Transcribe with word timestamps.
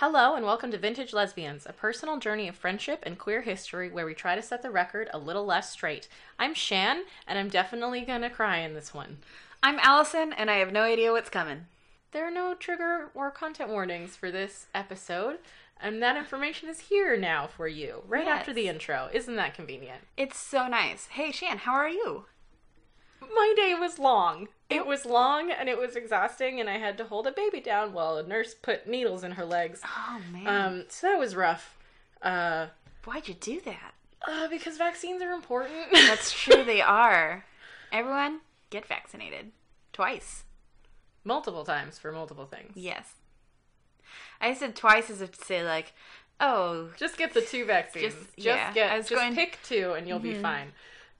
Hello, 0.00 0.36
and 0.36 0.44
welcome 0.44 0.70
to 0.70 0.78
Vintage 0.78 1.12
Lesbians, 1.12 1.66
a 1.66 1.72
personal 1.72 2.18
journey 2.18 2.46
of 2.46 2.54
friendship 2.54 3.02
and 3.02 3.18
queer 3.18 3.42
history 3.42 3.90
where 3.90 4.06
we 4.06 4.14
try 4.14 4.36
to 4.36 4.42
set 4.42 4.62
the 4.62 4.70
record 4.70 5.10
a 5.12 5.18
little 5.18 5.44
less 5.44 5.72
straight. 5.72 6.06
I'm 6.38 6.54
Shan, 6.54 7.02
and 7.26 7.36
I'm 7.36 7.48
definitely 7.48 8.02
gonna 8.02 8.30
cry 8.30 8.58
in 8.58 8.74
this 8.74 8.94
one. 8.94 9.18
I'm 9.60 9.80
Allison, 9.80 10.32
and 10.32 10.52
I 10.52 10.58
have 10.58 10.72
no 10.72 10.82
idea 10.82 11.10
what's 11.10 11.30
coming. 11.30 11.66
There 12.12 12.24
are 12.24 12.30
no 12.30 12.54
trigger 12.54 13.10
or 13.12 13.32
content 13.32 13.70
warnings 13.70 14.14
for 14.14 14.30
this 14.30 14.68
episode, 14.72 15.38
and 15.80 16.00
that 16.00 16.16
information 16.16 16.68
is 16.68 16.78
here 16.78 17.16
now 17.16 17.48
for 17.48 17.66
you, 17.66 18.04
right 18.06 18.28
after 18.28 18.52
the 18.52 18.68
intro. 18.68 19.08
Isn't 19.12 19.34
that 19.34 19.54
convenient? 19.54 20.02
It's 20.16 20.38
so 20.38 20.68
nice. 20.68 21.08
Hey, 21.08 21.32
Shan, 21.32 21.58
how 21.58 21.72
are 21.72 21.88
you? 21.88 22.26
My 23.20 23.52
day 23.56 23.74
was 23.78 23.98
long. 23.98 24.48
It 24.70 24.86
was 24.86 25.04
long 25.06 25.50
and 25.50 25.68
it 25.68 25.78
was 25.78 25.96
exhausting, 25.96 26.60
and 26.60 26.68
I 26.68 26.78
had 26.78 26.98
to 26.98 27.04
hold 27.04 27.26
a 27.26 27.32
baby 27.32 27.60
down 27.60 27.92
while 27.92 28.16
a 28.18 28.22
nurse 28.22 28.54
put 28.54 28.86
needles 28.86 29.24
in 29.24 29.32
her 29.32 29.44
legs. 29.44 29.80
Oh 29.84 30.20
man, 30.32 30.46
Um, 30.46 30.84
so 30.88 31.08
that 31.08 31.18
was 31.18 31.34
rough. 31.34 31.76
Uh, 32.22 32.66
why'd 33.04 33.28
you 33.28 33.34
do 33.34 33.60
that? 33.62 33.94
uh, 34.26 34.48
because 34.48 34.76
vaccines 34.76 35.22
are 35.22 35.30
important. 35.32 35.74
That's 35.92 36.32
true, 36.32 36.64
they 36.64 36.80
are. 36.82 37.44
Everyone, 37.92 38.40
get 38.70 38.84
vaccinated 38.86 39.52
twice. 39.92 40.44
multiple 41.24 41.64
times 41.64 41.98
for 41.98 42.10
multiple 42.12 42.46
things. 42.46 42.72
Yes. 42.74 43.12
I 44.40 44.54
said 44.54 44.74
twice 44.76 45.08
as 45.10 45.20
if 45.22 45.38
to 45.38 45.44
say 45.44 45.64
like, 45.64 45.92
oh, 46.40 46.90
Just 46.96 47.16
get 47.16 47.32
the 47.34 47.40
two 47.42 47.64
vaccines. 47.64 48.14
Just- 48.14 48.26
Just, 48.36 48.36
yeah, 48.38 48.72
get 48.72 48.96
just 48.96 49.10
going- 49.10 49.34
pick 49.34 49.58
two 49.62 49.92
and 49.92 50.06
you'll 50.08 50.18
be 50.20 50.34
Mhm. 50.34 50.42
fine. 50.42 50.72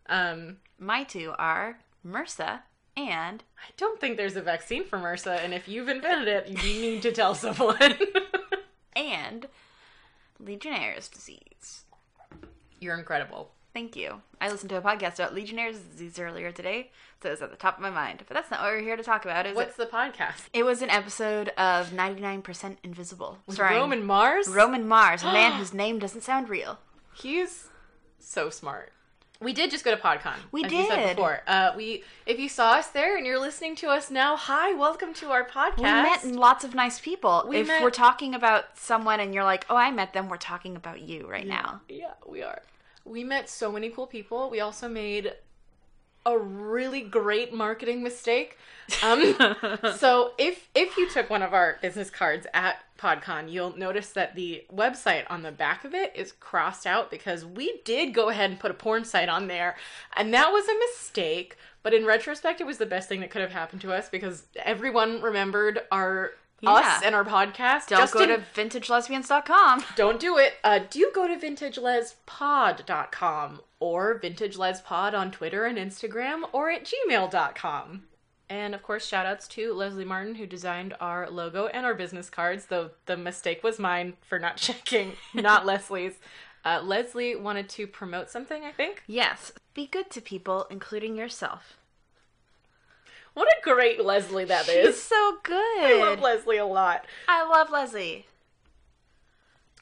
Um, 0.09 0.59
my 0.79 1.05
two 1.05 1.35
are 1.39 1.79
MRSA 2.07 2.61
and 2.99 3.45
I 3.57 3.71
don't 3.77 4.01
think 4.01 4.17
there's 4.17 4.35
a 4.35 4.43
vaccine 4.43 4.85
for 4.85 4.99
MRSA, 4.99 5.45
and 5.45 5.55
if 5.55 5.69
you've 5.69 5.89
invented 5.89 6.27
it, 6.27 6.49
you 6.49 6.81
need 6.81 7.03
to 7.03 7.13
tell 7.13 7.33
someone. 7.37 7.95
and 8.97 9.47
Legionnaire's 10.41 11.07
disease. 11.07 11.85
You're 12.81 12.99
incredible. 12.99 13.53
Thank 13.73 13.95
you. 13.95 14.23
I 14.41 14.51
listened 14.51 14.71
to 14.71 14.77
a 14.79 14.83
podcast 14.83 15.15
about 15.15 15.33
Legionnaire's 15.33 15.79
disease 15.79 16.19
earlier 16.19 16.51
today, 16.51 16.91
so 17.23 17.29
it 17.29 17.33
was 17.33 17.43
at 17.43 17.51
the 17.53 17.57
top 17.57 17.77
of 17.77 17.83
my 17.83 17.91
mind. 17.91 18.25
But 18.27 18.35
that's 18.35 18.51
not 18.51 18.61
what 18.63 18.73
we're 18.73 18.81
here 18.81 18.97
to 18.97 19.03
talk 19.05 19.25
about, 19.25 19.47
is 19.47 19.55
What's 19.55 19.79
it? 19.79 19.89
the 19.89 19.97
podcast? 19.97 20.49
It 20.53 20.65
was 20.65 20.83
an 20.83 20.91
episode 20.91 21.51
of 21.51 21.91
99% 21.91 22.79
Invisible, 22.83 23.39
With 23.47 23.61
Roman 23.61 24.05
Mars? 24.05 24.49
Roman 24.49 24.89
Mars, 24.89 25.23
a 25.23 25.27
man 25.27 25.53
whose 25.59 25.73
name 25.73 26.01
doesn't 26.01 26.23
sound 26.23 26.49
real. 26.49 26.81
He's 27.15 27.69
so 28.19 28.51
smart. 28.51 28.93
We 29.41 29.53
did 29.53 29.71
just 29.71 29.85
go 29.85 29.95
to 29.95 30.01
PodCon. 30.01 30.35
We 30.51 30.65
as 30.65 30.71
said 30.71 30.97
did. 30.97 31.17
before. 31.17 31.43
Uh, 31.47 31.73
we, 31.77 32.03
if 32.27 32.41
you 32.41 32.49
saw 32.49 32.73
us 32.73 32.89
there 32.89 33.17
and 33.17 33.25
you're 33.25 33.39
listening 33.39 33.77
to 33.77 33.87
us 33.87 34.11
now, 34.11 34.37
hi, 34.37 34.75
welcome 34.75 35.15
to 35.15 35.31
our 35.31 35.45
podcast. 35.45 35.77
We 35.77 35.83
met 35.85 36.25
lots 36.25 36.65
of 36.65 36.75
nice 36.75 36.99
people. 36.99 37.45
We 37.47 37.59
if 37.59 37.69
met- 37.69 37.83
we're 37.83 37.91
talking 37.91 38.35
about 38.35 38.77
someone 38.77 39.21
and 39.21 39.33
you're 39.33 39.45
like, 39.45 39.65
oh, 39.71 39.77
I 39.77 39.93
met 39.93 40.13
them, 40.13 40.29
we're 40.29 40.39
talking 40.39 40.75
about 40.75 41.03
you 41.03 41.29
right 41.29 41.47
now. 41.47 41.83
Yeah, 41.89 42.15
we 42.27 42.43
are. 42.43 42.63
We 43.05 43.23
met 43.23 43.49
so 43.49 43.71
many 43.71 43.91
cool 43.91 44.09
people. 44.09 44.51
We 44.51 44.59
also 44.59 44.89
made 44.89 45.33
a 46.29 46.39
really 46.39 47.01
great 47.01 47.53
marketing 47.55 48.03
mistake. 48.03 48.59
Um, 49.03 49.35
so 49.97 50.33
if 50.39 50.69
if 50.75 50.97
you 50.97 51.09
took 51.09 51.31
one 51.31 51.43
of 51.43 51.55
our 51.55 51.79
business 51.81 52.11
cards 52.11 52.47
at 52.53 52.77
PodCon, 52.99 53.51
you'll 53.51 53.77
notice 53.77 54.11
that 54.11 54.35
the 54.35 54.65
website 54.73 55.25
on 55.31 55.43
the 55.43 55.53
back 55.53 55.85
of 55.85 55.95
it 55.95 56.13
is 56.15 56.33
crossed 56.33 56.87
out 56.87 57.11
because 57.11 57.45
we 57.45 57.81
did 57.85 58.13
go 58.13 58.29
ahead 58.29 58.51
and 58.51 58.61
put 58.61 58.71
a 58.71 58.75
porn 58.75 59.05
site 59.05 59.29
on 59.29 59.47
there, 59.47 59.77
and 60.17 60.33
that 60.35 60.53
was 60.53 60.69
a 60.69 60.79
mistake. 60.91 61.57
But 61.83 61.95
in 61.95 62.05
retrospect, 62.05 62.61
it 62.61 62.67
was 62.67 62.79
the 62.79 62.87
best 62.87 63.09
thing 63.09 63.21
that 63.21 63.31
could 63.31 63.41
have 63.41 63.53
happened 63.53 63.81
to 63.83 63.93
us 63.93 64.09
because 64.11 64.45
everyone 64.65 65.23
remembered 65.23 65.81
our 65.91 66.33
Yeah. 66.61 66.71
us 66.73 67.03
and 67.05 67.15
our 67.15 67.25
podcast. 67.25 67.87
Don't 67.89 68.01
Just 68.01 68.15
go 68.15 68.27
to 68.27 68.39
vintagelesbians.com. 68.55 69.85
don't 69.97 70.19
do 70.19 70.39
it. 70.39 70.55
Uh, 70.65 70.81
do 70.91 71.11
go 71.15 71.29
to 71.29 71.37
vintagelespod.com 71.37 73.61
or 73.81 74.19
vintagelespod 74.21 75.15
on 75.15 75.31
Twitter 75.31 75.67
and 75.67 75.79
Instagram 75.79 76.43
or 76.53 76.71
at 76.71 76.85
gmail.com. 76.85 78.03
And 78.51 78.75
of 78.75 78.83
course, 78.83 79.07
shout 79.07 79.27
outs 79.27 79.47
to 79.49 79.75
Leslie 79.75 80.07
Martin, 80.07 80.37
who 80.37 80.47
designed 80.47 80.95
our 81.01 81.29
logo 81.31 81.67
and 81.67 81.85
our 81.85 81.95
business 81.95 82.31
cards, 82.31 82.67
though 82.67 82.91
the 83.07 83.17
mistake 83.17 83.63
was 83.63 83.79
mine 83.79 84.15
for 84.29 84.39
not 84.39 84.57
checking, 84.61 85.13
not 85.35 85.67
Leslie's. 85.67 86.15
Uh, 86.65 86.81
Leslie 86.83 87.37
wanted 87.37 87.69
to 87.69 87.87
promote 87.87 88.31
something, 88.31 88.65
I 88.65 88.73
think. 88.73 89.03
Yes. 89.07 89.53
Be 89.75 89.87
good 89.87 90.11
to 90.11 90.21
people, 90.21 90.67
including 90.71 91.17
yourself. 91.17 91.77
What 93.39 93.47
a 93.47 93.63
great 93.63 94.05
Leslie 94.05 94.47
that 94.47 94.65
She's 94.65 94.75
is. 94.75 95.01
so 95.01 95.37
good. 95.45 95.55
I 95.85 95.97
love 96.01 96.21
Leslie 96.21 96.57
a 96.57 96.67
lot. 96.67 97.05
I 97.29 97.49
love 97.49 97.71
Leslie. 97.71 98.27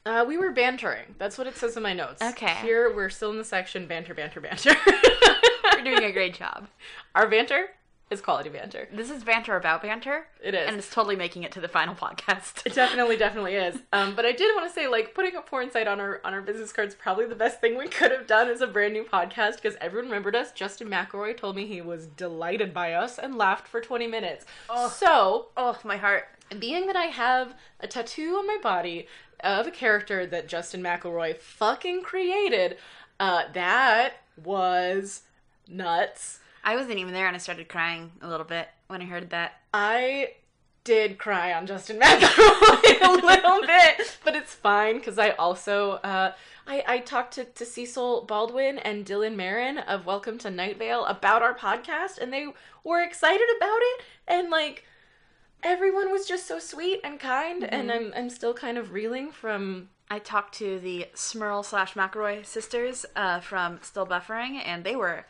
Uh, 0.04 0.26
we 0.28 0.36
were 0.36 0.50
bantering. 0.52 1.14
That's 1.16 1.38
what 1.38 1.46
it 1.46 1.56
says 1.56 1.74
in 1.74 1.82
my 1.82 1.94
notes. 1.94 2.20
Okay. 2.20 2.52
Here, 2.56 2.94
we're 2.94 3.08
still 3.08 3.30
in 3.30 3.38
the 3.38 3.44
section 3.44 3.86
banter, 3.86 4.12
banter, 4.12 4.42
banter. 4.42 4.74
You're 5.72 5.84
doing 5.84 6.04
a 6.04 6.12
great 6.12 6.34
job. 6.34 6.68
Our 7.14 7.30
banter 7.30 7.70
is 8.08 8.20
quality 8.20 8.48
banter. 8.48 8.88
This 8.92 9.10
is 9.10 9.24
banter 9.24 9.56
about 9.56 9.82
banter, 9.82 10.28
It 10.40 10.54
is. 10.54 10.68
and 10.68 10.76
it's 10.76 10.88
totally 10.88 11.16
making 11.16 11.42
it 11.42 11.50
to 11.52 11.60
the 11.60 11.66
final 11.68 11.94
podcast. 11.94 12.64
it 12.64 12.72
definitely, 12.74 13.16
definitely 13.26 13.54
is. 13.54 13.76
Um, 13.92 14.14
but 14.14 14.24
I 14.24 14.30
did 14.32 14.54
want 14.54 14.68
to 14.68 14.72
say, 14.72 14.86
like, 14.86 15.12
putting 15.12 15.34
a 15.34 15.40
porn 15.40 15.70
site 15.72 15.88
on 15.88 15.98
our 15.98 16.20
on 16.24 16.32
our 16.32 16.40
business 16.40 16.72
cards 16.72 16.94
probably 16.94 17.26
the 17.26 17.34
best 17.34 17.60
thing 17.60 17.76
we 17.76 17.88
could 17.88 18.12
have 18.12 18.26
done 18.28 18.48
as 18.48 18.60
a 18.60 18.66
brand 18.68 18.92
new 18.92 19.02
podcast 19.02 19.56
because 19.56 19.76
everyone 19.80 20.06
remembered 20.08 20.36
us. 20.36 20.52
Justin 20.52 20.88
McElroy 20.88 21.36
told 21.36 21.56
me 21.56 21.66
he 21.66 21.80
was 21.80 22.06
delighted 22.06 22.72
by 22.72 22.92
us 22.92 23.18
and 23.18 23.36
laughed 23.36 23.66
for 23.66 23.80
twenty 23.80 24.06
minutes. 24.06 24.44
Oh, 24.70 24.88
So, 24.88 25.46
oh, 25.56 25.76
my 25.84 25.96
heart. 25.96 26.28
being 26.60 26.86
that 26.86 26.96
I 26.96 27.06
have 27.06 27.54
a 27.80 27.88
tattoo 27.88 28.36
on 28.36 28.46
my 28.46 28.58
body 28.62 29.08
of 29.40 29.66
a 29.66 29.70
character 29.72 30.24
that 30.26 30.46
Justin 30.46 30.80
McElroy 30.80 31.36
fucking 31.38 32.02
created, 32.02 32.76
uh, 33.18 33.42
that 33.52 34.14
was 34.44 35.22
nuts. 35.68 36.38
I 36.66 36.74
wasn't 36.74 36.98
even 36.98 37.14
there, 37.14 37.28
and 37.28 37.36
I 37.36 37.38
started 37.38 37.68
crying 37.68 38.10
a 38.20 38.28
little 38.28 38.44
bit 38.44 38.68
when 38.88 39.00
I 39.00 39.04
heard 39.04 39.30
that. 39.30 39.52
I 39.72 40.32
did 40.82 41.16
cry 41.16 41.52
on 41.52 41.64
Justin 41.64 42.00
McElroy 42.00 43.02
a 43.02 43.24
little 43.24 43.60
bit, 43.60 44.18
but 44.24 44.34
it's 44.34 44.52
fine 44.52 44.96
because 44.96 45.16
I 45.16 45.30
also 45.30 45.92
uh, 46.02 46.32
I, 46.66 46.82
I 46.88 46.98
talked 46.98 47.34
to, 47.34 47.44
to 47.44 47.64
Cecil 47.64 48.24
Baldwin 48.24 48.78
and 48.80 49.06
Dylan 49.06 49.36
Marron 49.36 49.78
of 49.78 50.06
Welcome 50.06 50.38
to 50.38 50.50
Night 50.50 50.76
Vale 50.76 51.04
about 51.04 51.40
our 51.40 51.54
podcast, 51.54 52.18
and 52.18 52.32
they 52.32 52.48
were 52.82 53.00
excited 53.00 53.46
about 53.56 53.78
it, 53.80 54.02
and 54.26 54.50
like 54.50 54.82
everyone 55.62 56.10
was 56.10 56.26
just 56.26 56.48
so 56.48 56.58
sweet 56.58 56.98
and 57.04 57.20
kind, 57.20 57.62
and 57.62 57.92
I'm 57.92 58.12
I'm 58.16 58.28
still 58.28 58.54
kind 58.54 58.76
of 58.76 58.92
reeling 58.92 59.30
from 59.30 59.90
I 60.10 60.18
talked 60.18 60.56
to 60.56 60.80
the 60.80 61.06
Smirl 61.14 61.62
slash 61.62 61.94
McElroy 61.94 62.44
sisters 62.44 63.06
uh, 63.14 63.38
from 63.38 63.78
Still 63.82 64.06
Buffering, 64.06 64.60
and 64.64 64.82
they 64.82 64.96
were 64.96 65.26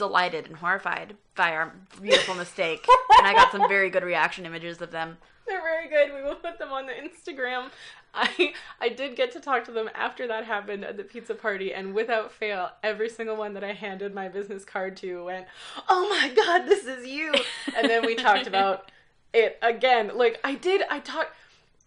delighted 0.00 0.46
and 0.46 0.56
horrified 0.56 1.14
by 1.36 1.52
our 1.52 1.74
beautiful 2.00 2.34
mistake. 2.34 2.86
and 3.18 3.26
I 3.26 3.34
got 3.34 3.52
some 3.52 3.68
very 3.68 3.90
good 3.90 4.02
reaction 4.02 4.46
images 4.46 4.80
of 4.80 4.90
them. 4.90 5.18
They're 5.46 5.60
very 5.60 5.88
good. 5.88 6.14
We 6.14 6.22
will 6.22 6.36
put 6.36 6.58
them 6.58 6.72
on 6.72 6.86
the 6.86 6.92
Instagram. 6.92 7.70
I 8.14 8.54
I 8.80 8.88
did 8.88 9.14
get 9.14 9.30
to 9.32 9.40
talk 9.40 9.64
to 9.64 9.72
them 9.72 9.90
after 9.94 10.26
that 10.26 10.44
happened 10.44 10.84
at 10.86 10.96
the 10.96 11.04
pizza 11.04 11.34
party, 11.34 11.74
and 11.74 11.92
without 11.94 12.32
fail, 12.32 12.70
every 12.82 13.10
single 13.10 13.36
one 13.36 13.52
that 13.54 13.62
I 13.62 13.72
handed 13.72 14.14
my 14.14 14.28
business 14.28 14.64
card 14.64 14.96
to 14.98 15.24
went, 15.26 15.46
"Oh 15.88 16.08
my 16.08 16.32
god, 16.34 16.66
this 16.66 16.86
is 16.86 17.06
you!" 17.06 17.34
And 17.76 17.88
then 17.90 18.06
we 18.06 18.14
talked 18.14 18.46
about 18.46 18.90
it 19.34 19.58
again. 19.62 20.12
Like 20.14 20.40
I 20.42 20.54
did, 20.54 20.82
I 20.90 21.00
talked. 21.00 21.34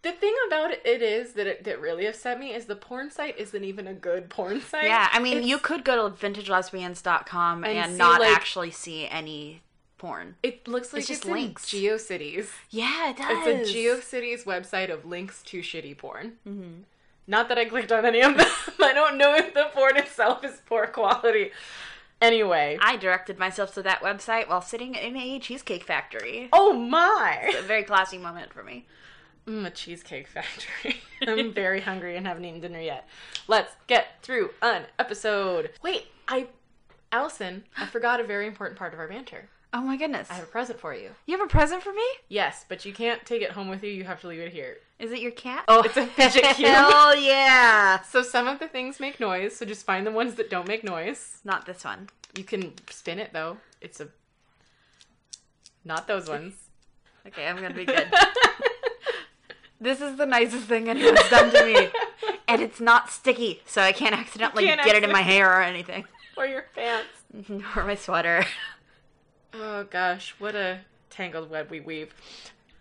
The 0.04 0.12
thing 0.12 0.36
about 0.48 0.72
it 0.72 1.02
is 1.02 1.34
that 1.34 1.48
it 1.48 1.64
that 1.64 1.80
really 1.82 2.06
upset 2.06 2.40
me 2.40 2.54
is 2.54 2.66
the 2.66 2.76
porn 2.76 3.10
site 3.10 3.38
isn't 3.40 3.64
even 3.64 3.88
a 3.88 3.94
good 3.94 4.30
porn 4.30 4.62
site. 4.62 4.84
Yeah, 4.84 5.08
I 5.12 5.20
mean, 5.20 5.38
It's- 5.38 5.50
you 5.50 5.58
could 5.58 5.84
go 5.84 6.08
to 6.10 6.16
vintagelesbians.com 6.16 7.64
and, 7.64 7.78
And 7.78 7.92
see, 7.94 7.98
not 7.98 8.20
like- 8.22 8.36
actually 8.36 8.72
see 8.72 9.08
any 9.08 9.62
porn. 9.98 10.36
It 10.44 10.68
looks 10.68 10.92
like 10.92 11.02
It's 11.02 11.10
it's, 11.10 11.20
just 11.22 11.28
in 11.28 11.34
links. 11.34 11.66
GeoCities. 11.70 12.48
Yeah, 12.70 13.12
it 13.12 13.18
does. 13.18 13.48
It's 13.48 13.70
a 13.70 13.74
GeoCities 13.74 14.44
website 14.44 14.92
of 14.92 15.06
links 15.06 15.42
to 15.44 15.62
shitty 15.62 15.98
porn. 15.98 16.34
Mm-hmm. 16.48 16.82
Not 17.26 17.48
that 17.48 17.58
I 17.58 17.64
clicked 17.66 17.92
on 17.94 18.06
any 18.06 18.20
of 18.22 18.36
them. 18.36 18.48
I 18.82 18.92
don't 18.94 19.18
know 19.18 19.34
if 19.36 19.54
the 19.54 19.70
porn 19.74 19.96
itself 19.96 20.44
is 20.44 20.62
poor 20.66 20.88
quality. 20.88 21.52
Anyway. 22.22 22.78
I 22.82 22.98
directed 22.98 23.40
myself 23.40 23.74
to 23.76 23.82
that 23.84 24.02
website 24.02 24.50
while 24.50 24.62
sitting 24.62 24.96
in 24.96 25.16
a 25.16 25.40
cheesecake 25.40 25.84
factory. 25.86 26.50
Oh 26.52 26.74
my! 26.74 27.40
It's 27.44 27.60
a 27.60 27.62
very 27.62 27.84
classy 27.84 28.18
moment 28.18 28.52
for 28.54 28.64
me. 28.64 28.86
Mm, 29.48 29.66
a 29.66 29.70
cheesecake 29.70 30.28
factory. 30.28 31.02
I'm 31.28 31.54
very 31.54 31.82
hungry 31.82 32.16
and 32.16 32.26
haven't 32.26 32.46
eaten 32.46 32.62
dinner 32.62 32.80
yet. 32.80 33.08
Let's 33.48 33.74
get 33.88 34.22
through 34.22 34.52
an 34.62 34.84
episode. 34.98 35.72
Wait, 35.82 36.08
I. 36.28 36.48
Allison, 37.12 37.64
I 37.78 37.86
forgot 37.86 38.20
a 38.20 38.24
very 38.24 38.48
important 38.48 38.80
part 38.80 38.94
of 38.94 39.00
our 39.00 39.08
banter. 39.08 39.50
Oh 39.76 39.82
my 39.82 39.98
goodness. 39.98 40.30
I 40.30 40.36
have 40.36 40.44
a 40.44 40.48
present 40.48 40.80
for 40.80 40.94
you. 40.94 41.10
You 41.26 41.38
have 41.38 41.46
a 41.46 41.50
present 41.50 41.82
for 41.82 41.92
me? 41.92 42.06
Yes, 42.30 42.64
but 42.70 42.86
you 42.86 42.94
can't 42.94 43.26
take 43.26 43.42
it 43.42 43.52
home 43.52 43.70
with 43.70 43.84
you. 43.84 43.90
You 43.90 44.04
have 44.04 44.22
to 44.22 44.28
leave 44.28 44.40
it 44.40 44.52
here. 44.54 44.78
Is 45.00 45.12
it 45.12 45.20
your 45.20 45.32
cat? 45.32 45.66
Oh, 45.68 45.82
it's 45.82 45.98
a 45.98 46.06
fidget 46.16 46.44
cube. 46.56 46.70
Hell 46.70 47.16
yeah! 47.16 48.00
So 48.10 48.22
some 48.22 48.48
of 48.48 48.60
the 48.60 48.68
things 48.68 49.00
make 49.00 49.20
noise, 49.20 49.56
so 49.56 49.66
just 49.66 49.86
find 49.86 50.06
the 50.06 50.12
ones 50.12 50.36
that 50.36 50.50
don't 50.50 50.68
make 50.68 50.84
noise. 50.84 51.40
Not 51.44 51.66
this 51.66 51.84
one. 51.84 52.10
You 52.38 52.44
can 52.44 52.74
spin 52.90 53.18
it 53.20 53.32
though. 53.34 53.58
It's 53.82 54.00
a 54.00 54.08
not 55.84 56.08
those 56.08 56.30
ones. 56.30 56.54
Okay, 57.28 57.48
I'm 57.48 57.56
gonna 57.56 57.74
be 57.74 57.86
good. 57.86 58.08
This 59.84 60.00
is 60.00 60.16
the 60.16 60.26
nicest 60.26 60.68
thing 60.68 60.88
anyone's 60.88 61.30
done 61.30 61.52
to 61.52 61.66
me. 61.66 61.90
And 62.46 62.62
it's 62.62 62.82
not 62.82 63.10
sticky, 63.10 63.62
so 63.66 63.82
I 63.82 63.94
can't 63.94 64.14
accidentally 64.14 64.66
Can't 64.66 64.84
get 64.84 64.96
it 64.96 65.04
in 65.04 65.12
my 65.12 65.22
hair 65.22 65.50
or 65.50 65.62
anything. 65.62 66.06
or 66.38 66.46
your 66.46 66.66
pants. 66.76 67.08
Mm-hmm, 67.36 67.80
or 67.80 67.84
my 67.86 67.96
sweater. 67.96 68.46
Oh 69.56 69.84
gosh, 69.84 70.34
what 70.40 70.56
a 70.56 70.80
tangled 71.12 71.48
web 71.52 71.70
we 71.70 71.80
weave. 71.80 72.12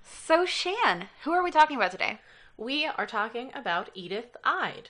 So, 0.02 0.46
Shan, 0.46 1.08
who 1.25 1.32
are 1.32 1.43
we 1.43 1.50
talking 1.50 1.76
about 1.76 1.90
today? 1.90 2.19
We 2.56 2.87
are 2.87 3.05
talking 3.05 3.50
about 3.55 3.94
Edythe 3.94 4.37
Eyde. 4.43 4.88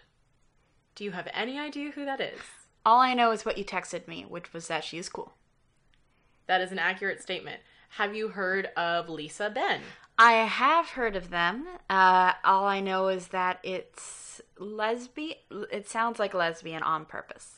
Do 0.94 1.02
you 1.02 1.10
have 1.10 1.26
any 1.34 1.58
idea 1.58 1.90
who 1.90 2.04
that 2.04 2.20
is? 2.20 2.38
All 2.86 3.00
I 3.00 3.14
know 3.14 3.32
is 3.32 3.44
what 3.44 3.58
you 3.58 3.64
texted 3.64 4.06
me, 4.06 4.24
which 4.28 4.52
was 4.52 4.68
that 4.68 4.84
she 4.84 4.96
is 4.96 5.08
cool. 5.08 5.32
That 6.46 6.60
is 6.60 6.70
an 6.70 6.78
accurate 6.78 7.20
statement. 7.20 7.62
Have 7.96 8.14
you 8.14 8.28
heard 8.28 8.66
of 8.76 9.08
Lisa 9.08 9.50
Ben? 9.50 9.80
I 10.22 10.34
have 10.46 10.90
heard 10.90 11.16
of 11.16 11.30
them. 11.30 11.66
Uh, 11.90 12.32
all 12.44 12.64
I 12.64 12.78
know 12.80 13.08
is 13.08 13.28
that 13.28 13.58
it's 13.64 14.40
lesbian. 14.56 15.36
It 15.72 15.88
sounds 15.88 16.20
like 16.20 16.32
lesbian 16.32 16.82
on 16.84 17.06
purpose. 17.06 17.56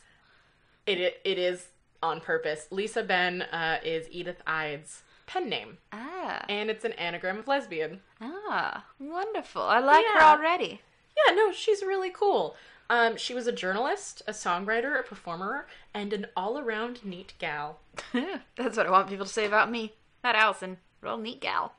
It 0.87 0.99
it, 0.99 1.21
it 1.25 1.39
is 1.39 1.69
on 2.03 2.21
purpose. 2.21 2.67
Lisa 2.71 3.03
Ben 3.03 3.43
uh, 3.43 3.81
is 3.85 4.07
Edythe 4.09 4.43
Eyde's 4.47 5.03
pen 5.27 5.49
name, 5.51 5.77
Ah, 5.93 6.45
and 6.49 6.71
it's 6.71 6.85
an 6.87 6.93
anagram 6.93 7.39
of 7.39 7.49
lesbian. 7.49 8.01
ah, 8.23 8.85
wonderful. 8.99 9.63
I 9.63 9.81
like 9.81 10.07
her 10.15 10.23
already. 10.23 10.81
Yeah, 11.27 11.35
no, 11.35 11.53
she's 11.53 11.83
really 11.83 12.11
cool. 12.11 12.57
Um, 12.91 13.17
she 13.17 13.35
was 13.35 13.47
a 13.47 13.53
journalist, 13.53 14.23
a 14.27 14.33
songwriter, 14.33 14.99
a 14.99 15.03
performer, 15.03 15.67
and 15.95 16.13
an 16.15 16.27
all-around 16.37 17.05
neat 17.05 17.33
gal. 17.39 17.79
That's 18.57 18.77
what 18.77 18.87
I 18.87 18.91
want 18.91 19.09
people 19.09 19.25
to 19.27 19.33
say 19.33 19.47
about 19.47 19.71
me. 19.71 19.95
Not 20.23 20.35
Allison. 20.35 20.79
Real 21.03 21.17
neat 21.19 21.41
gal. 21.41 21.75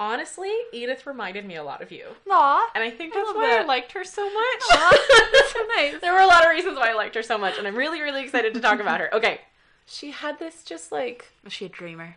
Honestly, 0.00 0.52
Edythe 0.72 1.04
reminded 1.06 1.44
me 1.44 1.56
a 1.56 1.64
lot 1.64 1.82
of 1.82 1.90
you. 1.90 2.04
Aw. 2.30 2.70
And 2.74 2.84
I 2.84 2.90
think 2.90 3.14
that's 3.14 3.26
love 3.26 3.36
why 3.36 3.58
I 3.58 3.64
liked 3.64 3.92
her 3.92 4.04
so 4.04 4.24
much. 4.24 4.62
Aw, 4.70 5.50
so 5.52 5.66
nice. 5.76 6.00
there 6.00 6.12
were 6.12 6.20
a 6.20 6.26
lot 6.26 6.44
of 6.44 6.50
reasons 6.50 6.76
why 6.76 6.90
I 6.90 6.94
liked 6.94 7.16
her 7.16 7.22
so 7.22 7.36
much, 7.36 7.58
and 7.58 7.66
I'm 7.66 7.74
really, 7.74 8.00
really 8.00 8.22
excited 8.22 8.54
to 8.54 8.60
talk 8.60 8.78
about 8.80 9.00
her. 9.00 9.12
Okay. 9.14 9.40
She 9.86 10.10
had 10.12 10.38
this 10.38 10.62
just 10.62 10.92
like. 10.92 11.32
Was 11.42 11.52
she 11.52 11.64
a 11.64 11.68
dreamer? 11.68 12.16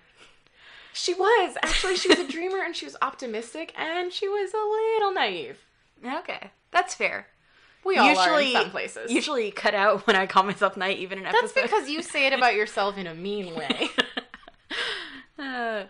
She 0.93 1.13
was. 1.13 1.57
Actually, 1.63 1.95
she 1.95 2.09
was 2.09 2.19
a 2.19 2.27
dreamer 2.27 2.59
and 2.63 2.75
she 2.75 2.85
was 2.85 2.97
optimistic 3.01 3.73
and 3.77 4.11
she 4.11 4.27
was 4.27 4.53
a 4.53 4.57
little 4.57 5.13
naive. 5.13 5.57
Okay, 6.05 6.51
that's 6.71 6.93
fair. 6.93 7.27
We 7.83 7.97
all 7.97 8.17
are 8.17 8.41
in 8.41 8.51
some 8.51 8.69
places. 8.69 9.11
Usually 9.11 9.49
cut 9.51 9.73
out 9.73 10.05
when 10.05 10.15
I 10.15 10.27
call 10.27 10.43
myself 10.43 10.77
naive 10.77 11.11
in 11.11 11.19
an 11.19 11.23
That's 11.23 11.37
episode. 11.37 11.61
That's 11.61 11.71
because 11.71 11.89
you 11.89 12.01
say 12.03 12.27
it 12.27 12.33
about 12.33 12.55
yourself 12.55 12.97
in 12.97 13.07
a 13.07 13.15
mean 13.15 13.55
way. 13.55 13.89
Uh, 15.39 15.85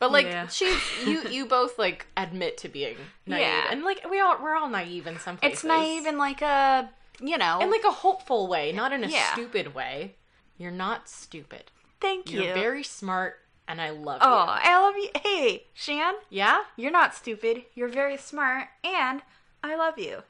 But 0.00 0.10
like 0.10 0.26
Yeah. 0.26 0.48
she's 0.48 0.76
you 1.06 1.22
you 1.30 1.46
both 1.46 1.78
like 1.78 2.06
admit 2.16 2.56
to 2.58 2.68
being 2.68 2.96
naive. 3.26 3.42
Yeah. 3.42 3.68
And 3.70 3.84
like 3.84 4.04
we 4.10 4.18
all 4.20 4.42
we're 4.42 4.56
all 4.56 4.68
naive 4.68 5.06
in 5.06 5.18
some 5.20 5.36
places. 5.36 5.58
it's 5.58 5.64
naive 5.64 6.06
in 6.06 6.18
like 6.18 6.42
a, 6.42 6.90
you 7.20 7.38
know. 7.38 7.60
in 7.60 7.70
like 7.70 7.84
a 7.84 7.92
hopeful 7.92 8.48
way, 8.48 8.72
not 8.72 8.92
in 8.92 9.04
a 9.04 9.08
Yeah. 9.08 9.32
stupid 9.32 9.74
way. 9.74 10.16
You're 10.58 10.72
not 10.72 11.08
stupid. 11.08 11.70
thank 12.00 12.30
you. 12.30 12.40
You're 12.40 12.48
you. 12.48 12.54
very 12.54 12.82
smart 12.82 13.40
and 13.68 13.80
I 13.80 13.90
love 13.90 14.18
oh, 14.20 14.28
you. 14.28 14.34
Oh, 14.34 14.46
I 14.48 14.80
love 14.80 14.96
you. 14.96 15.10
Hey, 15.22 15.66
Shan, 15.74 16.14
Yeah? 16.28 16.62
you're 16.76 16.90
not 16.90 17.14
stupid. 17.14 17.66
You're 17.76 17.88
very 17.88 18.16
smart, 18.16 18.66
and 18.82 19.22
I 19.62 19.76
love 19.76 19.96
you. 19.96 20.24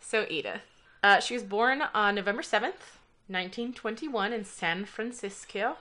So 0.00 0.24
Edythe. 0.24 0.60
Uh, 1.00 1.20
she 1.20 1.34
was 1.34 1.44
born 1.44 1.82
on 1.94 2.16
November 2.16 2.42
7th, 2.42 2.98
1921 3.28 4.32
in 4.32 4.44
San 4.44 4.84
Francisco 4.86 5.76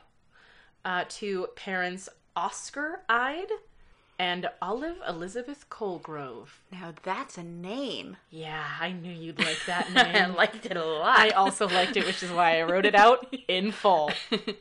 uh, 0.86 1.06
to 1.10 1.48
parents 1.56 2.10
Oscar 2.36 3.02
Eyde 3.10 3.52
and 4.20 4.50
Olive 4.62 4.98
Elizabeth 5.08 5.70
Colgrove. 5.70 6.60
Now 6.72 6.94
that's 7.04 7.38
a 7.38 7.44
name. 7.44 8.18
Yeah, 8.30 8.64
I 8.80 8.92
knew 8.92 9.12
you'd 9.12 9.40
like 9.40 9.60
that 9.68 9.92
name. 9.94 10.16
I 10.16 10.26
liked 10.28 10.66
it 10.66 10.78
a 10.78 10.86
lot. 10.86 11.20
I 11.20 11.30
also 11.30 11.68
liked 11.68 11.98
it, 11.98 12.06
which 12.06 12.24
is 12.24 12.32
why 12.32 12.60
I 12.60 12.64
wrote 12.64 12.86
it 12.86 12.96
out 12.96 13.34
in 13.48 13.72
full. 13.72 14.12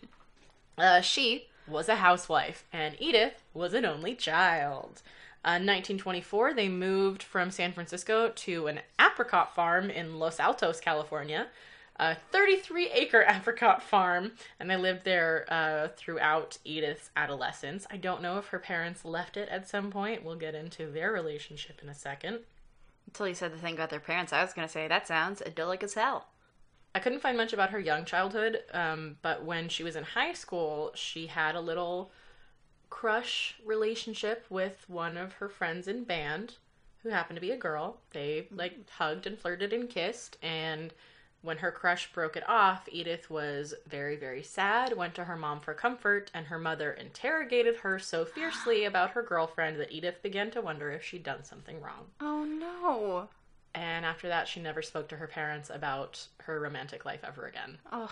Uh, 0.78 1.02
she 1.02 1.48
was 1.68 1.86
a 1.86 1.96
housewife, 1.96 2.64
and 2.72 2.96
Edythe 2.96 3.32
was 3.52 3.74
an 3.74 3.84
only 3.84 4.14
child. 4.14 5.02
Uh, 5.44 5.60
1924, 5.60 6.54
they 6.54 6.68
moved 6.68 7.22
from 7.22 7.50
San 7.50 7.72
Francisco 7.72 8.30
to 8.30 8.68
an 8.68 8.80
apricot 9.00 9.54
farm 9.54 9.90
in 9.90 10.18
Los 10.18 10.40
Altos, 10.40 10.80
California, 10.80 11.48
a 12.02 12.16
33 12.32 12.90
acre 12.90 13.24
apricot 13.28 13.80
farm, 13.80 14.32
and 14.58 14.68
they 14.68 14.76
lived 14.76 15.04
there 15.04 15.46
uh, 15.48 15.88
throughout 15.96 16.58
Edythe's 16.66 17.10
adolescence. 17.16 17.86
I 17.90 17.96
don't 17.96 18.22
know 18.22 18.38
if 18.38 18.46
her 18.46 18.58
parents 18.58 19.04
left 19.04 19.36
it 19.36 19.48
at 19.48 19.68
some 19.68 19.90
point. 19.90 20.24
We'll 20.24 20.34
get 20.34 20.56
into 20.56 20.90
their 20.90 21.12
relationship 21.12 21.80
in 21.80 21.88
a 21.88 21.94
second. 21.94 22.40
Until 23.06 23.28
you 23.28 23.34
said 23.34 23.52
the 23.52 23.58
thing 23.58 23.74
about 23.74 23.90
their 23.90 24.00
parents, 24.00 24.32
I 24.32 24.42
was 24.42 24.52
gonna 24.52 24.68
say 24.68 24.88
that 24.88 25.06
sounds 25.06 25.42
idyllic 25.42 25.84
as 25.84 25.94
hell. 25.94 26.26
I 26.92 26.98
couldn't 26.98 27.20
find 27.20 27.36
much 27.36 27.52
about 27.52 27.70
her 27.70 27.78
young 27.78 28.04
childhood, 28.04 28.64
um, 28.74 29.16
but 29.22 29.44
when 29.44 29.68
she 29.68 29.84
was 29.84 29.94
in 29.94 30.02
high 30.02 30.32
school, 30.32 30.90
she 30.94 31.28
had 31.28 31.54
a 31.54 31.60
little 31.60 32.10
crush 32.90 33.54
relationship 33.64 34.44
with 34.50 34.84
one 34.88 35.16
of 35.16 35.34
her 35.34 35.48
friends 35.48 35.86
in 35.86 36.02
band, 36.02 36.56
who 37.02 37.10
happened 37.10 37.36
to 37.36 37.40
be 37.40 37.52
a 37.52 37.56
girl. 37.56 37.98
They 38.10 38.48
like 38.50 38.90
hugged 38.90 39.26
and 39.26 39.38
flirted 39.38 39.72
and 39.72 39.88
kissed, 39.88 40.36
and 40.42 40.92
when 41.42 41.58
her 41.58 41.72
crush 41.72 42.12
broke 42.12 42.36
it 42.36 42.48
off, 42.48 42.86
Edythe 42.86 43.28
was 43.28 43.74
very, 43.86 44.16
very 44.16 44.42
sad, 44.42 44.96
went 44.96 45.14
to 45.16 45.24
her 45.24 45.36
mom 45.36 45.60
for 45.60 45.74
comfort, 45.74 46.30
and 46.32 46.46
her 46.46 46.58
mother 46.58 46.92
interrogated 46.92 47.76
her 47.78 47.98
so 47.98 48.24
fiercely 48.24 48.84
about 48.86 49.10
her 49.10 49.22
girlfriend 49.22 49.78
that 49.80 49.90
Edythe 49.90 50.22
began 50.22 50.50
to 50.52 50.60
wonder 50.60 50.90
if 50.90 51.04
she'd 51.04 51.24
done 51.24 51.44
something 51.44 51.80
wrong. 51.80 52.06
Oh 52.20 52.44
no. 52.44 53.28
And 53.74 54.04
after 54.04 54.28
that, 54.28 54.48
she 54.48 54.60
never 54.60 54.82
spoke 54.82 55.08
to 55.08 55.16
her 55.16 55.26
parents 55.26 55.70
about 55.70 56.26
her 56.40 56.60
romantic 56.60 57.04
life 57.04 57.20
ever 57.24 57.46
again. 57.46 57.78
Ugh. 57.90 58.10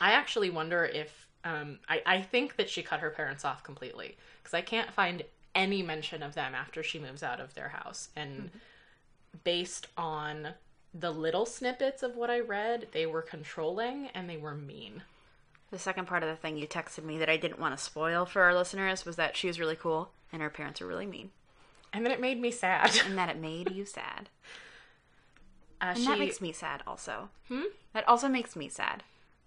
I 0.00 0.12
actually 0.12 0.50
wonder 0.50 0.84
if 0.84 1.26
um, 1.44 1.80
I, 1.88 2.02
I 2.06 2.22
think 2.22 2.56
that 2.56 2.70
she 2.70 2.82
cut 2.82 3.00
her 3.00 3.10
parents 3.10 3.44
off 3.44 3.62
completely 3.62 4.16
because 4.42 4.54
I 4.54 4.62
can't 4.62 4.92
find 4.92 5.22
any 5.54 5.82
mention 5.82 6.22
of 6.22 6.34
them 6.34 6.54
after 6.54 6.82
she 6.82 6.98
moves 6.98 7.22
out 7.22 7.40
of 7.40 7.54
their 7.54 7.68
house. 7.68 8.08
And 8.16 8.50
based 9.44 9.88
on 9.96 10.48
the 10.94 11.10
little 11.10 11.46
snippets 11.46 12.02
of 12.02 12.16
what 12.16 12.30
I 12.30 12.40
read, 12.40 12.88
they 12.92 13.06
were 13.06 13.22
controlling 13.22 14.08
and 14.14 14.28
they 14.28 14.36
were 14.36 14.54
mean. 14.54 15.02
The 15.70 15.78
second 15.78 16.06
part 16.06 16.22
of 16.22 16.28
the 16.28 16.36
thing 16.36 16.56
you 16.58 16.66
texted 16.66 17.02
me 17.04 17.16
that 17.18 17.30
I 17.30 17.38
didn't 17.38 17.58
want 17.58 17.76
to 17.76 17.82
spoil 17.82 18.26
for 18.26 18.42
our 18.42 18.54
listeners 18.54 19.06
was 19.06 19.16
that 19.16 19.36
she 19.36 19.46
was 19.46 19.58
really 19.58 19.76
cool 19.76 20.10
and 20.32 20.42
her 20.42 20.50
parents 20.50 20.80
were 20.80 20.86
really 20.86 21.06
mean, 21.06 21.30
And 21.94 22.04
then 22.04 22.12
it 22.12 22.20
made 22.20 22.38
me 22.40 22.50
sad. 22.50 22.90
and 23.06 23.16
that 23.16 23.30
it 23.30 23.38
made 23.38 23.70
you 23.70 23.84
sad. 23.84 24.28
Uh, 25.80 25.86
And 25.86 25.98
she, 25.98 26.04
that 26.04 26.18
makes 26.20 26.40
me 26.40 26.52
sad 26.52 26.80
also. 26.86 27.28
Hmm? 27.48 27.62
That 27.92 28.06
also 28.08 28.28
makes 28.28 28.54
me 28.54 28.68
sad. 28.68 29.02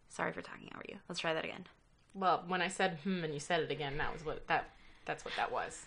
Sorry 0.10 0.34
for 0.34 0.42
talking 0.42 0.70
over 0.76 0.84
you. 0.90 0.98
Let's 1.08 1.22
try 1.22 1.34
that 1.34 1.46
again. 1.46 1.68
well, 2.14 2.44
when 2.48 2.62
I 2.62 2.68
said 2.68 2.98
hmm 3.04 3.24
and 3.24 3.34
you 3.34 3.40
said 3.40 3.62
it 3.62 3.72
again, 3.72 3.98
that 4.00 4.12
was 4.12 4.26
what 4.26 4.46
that 4.48 4.70
that's 5.06 5.24
what 5.24 5.34
that 5.38 5.50
was. 5.52 5.86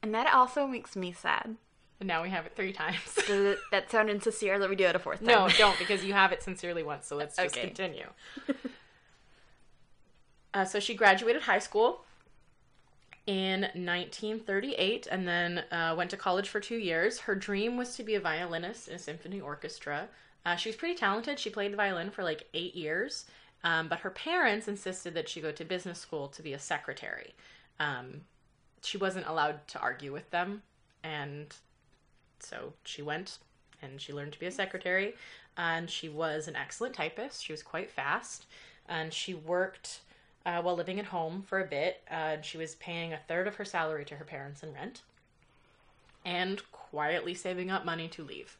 And 0.00 0.14
that 0.14 0.32
also 0.32 0.68
makes 0.68 0.94
me 0.94 1.10
sad. 1.10 1.56
And 2.00 2.06
now 2.06 2.22
we 2.22 2.30
have 2.30 2.46
it 2.46 2.52
three 2.54 2.72
times. 2.72 3.14
Does 3.26 3.44
it, 3.44 3.58
that 3.72 3.90
sound 3.90 4.08
insincere? 4.08 4.58
Let 4.58 4.70
me 4.70 4.76
do 4.76 4.84
it 4.84 4.94
a 4.94 4.98
fourth 4.98 5.18
time. 5.18 5.28
No, 5.28 5.48
don't 5.58 5.78
because 5.78 6.04
you 6.04 6.12
have 6.12 6.32
it 6.32 6.42
sincerely 6.42 6.82
once. 6.82 7.06
So 7.06 7.16
let's 7.16 7.36
just 7.36 7.56
Okay. 7.56 7.66
continue. 7.66 8.06
uh, 10.54 10.64
so 10.64 10.78
she 10.78 10.94
graduated 10.94 11.42
high 11.42 11.58
school 11.58 12.04
in 13.26 13.62
1938 13.62 15.08
and 15.10 15.26
then 15.28 15.64
uh, 15.70 15.94
went 15.96 16.10
to 16.10 16.16
college 16.16 16.48
for 16.48 16.60
two 16.60 16.76
years. 16.78 17.18
Her 17.20 17.34
dream 17.34 17.76
was 17.76 17.96
to 17.96 18.02
be 18.02 18.14
a 18.14 18.20
violinist 18.20 18.88
in 18.88 18.94
a 18.94 18.98
symphony 18.98 19.40
orchestra. 19.40 20.08
Uh, 20.46 20.56
she 20.56 20.68
was 20.68 20.76
pretty 20.76 20.94
talented. 20.94 21.38
She 21.38 21.50
played 21.50 21.72
the 21.72 21.76
violin 21.76 22.10
for 22.10 22.22
like 22.22 22.46
eight 22.54 22.74
years, 22.74 23.26
um, 23.64 23.88
but 23.88 23.98
her 23.98 24.10
parents 24.10 24.68
insisted 24.68 25.14
that 25.14 25.28
she 25.28 25.40
go 25.40 25.52
to 25.52 25.64
business 25.64 25.98
school 25.98 26.28
to 26.28 26.42
be 26.42 26.54
a 26.54 26.58
secretary. 26.58 27.34
Um, 27.80 28.22
she 28.82 28.96
wasn't 28.96 29.26
allowed 29.26 29.66
to 29.68 29.80
argue 29.80 30.12
with 30.12 30.30
them, 30.30 30.62
and 31.02 31.54
so 32.40 32.72
she 32.84 33.02
went 33.02 33.38
and 33.82 34.00
she 34.00 34.12
learned 34.12 34.32
to 34.32 34.40
be 34.40 34.46
a 34.46 34.50
secretary. 34.50 35.14
And 35.56 35.90
she 35.90 36.08
was 36.08 36.46
an 36.48 36.56
excellent 36.56 36.94
typist. 36.94 37.44
She 37.44 37.52
was 37.52 37.62
quite 37.62 37.90
fast, 37.90 38.46
and 38.88 39.12
she 39.12 39.34
worked 39.34 40.00
uh, 40.46 40.62
while 40.62 40.76
living 40.76 41.00
at 41.00 41.06
home 41.06 41.42
for 41.42 41.60
a 41.60 41.66
bit. 41.66 42.00
Uh, 42.10 42.40
she 42.42 42.56
was 42.56 42.76
paying 42.76 43.12
a 43.12 43.18
third 43.18 43.48
of 43.48 43.56
her 43.56 43.64
salary 43.64 44.04
to 44.04 44.14
her 44.16 44.24
parents 44.24 44.62
in 44.62 44.72
rent, 44.72 45.02
and 46.24 46.62
quietly 46.70 47.34
saving 47.34 47.70
up 47.70 47.84
money 47.84 48.06
to 48.08 48.22
leave. 48.22 48.56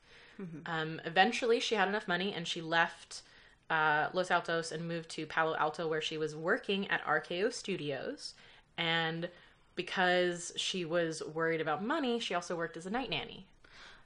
Um, 0.66 1.00
eventually, 1.04 1.60
she 1.60 1.74
had 1.74 1.88
enough 1.88 2.06
money, 2.08 2.32
and 2.32 2.46
she 2.46 2.60
left 2.60 3.22
uh, 3.70 4.08
Los 4.12 4.30
Altos 4.30 4.72
and 4.72 4.86
moved 4.86 5.08
to 5.10 5.26
Palo 5.26 5.56
Alto, 5.56 5.88
where 5.88 6.00
she 6.00 6.18
was 6.18 6.34
working 6.34 6.88
at 6.88 7.04
RKO 7.04 7.52
Studios. 7.52 8.34
And 8.76 9.28
because 9.74 10.52
she 10.56 10.84
was 10.84 11.22
worried 11.22 11.60
about 11.60 11.84
money, 11.84 12.18
she 12.20 12.34
also 12.34 12.56
worked 12.56 12.76
as 12.76 12.86
a 12.86 12.90
night 12.90 13.10
nanny. 13.10 13.46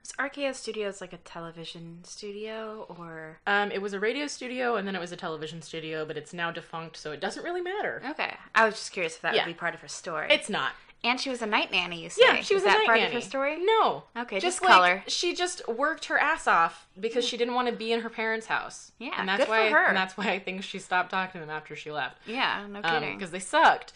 Was 0.02 0.12
RKO 0.18 0.52
Studios 0.54 1.00
like 1.00 1.12
a 1.12 1.16
television 1.18 2.00
studio 2.02 2.86
or? 2.98 3.38
Um, 3.46 3.70
it 3.70 3.80
was 3.80 3.92
a 3.92 4.00
radio 4.00 4.26
studio 4.26 4.74
and 4.76 4.86
then 4.86 4.96
it 4.96 5.00
was 5.00 5.12
a 5.12 5.16
television 5.16 5.62
studio, 5.62 6.04
but 6.04 6.16
it's 6.16 6.32
now 6.34 6.50
defunct, 6.50 6.96
so 6.96 7.12
it 7.12 7.20
doesn't 7.20 7.44
really 7.44 7.60
matter. 7.60 8.02
Okay, 8.10 8.34
I 8.54 8.64
was 8.64 8.74
just 8.74 8.90
curious 8.92 9.14
if 9.14 9.22
that 9.22 9.34
Yeah. 9.34 9.44
would 9.44 9.52
be 9.54 9.58
part 9.58 9.74
of 9.74 9.80
her 9.80 9.88
story. 9.88 10.26
It's 10.30 10.50
not. 10.50 10.72
And 11.04 11.20
she 11.20 11.30
was 11.30 11.40
a 11.42 11.46
night 11.46 11.70
nanny, 11.72 12.00
you 12.02 12.10
say? 12.10 12.22
Yeah, 12.24 12.40
she 12.42 12.54
was 12.54 12.62
Is 12.62 12.68
a 12.68 12.70
that 12.72 12.78
night 12.78 12.86
part 12.86 12.98
nanny. 12.98 13.08
of 13.16 13.22
her 13.22 13.28
story? 13.28 13.58
No. 13.64 14.04
Okay, 14.16 14.36
just 14.36 14.58
just 14.58 14.62
like, 14.62 14.70
color. 14.72 15.04
She 15.08 15.34
just 15.34 15.66
worked 15.68 16.04
her 16.06 16.18
ass 16.18 16.46
off 16.48 16.86
because 16.98 17.24
she 17.24 17.36
didn't 17.36 17.54
want 17.54 17.68
to 17.68 17.74
be 17.74 17.92
in 17.92 18.00
her 18.00 18.08
parents' 18.10 18.46
house. 18.46 18.92
Yeah, 18.98 19.10
and 19.18 19.28
that's 19.28 19.38
good 19.40 19.46
for 19.46 19.50
why. 19.52 19.70
her. 19.70 19.84
And 19.86 19.96
that's 19.96 20.16
why 20.16 20.30
I 20.30 20.38
think 20.40 20.62
she 20.64 20.78
stopped 20.80 21.10
talking 21.10 21.40
to 21.40 21.46
them 21.46 21.54
after 21.56 21.74
she 21.76 21.90
left. 21.92 22.18
Yeah, 22.26 22.66
no 22.68 22.82
kidding. 22.82 23.16
because 23.18 23.30
they 23.32 23.40
sucked. 23.40 23.92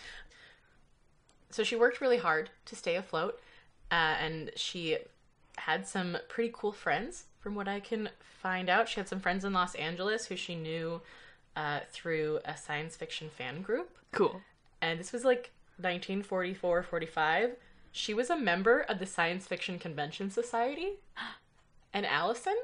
So 1.50 1.62
she 1.64 1.76
worked 1.76 2.00
really 2.00 2.18
hard 2.18 2.50
to 2.66 2.76
stay 2.76 2.96
afloat, 2.96 3.40
uh, 3.90 3.94
and 4.20 4.50
she 4.56 4.98
had 5.58 5.86
some 5.86 6.18
pretty 6.28 6.50
cool 6.54 6.72
friends, 6.72 7.24
from 7.40 7.54
what 7.54 7.68
I 7.68 7.80
can 7.80 8.08
find 8.20 8.68
out. 8.68 8.88
She 8.88 9.00
had 9.00 9.08
some 9.08 9.20
friends 9.20 9.44
in 9.44 9.52
Los 9.52 9.74
Angeles 9.76 10.26
who 10.26 10.36
she 10.36 10.54
knew 10.54 11.00
uh, 11.54 11.80
through 11.90 12.40
a 12.44 12.56
science 12.56 12.96
fiction 12.96 13.28
fan 13.30 13.62
group, 13.62 13.96
cool. 14.12 14.40
and 14.82 14.98
this 15.00 15.12
was 15.12 15.24
like 15.24 15.50
1944 15.78 16.82
45. 16.82 17.50
She 17.92 18.12
was 18.12 18.28
a 18.28 18.36
member 18.36 18.80
of 18.80 18.98
the 18.98 19.06
Science 19.06 19.46
Fiction 19.46 19.78
Convention 19.78 20.30
Society, 20.30 20.94
and 21.94 22.04
Allison, 22.04 22.56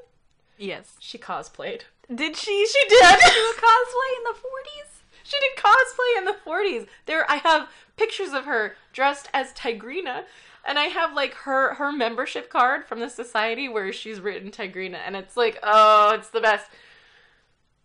Yes. 0.59 0.97
she 1.01 1.17
cosplayed. 1.19 1.83
Did 2.15 2.37
she? 2.37 2.67
She 2.67 2.89
did. 2.89 3.01
do 3.01 3.07
a 3.07 3.55
cosplay 3.57 4.17
in 4.19 4.25
the 4.25 4.37
40s? 4.39 5.01
She 5.25 5.37
did 5.41 5.57
cosplay 5.57 6.19
in 6.19 6.25
the 6.27 6.37
40s. 6.45 6.87
There 7.07 7.29
I 7.31 7.37
have 7.37 7.69
pictures 7.97 8.33
of 8.33 8.45
her 8.45 8.77
dressed 8.93 9.29
as 9.33 9.53
Tigrina 9.55 10.25
and 10.65 10.79
I 10.79 10.85
have 10.85 11.15
like 11.15 11.35
her 11.35 11.75
her 11.75 11.93
membership 11.93 12.51
card 12.51 12.85
from 12.85 13.01
the 13.01 13.09
society 13.09 13.69
where 13.69 13.93
she's 13.93 14.21
written 14.21 14.51
Tigrina 14.51 14.99
and 15.05 15.17
it's 15.17 15.37
like, 15.37 15.59
"Oh, 15.63 16.13
it's 16.15 16.31
the 16.31 16.41
best." 16.41 16.71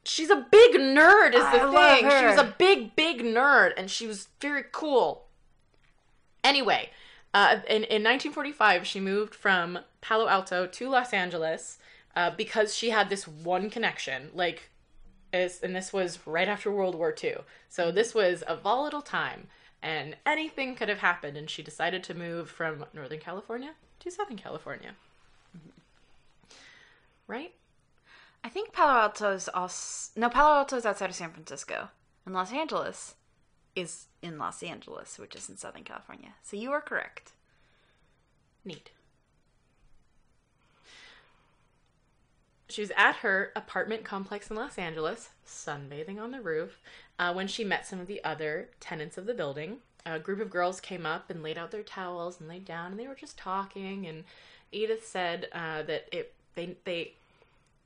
She's 0.04 0.30
a 0.30 0.48
big 0.50 0.76
nerd 0.76 1.34
is 1.34 1.42
the 1.42 1.64
I 1.64 2.00
thing. 2.00 2.10
She 2.10 2.26
was 2.26 2.38
a 2.38 2.56
big 2.58 2.96
big 2.96 3.22
nerd 3.22 3.74
and 3.76 3.92
she 3.92 4.08
was 4.08 4.30
very 4.40 4.64
cool. 4.72 5.26
Anyway, 6.44 6.92
uh, 7.34 7.60
in, 7.68 7.84
in 7.84 8.04
1945, 8.04 8.88
she 8.88 9.00
moved 9.00 9.36
from 9.36 9.80
Palo 10.02 10.28
Alto 10.28 10.66
to 10.66 10.90
Los 10.90 11.14
Angeles 11.14 11.78
uh, 12.16 12.32
because 12.32 12.74
she 12.74 12.90
had 12.90 13.10
this 13.10 13.28
one 13.28 13.70
connection. 13.70 14.30
Like, 14.34 14.70
is, 15.34 15.60
and 15.62 15.76
this 15.76 15.92
was 15.92 16.20
right 16.26 16.48
after 16.48 16.72
World 16.72 16.96
War 16.96 17.14
II. 17.22 17.36
So 17.70 17.92
this 17.92 18.16
was 18.16 18.44
a 18.48 18.56
volatile 18.56 19.02
time, 19.02 19.48
and 19.82 20.16
anything 20.26 20.76
could 20.76 20.90
have 20.90 21.00
happened. 21.00 21.38
And 21.38 21.50
she 21.50 21.64
decided 21.64 22.04
to 22.04 22.14
move 22.14 22.50
from 22.50 22.86
Northern 22.94 23.20
California 23.20 23.74
to 24.00 24.12
Southern 24.12 24.38
California. 24.38 24.92
Mm-hmm. 25.56 26.56
Right? 27.28 27.54
I 28.44 28.50
think 28.50 28.72
Palo 28.72 29.00
Alto 29.00 29.34
is 29.34 29.50
also 29.50 30.12
no 30.16 30.30
Palo 30.30 30.56
Alto 30.60 30.78
is 30.78 30.86
outside 30.86 31.10
of 31.10 31.16
San 31.16 31.32
Francisco, 31.32 31.90
and 32.26 32.34
Los 32.34 32.54
Angeles 32.54 33.16
is 33.76 34.06
in 34.22 34.38
Los 34.38 34.64
Angeles, 34.64 35.20
which 35.20 35.36
is 35.36 35.50
in 35.50 35.58
Southern 35.58 35.84
California. 35.84 36.30
So 36.44 36.56
you 36.56 36.72
are 36.72 36.82
correct. 36.82 37.34
Neat. 38.64 38.92
She 42.70 42.82
was 42.82 42.92
at 42.98 43.18
her 43.18 43.52
apartment 43.56 44.04
complex 44.04 44.50
in 44.50 44.58
Los 44.58 44.78
Angeles, 44.78 45.30
sunbathing 45.46 46.22
on 46.22 46.32
the 46.32 46.42
roof, 46.42 46.80
uh, 47.20 47.34
when 47.34 47.48
she 47.48 47.64
met 47.64 47.86
some 47.86 48.00
of 48.00 48.08
the 48.08 48.24
other 48.24 48.70
tenants 48.80 49.18
of 49.18 49.26
the 49.26 49.34
building. 49.34 49.78
A 50.06 50.20
group 50.20 50.40
of 50.40 50.50
girls 50.50 50.80
came 50.80 51.06
up 51.06 51.30
and 51.30 51.44
laid 51.44 51.58
out 51.58 51.72
their 51.72 51.84
towels 51.84 52.40
and 52.40 52.48
laid 52.48 52.66
down, 52.66 52.92
and 52.92 53.00
they 53.00 53.08
were 53.08 53.16
just 53.16 53.38
talking. 53.38 54.06
And 54.06 54.24
Edythe 54.74 55.02
said 55.02 55.48
uh, 55.52 55.84
that 55.84 56.08
it 56.12 56.34
they 56.56 56.78
they 56.86 57.14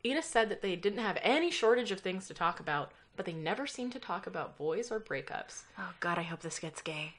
Edythe 0.06 0.24
said 0.24 0.50
that 0.50 0.62
they 0.62 0.76
didn't 0.76 1.00
have 1.00 1.18
any 1.22 1.52
shortage 1.52 1.92
of 1.92 2.00
things 2.00 2.28
to 2.28 2.34
talk 2.34 2.60
about, 2.60 2.92
but 3.16 3.26
they 3.26 3.34
never 3.34 3.66
seemed 3.66 3.92
to 3.94 4.00
talk 4.00 4.28
about 4.28 4.58
boys 4.58 4.92
or 4.92 5.00
breakups. 5.00 5.64
Oh 5.80 5.94
God, 6.00 6.18
I 6.18 6.24
hope 6.24 6.42
this 6.42 6.60
gets 6.60 6.82
gay. 6.82 7.14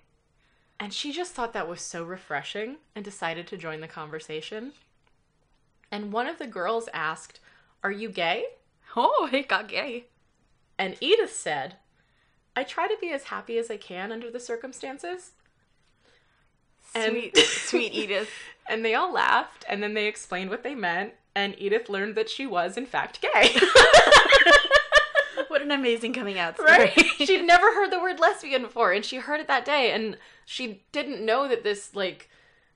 And 0.78 0.92
she 0.92 1.12
just 1.12 1.32
thought 1.32 1.52
that 1.52 1.68
was 1.68 1.80
so 1.80 2.02
refreshing 2.02 2.76
and 2.94 3.04
decided 3.04 3.46
to 3.48 3.56
join 3.56 3.80
the 3.80 3.88
conversation. 3.88 4.72
And 5.92 6.12
one 6.12 6.26
of 6.26 6.38
the 6.38 6.46
girls 6.46 6.88
asked, 6.92 7.38
Are 7.84 7.92
you 7.92 8.08
gay? 8.08 8.46
Oh, 8.96 9.28
it 9.32 9.48
got 9.48 9.68
gay. 9.68 10.06
And 10.78 10.94
Edythe 11.00 11.28
said, 11.28 11.76
I 12.54 12.64
try 12.64 12.86
to 12.86 12.96
be 13.00 13.10
as 13.12 13.24
happy 13.24 13.56
as 13.58 13.70
I 13.70 13.76
can 13.76 14.12
under 14.12 14.30
the 14.30 14.40
circumstances. 14.40 15.32
And- 16.94 17.12
Sweet, 17.12 17.36
sweet 17.38 17.92
Edythe. 17.94 18.26
And 18.68 18.84
they 18.84 18.94
all 18.94 19.12
laughed, 19.12 19.64
and 19.68 19.82
then 19.82 19.94
they 19.94 20.06
explained 20.06 20.50
what 20.50 20.62
they 20.62 20.74
meant, 20.76 21.14
and 21.34 21.54
Edythe 21.56 21.88
learned 21.88 22.14
that 22.14 22.30
she 22.30 22.46
was, 22.46 22.76
in 22.76 22.86
fact, 22.86 23.20
gay. 23.20 23.56
What 25.48 25.60
an 25.60 25.70
amazing 25.70 26.14
coming 26.14 26.38
out 26.38 26.54
story. 26.54 26.70
right? 26.70 26.98
She'd 27.18 27.44
never 27.44 27.74
heard 27.74 27.90
the 27.90 28.00
word 28.00 28.18
lesbian 28.18 28.62
before, 28.62 28.92
and 28.92 29.04
she 29.04 29.16
heard 29.18 29.38
it 29.38 29.48
that 29.48 29.66
day, 29.66 29.92
and 29.92 30.16
she 30.46 30.82
didn't 30.92 31.24
know 31.24 31.46
that 31.46 31.62
this, 31.62 31.94
like, 31.94 32.30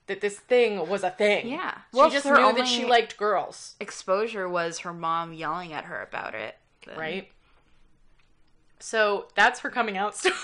that 0.09 0.21
this 0.21 0.39
thing 0.39 0.87
was 0.87 1.03
a 1.03 1.09
thing. 1.11 1.49
Yeah. 1.49 1.71
She 1.93 1.97
Well, 1.97 2.11
just 2.11 2.27
her 2.27 2.37
knew 2.37 2.53
that 2.55 2.67
she 2.69 2.85
liked 2.85 3.17
girls. 3.17 3.77
Exposure 3.81 4.47
was 4.47 4.81
her 4.81 4.93
mom 4.93 5.33
yelling 5.33 5.73
at 5.73 5.85
her 5.85 6.03
about 6.03 6.35
it. 6.35 6.57
Then- 6.87 6.99
right? 6.99 7.29
So 8.79 9.27
that's 9.35 9.61
her 9.61 9.71
coming 9.71 9.97
out 9.97 10.17
story. 10.17 10.35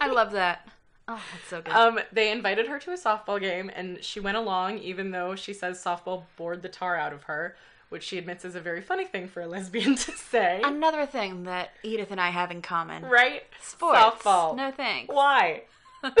I 0.00 0.08
love 0.08 0.32
that. 0.32 0.68
Oh, 1.08 1.22
that's 1.32 1.46
so 1.48 1.60
good. 1.62 1.72
um, 1.72 2.00
they 2.12 2.32
invited 2.32 2.66
her 2.66 2.78
to 2.80 2.90
a 2.90 2.96
softball 2.96 3.40
game, 3.40 3.70
and 3.74 4.02
she 4.02 4.18
went 4.18 4.36
along, 4.36 4.78
even 4.78 5.12
though 5.12 5.36
she 5.36 5.52
says 5.52 5.82
softball 5.82 6.24
bored 6.36 6.62
the 6.62 6.68
tar 6.68 6.96
out 6.96 7.12
of 7.12 7.22
her, 7.24 7.54
which 7.90 8.02
she 8.02 8.18
admits 8.18 8.44
is 8.44 8.56
a 8.56 8.60
very 8.60 8.80
funny 8.80 9.04
thing 9.04 9.28
for 9.28 9.40
a 9.42 9.46
lesbian 9.46 9.94
to 9.96 10.10
say. 10.12 10.60
Another 10.64 11.06
thing 11.06 11.44
that 11.44 11.70
Edythe 11.84 12.10
and 12.10 12.20
I 12.20 12.30
have 12.30 12.50
in 12.50 12.60
common. 12.60 13.04
right? 13.04 13.44
Sports. 13.62 13.98
Softball. 14.00 14.56
No 14.56 14.70
thanks. 14.72 15.14
Why? 15.14 15.62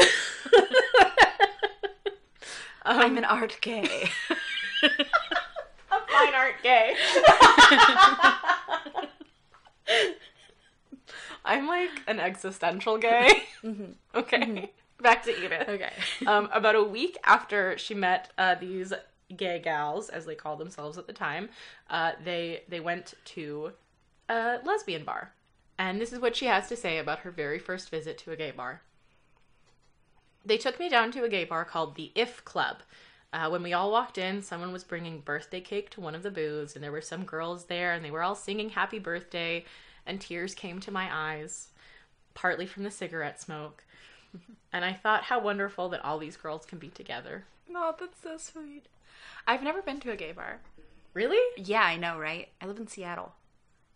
Um, 2.88 3.00
I'm 3.00 3.18
an 3.18 3.24
art 3.24 3.58
gay. 3.62 4.08
a 4.80 4.88
fine 5.88 6.34
art 6.36 6.54
gay. 6.62 6.94
I'm 11.46 11.66
like 11.66 11.90
an 12.06 12.20
existential 12.20 12.98
gay. 12.98 13.44
Okay. 14.14 14.70
Back 15.02 15.24
to 15.24 15.32
Edythe. 15.32 15.68
Okay. 15.68 15.92
Um, 16.26 16.48
about 16.52 16.74
a 16.74 16.82
week 16.82 17.16
after 17.24 17.76
she 17.78 17.94
met 17.94 18.32
uh, 18.38 18.54
these 18.54 18.92
gay 19.36 19.60
gals, 19.62 20.08
as 20.08 20.24
they 20.24 20.34
called 20.34 20.58
themselves 20.58 20.98
at 20.98 21.06
the 21.06 21.12
time, 21.12 21.48
uh, 21.90 22.12
they 22.24 22.62
they 22.68 22.80
went 22.80 23.14
to 23.36 23.72
a 24.28 24.58
lesbian 24.64 25.04
bar, 25.04 25.32
and 25.78 26.00
this 26.00 26.12
is 26.12 26.20
what 26.20 26.36
she 26.36 26.46
has 26.46 26.68
to 26.68 26.76
say 26.76 26.98
about 26.98 27.20
her 27.20 27.30
very 27.30 27.58
first 27.58 27.90
visit 27.90 28.18
to 28.18 28.32
a 28.32 28.36
gay 28.36 28.50
bar. 28.50 28.82
They 30.44 30.58
took 30.58 30.78
me 30.78 30.88
down 30.88 31.10
to 31.12 31.24
a 31.24 31.28
gay 31.28 31.44
bar 31.44 31.64
called 31.64 31.96
the 31.96 32.12
If 32.14 32.44
Club. 32.44 32.78
Uh, 33.32 33.48
when 33.48 33.62
we 33.62 33.72
all 33.72 33.90
walked 33.90 34.16
in, 34.16 34.42
someone 34.42 34.72
was 34.72 34.84
bringing 34.84 35.20
birthday 35.20 35.60
cake 35.60 35.90
to 35.90 36.00
one 36.00 36.14
of 36.14 36.22
the 36.22 36.30
booths, 36.30 36.74
and 36.74 36.82
there 36.84 36.92
were 36.92 37.00
some 37.00 37.24
girls 37.24 37.64
there, 37.64 37.92
and 37.92 38.04
they 38.04 38.12
were 38.12 38.22
all 38.22 38.36
singing 38.36 38.70
"Happy 38.70 38.98
Birthday," 38.98 39.64
and 40.06 40.20
tears 40.20 40.54
came 40.54 40.80
to 40.80 40.90
my 40.90 41.08
eyes, 41.12 41.68
partly 42.34 42.66
from 42.66 42.82
the 42.84 42.90
cigarette 42.90 43.40
smoke. 43.40 43.84
And 44.72 44.84
I 44.84 44.92
thought 44.92 45.24
how 45.24 45.40
wonderful 45.40 45.88
that 45.90 46.04
all 46.04 46.18
these 46.18 46.36
girls 46.36 46.66
can 46.66 46.78
be 46.78 46.88
together. 46.88 47.44
Oh, 47.74 47.94
that's 47.98 48.20
so 48.22 48.36
sweet. 48.36 48.84
I've 49.46 49.62
never 49.62 49.80
been 49.82 50.00
to 50.00 50.10
a 50.12 50.16
gay 50.16 50.32
bar. 50.32 50.60
Really? 51.14 51.38
Yeah, 51.56 51.82
I 51.82 51.96
know, 51.96 52.18
right? 52.18 52.48
I 52.60 52.66
live 52.66 52.78
in 52.78 52.86
Seattle. 52.86 53.32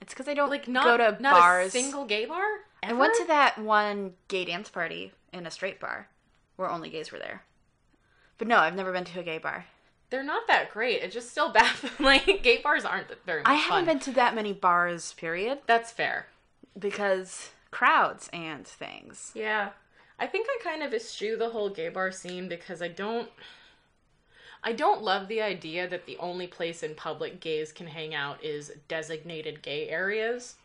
It's 0.00 0.14
because 0.14 0.28
I 0.28 0.34
don't 0.34 0.48
Like 0.48 0.66
not 0.66 0.84
go 0.84 0.96
to 0.96 1.22
not 1.22 1.38
bars. 1.38 1.68
a 1.68 1.70
single 1.70 2.06
gay 2.06 2.24
bar? 2.24 2.42
I 2.82 2.94
went 2.94 3.14
to 3.16 3.26
that 3.26 3.58
one 3.58 4.14
gay 4.28 4.46
dance 4.46 4.70
party 4.70 5.12
in 5.32 5.46
a 5.46 5.50
straight 5.50 5.78
bar 5.78 6.08
where 6.56 6.70
only 6.70 6.88
gays 6.88 7.12
were 7.12 7.18
there. 7.18 7.42
But 8.38 8.48
no, 8.48 8.56
I've 8.56 8.74
never 8.74 8.92
been 8.92 9.04
to 9.04 9.20
a 9.20 9.22
gay 9.22 9.36
bar. 9.36 9.66
They're 10.10 10.22
not 10.24 10.46
that 10.48 10.70
great. 10.72 11.02
It's 11.02 11.14
just 11.14 11.30
still 11.30 11.50
baffling. 11.52 11.92
Like 12.04 12.42
gay 12.42 12.60
bars 12.62 12.84
aren't 12.84 13.08
very 13.24 13.42
I 13.44 13.54
haven't 13.54 13.70
fun. 13.70 13.84
been 13.86 13.98
to 14.00 14.12
that 14.12 14.34
many 14.34 14.52
bars, 14.52 15.12
period, 15.14 15.58
That's 15.66 15.90
fair. 15.92 16.26
because 16.78 17.50
crowds 17.70 18.28
and 18.32 18.66
things. 18.66 19.30
Yeah. 19.34 19.70
I 20.18 20.26
think 20.26 20.46
I 20.50 20.58
kind 20.62 20.82
of 20.82 20.92
eschew 20.92 21.36
the 21.36 21.50
whole 21.50 21.70
gay 21.70 21.88
bar 21.88 22.10
scene 22.12 22.48
because 22.48 22.82
I 22.82 22.88
don't 22.88 23.30
I 24.62 24.72
don't 24.74 25.02
love 25.02 25.28
the 25.28 25.40
idea 25.40 25.88
that 25.88 26.04
the 26.04 26.18
only 26.18 26.46
place 26.46 26.82
in 26.82 26.94
public 26.94 27.40
gays 27.40 27.72
can 27.72 27.86
hang 27.86 28.14
out 28.14 28.44
is 28.44 28.72
designated 28.88 29.62
gay 29.62 29.88
areas. 29.88 30.56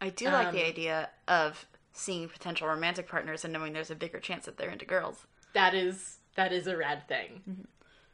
I 0.00 0.08
do 0.10 0.24
like 0.26 0.50
the 0.52 0.62
Um, 0.62 0.66
idea 0.68 1.10
of 1.28 1.64
seeing 1.92 2.28
potential 2.28 2.66
romantic 2.66 3.06
partners 3.08 3.44
and 3.44 3.52
knowing 3.52 3.72
there's 3.72 3.90
a 3.90 3.94
bigger 3.94 4.18
chance 4.18 4.46
that 4.46 4.56
they're 4.56 4.70
into 4.70 4.84
girls. 4.84 5.26
That 5.52 5.74
is 5.74 6.16
that 6.34 6.52
is 6.52 6.66
a 6.66 6.76
rad 6.76 7.06
thing. 7.06 7.42
Mm-hmm. 7.48 7.62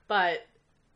But 0.07 0.47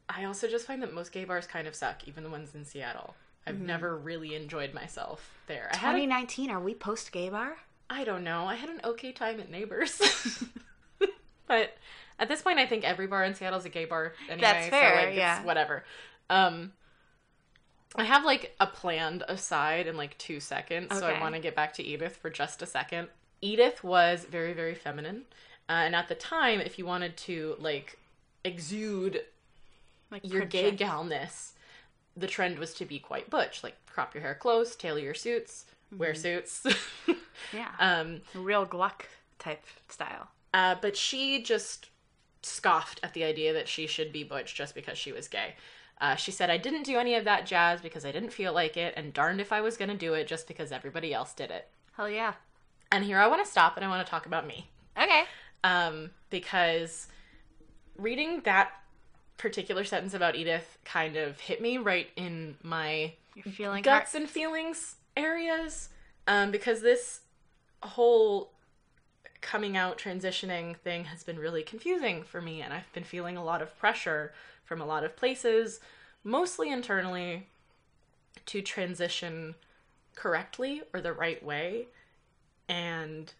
I 0.08 0.24
also 0.24 0.48
just 0.48 0.66
find 0.66 0.82
that 0.82 0.92
most 0.92 1.12
gay 1.12 1.24
bars 1.24 1.46
kind 1.46 1.66
of 1.66 1.74
suck, 1.74 2.06
even 2.06 2.24
the 2.24 2.30
ones 2.30 2.54
in 2.54 2.64
Seattle. 2.64 3.14
I've 3.46 3.54
Mm-hmm. 3.56 3.66
never 3.66 3.96
really 3.96 4.34
enjoyed 4.34 4.74
myself 4.74 5.38
there. 5.46 5.70
I 5.72 5.76
had 5.76 5.94
a 5.94 5.98
2019, 5.98 6.50
are 6.50 6.60
we 6.60 6.74
post 6.74 7.12
gay 7.12 7.28
bar? 7.30 7.56
I 7.88 8.04
don't 8.04 8.22
know. 8.24 8.44
I 8.44 8.54
had 8.56 8.68
an 8.68 8.80
okay 8.84 9.12
time 9.12 9.40
at 9.40 9.50
Neighbors. 9.50 10.00
but 11.46 11.76
at 12.18 12.28
this 12.28 12.42
point, 12.42 12.58
I 12.58 12.66
think 12.66 12.84
every 12.84 13.06
bar 13.06 13.24
in 13.24 13.34
Seattle 13.34 13.58
is 13.58 13.64
a 13.64 13.70
gay 13.70 13.86
bar 13.86 14.12
anyway. 14.28 14.40
That's 14.42 14.66
so, 14.66 14.70
fair, 14.70 14.96
like, 14.96 15.08
it's 15.08 15.16
yeah. 15.16 15.42
whatever. 15.44 15.84
Um, 16.28 16.72
I 17.96 18.04
have 18.04 18.24
like 18.24 18.54
a 18.60 18.66
planned 18.66 19.24
aside 19.28 19.86
in 19.86 19.96
like 19.96 20.18
two 20.18 20.40
seconds, 20.40 20.98
so 20.98 21.06
I 21.06 21.18
want 21.20 21.34
to 21.34 21.40
get 21.40 21.54
back 21.56 21.72
to 21.74 21.82
Edythe 21.82 22.12
for 22.12 22.28
just 22.28 22.60
a 22.60 22.66
second. 22.66 23.08
Edythe 23.42 23.82
was 23.82 24.26
very, 24.30 24.52
very 24.52 24.74
feminine. 24.74 25.22
Uh, 25.68 25.72
and 25.84 25.94
at 25.94 26.08
the 26.08 26.14
time, 26.14 26.60
if 26.60 26.78
you 26.78 26.84
wanted 26.84 27.16
to 27.16 27.56
like 27.58 27.98
exude 28.48 29.22
Like 30.10 30.30
your 30.30 30.44
gay 30.44 30.72
galness, 30.72 31.52
the 32.16 32.26
trend 32.26 32.58
was 32.58 32.74
to 32.74 32.84
be 32.84 32.98
quite 32.98 33.30
butch, 33.30 33.62
like 33.62 33.76
crop 33.86 34.14
your 34.14 34.22
hair 34.22 34.34
close, 34.34 34.74
tailor 34.74 35.00
your 35.00 35.14
suits, 35.14 35.64
wear 35.96 36.14
suits. 36.14 36.66
Yeah. 37.54 37.68
um, 37.78 38.20
Real 38.34 38.64
Gluck 38.66 39.06
type 39.38 39.62
style. 39.88 40.28
uh, 40.52 40.74
but 40.82 40.96
she 40.96 41.40
just 41.42 41.88
scoffed 42.42 43.00
at 43.02 43.14
the 43.14 43.22
idea 43.24 43.52
that 43.52 43.68
she 43.68 43.86
should 43.86 44.12
be 44.12 44.24
butch 44.24 44.54
just 44.56 44.74
because 44.74 44.98
she 44.98 45.12
was 45.12 45.28
gay. 45.28 45.54
Uh, 46.00 46.14
she 46.16 46.30
said, 46.32 46.50
I 46.50 46.58
didn't 46.58 46.82
do 46.84 46.98
any 46.98 47.14
of 47.14 47.24
that 47.24 47.46
jazz 47.46 47.80
because 47.80 48.04
I 48.04 48.12
didn't 48.12 48.30
feel 48.32 48.52
like 48.52 48.76
it, 48.76 48.94
and 48.96 49.12
darned 49.14 49.40
if 49.40 49.52
I 49.52 49.60
was 49.60 49.76
going 49.76 49.88
to 49.90 49.96
do 49.96 50.14
it 50.14 50.26
just 50.26 50.46
because 50.48 50.72
everybody 50.72 51.12
else 51.14 51.32
did 51.32 51.50
it. 51.50 51.68
Hell 51.96 52.08
yeah. 52.10 52.34
And 52.92 53.04
here 53.04 53.18
I 53.18 53.26
want 53.28 53.44
to 53.44 53.50
stop 53.50 53.76
and 53.76 53.84
I 53.84 53.88
want 53.88 54.04
to 54.06 54.10
talk 54.10 54.26
about 54.26 54.46
me. 54.46 54.68
Okay. 55.00 55.22
Um, 55.64 56.10
because 56.30 57.06
reading 57.98 58.40
that 58.44 58.70
particular 59.36 59.84
sentence 59.84 60.14
about 60.14 60.34
Edythe 60.34 60.62
kind 60.84 61.16
of 61.16 61.38
hit 61.40 61.60
me 61.60 61.78
right 61.78 62.08
in 62.16 62.56
my 62.62 63.12
guts 63.84 64.14
and 64.14 64.28
feelings 64.28 64.96
areas 65.16 65.90
um, 66.26 66.50
because 66.50 66.80
this 66.80 67.20
whole 67.82 68.50
coming 69.40 69.76
out 69.76 69.98
transitioning 69.98 70.76
thing 70.76 71.04
has 71.04 71.22
been 71.22 71.38
really 71.38 71.62
confusing 71.62 72.24
for 72.24 72.40
me 72.40 72.60
and 72.60 72.72
i've 72.74 72.92
been 72.92 73.04
feeling 73.04 73.36
a 73.36 73.44
lot 73.44 73.62
of 73.62 73.78
pressure 73.78 74.32
from 74.64 74.80
a 74.80 74.86
lot 74.86 75.04
of 75.04 75.16
places 75.16 75.78
mostly 76.24 76.70
internally 76.72 77.46
to 78.46 78.60
transition 78.60 79.54
correctly 80.16 80.82
or 80.92 81.00
the 81.00 81.12
right 81.12 81.44
way 81.44 81.86
and 82.68 83.32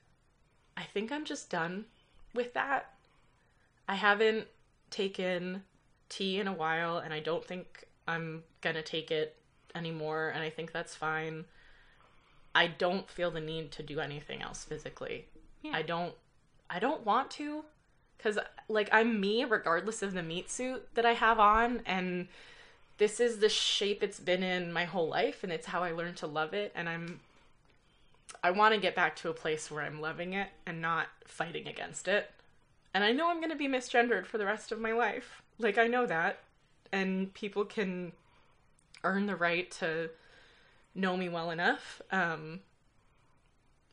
i 0.77 0.85
think 0.85 1.11
i'm 1.11 1.25
just 1.25 1.51
done 1.51 1.85
with 2.33 2.55
that 2.55 2.93
i 3.89 3.95
haven't 3.95 4.47
taken 4.91 5.63
T 6.09 6.39
in 6.39 6.47
a 6.47 6.53
while 6.53 6.99
and 6.99 7.13
i 7.13 7.21
don't 7.21 7.45
think 7.45 7.85
i'm 8.07 8.43
gonna 8.61 8.83
take 8.83 9.11
it 9.11 9.37
anymore 9.75 10.31
and 10.35 10.43
i 10.43 10.51
think 10.51 10.73
that's 10.73 10.95
fine. 10.95 11.45
I 12.55 12.67
don't 12.67 13.09
feel 13.09 13.31
the 13.31 13.41
need 13.41 13.71
to 13.73 13.83
do 13.85 14.01
anything 14.01 14.43
else 14.43 14.65
physically. 14.65 15.27
Yeah. 15.63 15.73
i 15.75 15.83
don't 15.83 16.15
i 16.71 16.79
don't 16.79 17.05
want 17.05 17.31
to 17.33 17.65
because 18.17 18.39
like 18.69 18.89
i'm 18.93 19.21
me 19.21 19.45
regardless 19.45 20.03
of 20.03 20.13
the 20.13 20.23
meat 20.23 20.51
suit 20.51 20.87
that 20.95 21.05
i 21.07 21.15
have 21.15 21.39
on 21.39 21.83
and 21.87 22.29
this 22.99 23.21
is 23.21 23.39
the 23.39 23.49
shape 23.49 24.03
it's 24.03 24.21
been 24.21 24.43
in 24.43 24.73
my 24.73 24.85
whole 24.85 25.09
life 25.09 25.43
and 25.43 25.53
it's 25.53 25.67
how 25.67 25.83
i 25.83 25.91
learned 25.93 26.17
to 26.17 26.27
love 26.27 26.53
it 26.53 26.73
and 26.75 26.89
i'm 26.89 27.21
i 28.43 28.51
want 28.51 28.75
to 28.75 28.81
get 28.81 28.95
back 28.95 29.17
to 29.17 29.31
a 29.31 29.35
place 29.35 29.71
where 29.71 29.83
i'm 29.83 30.01
loving 30.01 30.33
it 30.33 30.49
and 30.67 30.83
not 30.83 31.07
fighting 31.25 31.67
against 31.67 32.07
it 32.07 32.31
and 32.95 33.05
i 33.05 33.13
know 33.13 33.31
i'm 33.31 33.39
going 33.39 33.51
to 33.51 33.57
be 33.57 33.69
misgendered 33.69 34.27
for 34.27 34.39
the 34.39 34.47
rest 34.47 34.73
of 34.73 34.81
my 34.81 34.93
life 34.93 35.43
like 35.59 35.79
i 35.79 35.87
know 35.87 36.07
that 36.07 36.41
and 36.93 37.33
people 37.35 37.65
can 37.65 38.13
earn 39.05 39.27
the 39.27 39.37
right 39.37 39.71
to 39.71 40.11
know 40.95 41.17
me 41.17 41.29
well 41.29 41.51
enough 41.51 42.01
um 42.11 42.61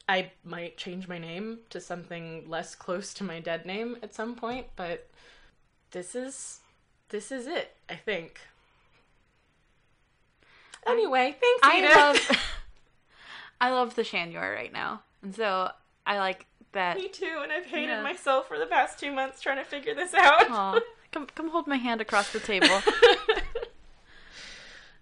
I 0.08 0.32
might 0.44 0.78
change 0.78 1.08
my 1.08 1.18
name 1.18 1.60
to 1.72 1.82
something 1.82 2.48
less 2.48 2.76
close 2.76 3.14
to 3.16 3.24
my 3.24 3.40
dead 3.40 3.66
name 3.66 3.98
at 4.04 4.14
some 4.14 4.36
point, 4.36 4.68
but 4.76 5.10
this 5.92 6.14
is 6.14 6.60
this 7.10 7.32
is 7.32 7.48
it, 7.48 7.76
I 7.90 7.96
think. 7.96 8.40
Anyway, 10.86 11.36
thanks, 11.40 11.60
I 11.64 11.96
love 11.96 12.42
I 13.62 13.72
love 13.72 13.96
the 13.96 14.04
Shan 14.04 14.32
you 14.32 14.38
are 14.38 14.52
right 14.52 14.72
now. 14.72 15.02
And 15.24 15.34
so 15.34 15.72
I 16.06 16.20
like 16.20 16.46
that 16.76 16.96
Me 16.98 17.10
too, 17.10 17.40
and 17.42 17.52
I've 17.52 17.66
hated 17.66 17.90
Yeah. 17.90 18.02
myself 18.04 18.48
for 18.48 18.58
the 18.60 18.66
past 18.68 19.00
two 19.00 19.12
months 19.12 19.42
trying 19.42 19.58
to 19.58 19.66
figure 19.66 19.94
this 19.96 20.14
out. 20.14 20.82
Come 21.12 21.28
come 21.34 21.50
hold 21.50 21.66
my 21.66 21.78
hand 21.78 22.02
across 22.02 22.32
the 22.32 22.40
table. 22.40 22.82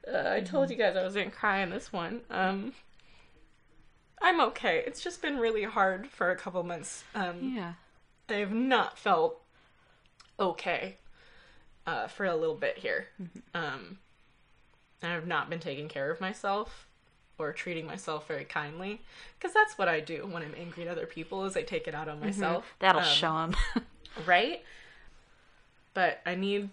Uh, 0.05 0.31
I 0.33 0.41
told 0.41 0.69
you 0.69 0.75
guys 0.75 0.97
I 0.97 1.03
was 1.03 1.13
gonna 1.15 1.31
cry 1.31 1.59
in 1.61 1.69
this 1.69 1.93
one. 1.93 2.21
Um, 2.29 2.73
I'm 4.21 4.41
okay. 4.41 4.83
It's 4.85 5.01
just 5.01 5.21
been 5.21 5.37
really 5.37 5.63
hard 5.63 6.07
for 6.07 6.29
a 6.29 6.35
couple 6.35 6.61
months. 6.63 7.05
Um, 7.15 7.53
yeah. 7.55 7.73
I 8.29 8.33
have 8.33 8.51
not 8.51 8.97
felt 8.99 9.41
okay 10.37 10.97
uh, 11.87 12.07
for 12.07 12.25
a 12.25 12.35
little 12.35 12.55
bit 12.55 12.79
here. 12.79 13.07
Um, 13.55 13.99
I 15.01 15.07
have 15.07 15.25
not 15.25 15.49
been 15.49 15.59
taking 15.61 15.87
care 15.87 16.11
of 16.11 16.19
myself 16.19 16.85
or 17.37 17.51
treating 17.51 17.85
myself 17.87 18.27
very 18.27 18.45
kindly 18.45 19.01
because 19.39 19.53
that's 19.53 19.77
what 19.77 19.87
I 19.87 19.99
do 19.99 20.27
when 20.27 20.43
I'm 20.43 20.53
angry 20.57 20.83
at 20.87 20.89
other 20.89 21.05
people 21.07 21.45
is 21.45 21.57
I 21.57 21.63
take 21.63 21.87
it 21.87 21.95
out 21.95 22.07
on 22.07 22.19
myself. 22.19 22.65
That'll 22.79 23.01
Um, 23.01 23.07
show 23.07 23.33
them. 23.33 23.55
right. 24.27 24.63
But 25.93 26.21
I 26.25 26.35
need, 26.35 26.69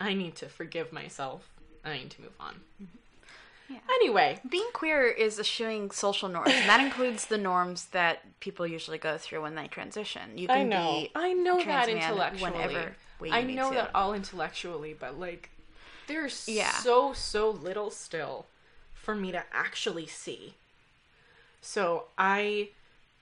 I 0.00 0.14
need 0.14 0.36
to 0.36 0.46
forgive 0.48 0.92
myself. 0.92 1.48
I 1.84 1.94
need 1.98 2.10
to 2.10 2.22
move 2.22 2.32
on. 2.40 2.60
Yeah. 3.68 3.78
Anyway, 3.90 4.40
Being 4.48 4.70
queer 4.72 5.06
is 5.06 5.38
eschewing 5.38 5.90
social 5.90 6.28
norms, 6.28 6.50
and 6.52 6.68
that 6.68 6.80
includes 6.80 7.26
the 7.26 7.36
norms 7.36 7.86
that 7.86 8.20
people 8.40 8.66
usually 8.66 8.96
go 8.96 9.18
through 9.18 9.42
when 9.42 9.56
they 9.56 9.68
transition. 9.68 10.38
You 10.38 10.48
can 10.48 10.56
I 10.58 10.62
know, 10.62 10.90
be 10.92 11.10
I 11.14 11.32
know 11.34 11.62
that 11.62 11.88
intellectually. 11.88 12.50
whenever 12.50 12.96
way 13.20 13.28
you 13.28 13.34
I 13.34 13.42
know 13.42 13.70
that 13.72 13.90
all 13.94 14.14
intellectually, 14.14 14.94
but 14.98 15.20
like, 15.20 15.50
there's 16.06 16.48
Yeah. 16.48 16.70
so 16.72 17.12
so 17.12 17.50
little 17.50 17.90
still 17.90 18.46
for 19.08 19.14
me 19.14 19.32
to 19.32 19.42
actually 19.54 20.06
see. 20.06 20.52
So 21.62 22.08
I 22.18 22.68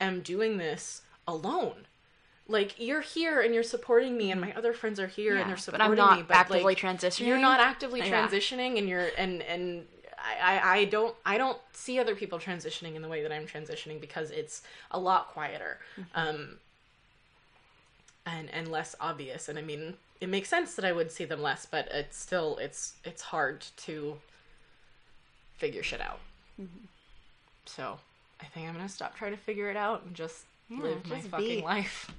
am 0.01 0.21
doing 0.21 0.59
this 0.59 1.03
alone. 1.29 1.87
Like 2.49 2.75
you're 2.77 3.03
here 3.03 3.41
and 3.41 3.55
you're 3.55 3.63
supporting 3.63 4.17
me, 4.17 4.33
and 4.33 4.41
my 4.41 4.53
other 4.55 4.73
friends 4.73 4.99
are 4.99 5.07
here 5.07 5.35
Yeah, 5.37 5.43
and 5.43 5.51
they're 5.51 5.57
supporting 5.57 5.87
but 5.87 5.93
I'm 5.93 5.97
not 5.97 6.19
me. 6.19 6.25
But 6.27 6.39
actively 6.39 6.65
like, 6.65 6.79
transitioning. 6.79 7.29
you're 7.29 7.39
not 7.39 7.61
actively 7.61 8.01
Yeah. 8.01 8.27
transitioning, 8.27 8.79
and 8.79 8.89
you're 8.89 9.11
and 9.17 9.43
and 9.43 9.87
I, 10.19 10.59
I 10.59 10.77
I 10.79 10.85
don't 10.87 11.15
I 11.25 11.39
don't 11.39 11.59
see 11.73 12.01
other 12.01 12.17
people 12.17 12.41
transitioning 12.41 12.97
in 12.97 13.03
the 13.03 13.09
way 13.09 13.23
that 13.23 13.31
I'm 13.31 13.47
transitioning 13.47 14.01
because 14.01 14.33
it's 14.33 14.63
a 14.91 14.99
lot 14.99 15.29
quieter. 15.29 15.79
Mm-hmm. 15.97 16.19
Um, 16.19 16.49
and 18.27 18.51
and 18.53 18.67
less 18.73 18.97
obvious 19.01 19.49
and 19.49 19.57
i 19.57 19.63
mean 19.63 19.95
it 20.21 20.29
makes 20.29 20.49
sense 20.49 20.75
that 20.75 20.85
i 20.85 20.91
would 20.91 21.13
see 21.13 21.25
them 21.25 21.41
less 21.41 21.65
but 21.65 21.87
it's 21.93 22.17
still 22.17 22.57
it's 22.57 22.95
it's 23.05 23.23
hard 23.23 23.65
to 23.77 24.17
figure 25.59 25.83
shit 25.83 26.01
out 26.01 26.19
Mm-hmm. 26.61 26.87
so 27.67 27.99
i 28.41 28.45
think 28.47 28.67
i'm 28.69 28.75
gonna 28.75 28.89
stop 28.89 29.17
trying 29.17 29.33
to 29.33 29.37
figure 29.39 29.69
it 29.71 29.77
out 29.77 30.05
and 30.05 30.15
just 30.15 30.45
Yeah, 30.71 30.83
live 30.83 31.07
my 31.07 31.17
just 31.17 31.29
fucking 31.29 31.57
be. 31.59 31.63
life 31.63 32.11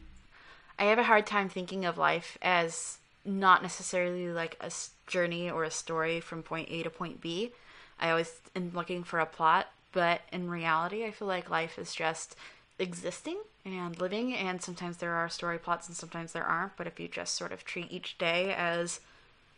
I 0.80 0.84
have 0.86 1.00
a 1.00 1.04
hard 1.04 1.26
time 1.26 1.50
thinking 1.50 1.86
of 1.86 1.98
life 1.98 2.38
as 2.40 3.00
not 3.26 3.64
necessarily 3.64 4.30
like 4.30 4.58
a 4.62 4.72
journey 5.08 5.50
or 5.50 5.64
a 5.64 5.72
story 5.72 6.20
from 6.20 6.44
point 6.44 6.68
A 6.70 6.84
to 6.84 6.92
point 6.92 7.20
B. 7.20 7.52
I 8.00 8.12
always 8.12 8.32
am 8.56 8.72
looking 8.76 9.04
for 9.04 9.20
a 9.20 9.26
plot, 9.26 9.70
but 9.92 10.22
in 10.32 10.52
reality, 10.52 11.04
I 11.04 11.10
feel 11.10 11.28
like 11.28 11.50
life 11.50 11.80
is 11.80 11.96
just 11.96 12.36
existing 12.78 13.38
and 13.66 14.00
living, 14.00 14.36
and 14.36 14.62
sometimes 14.62 14.98
there 14.98 15.14
are 15.16 15.30
story 15.30 15.58
plots 15.58 15.88
and 15.88 15.98
sometimes 15.98 16.32
there 16.34 16.44
aren't. 16.46 16.78
But 16.78 16.86
if 16.86 17.00
you 17.00 17.08
just 17.08 17.34
sort 17.34 17.52
of 17.52 17.66
treat 17.66 17.92
each 17.92 18.16
day 18.20 18.54
as 18.54 19.00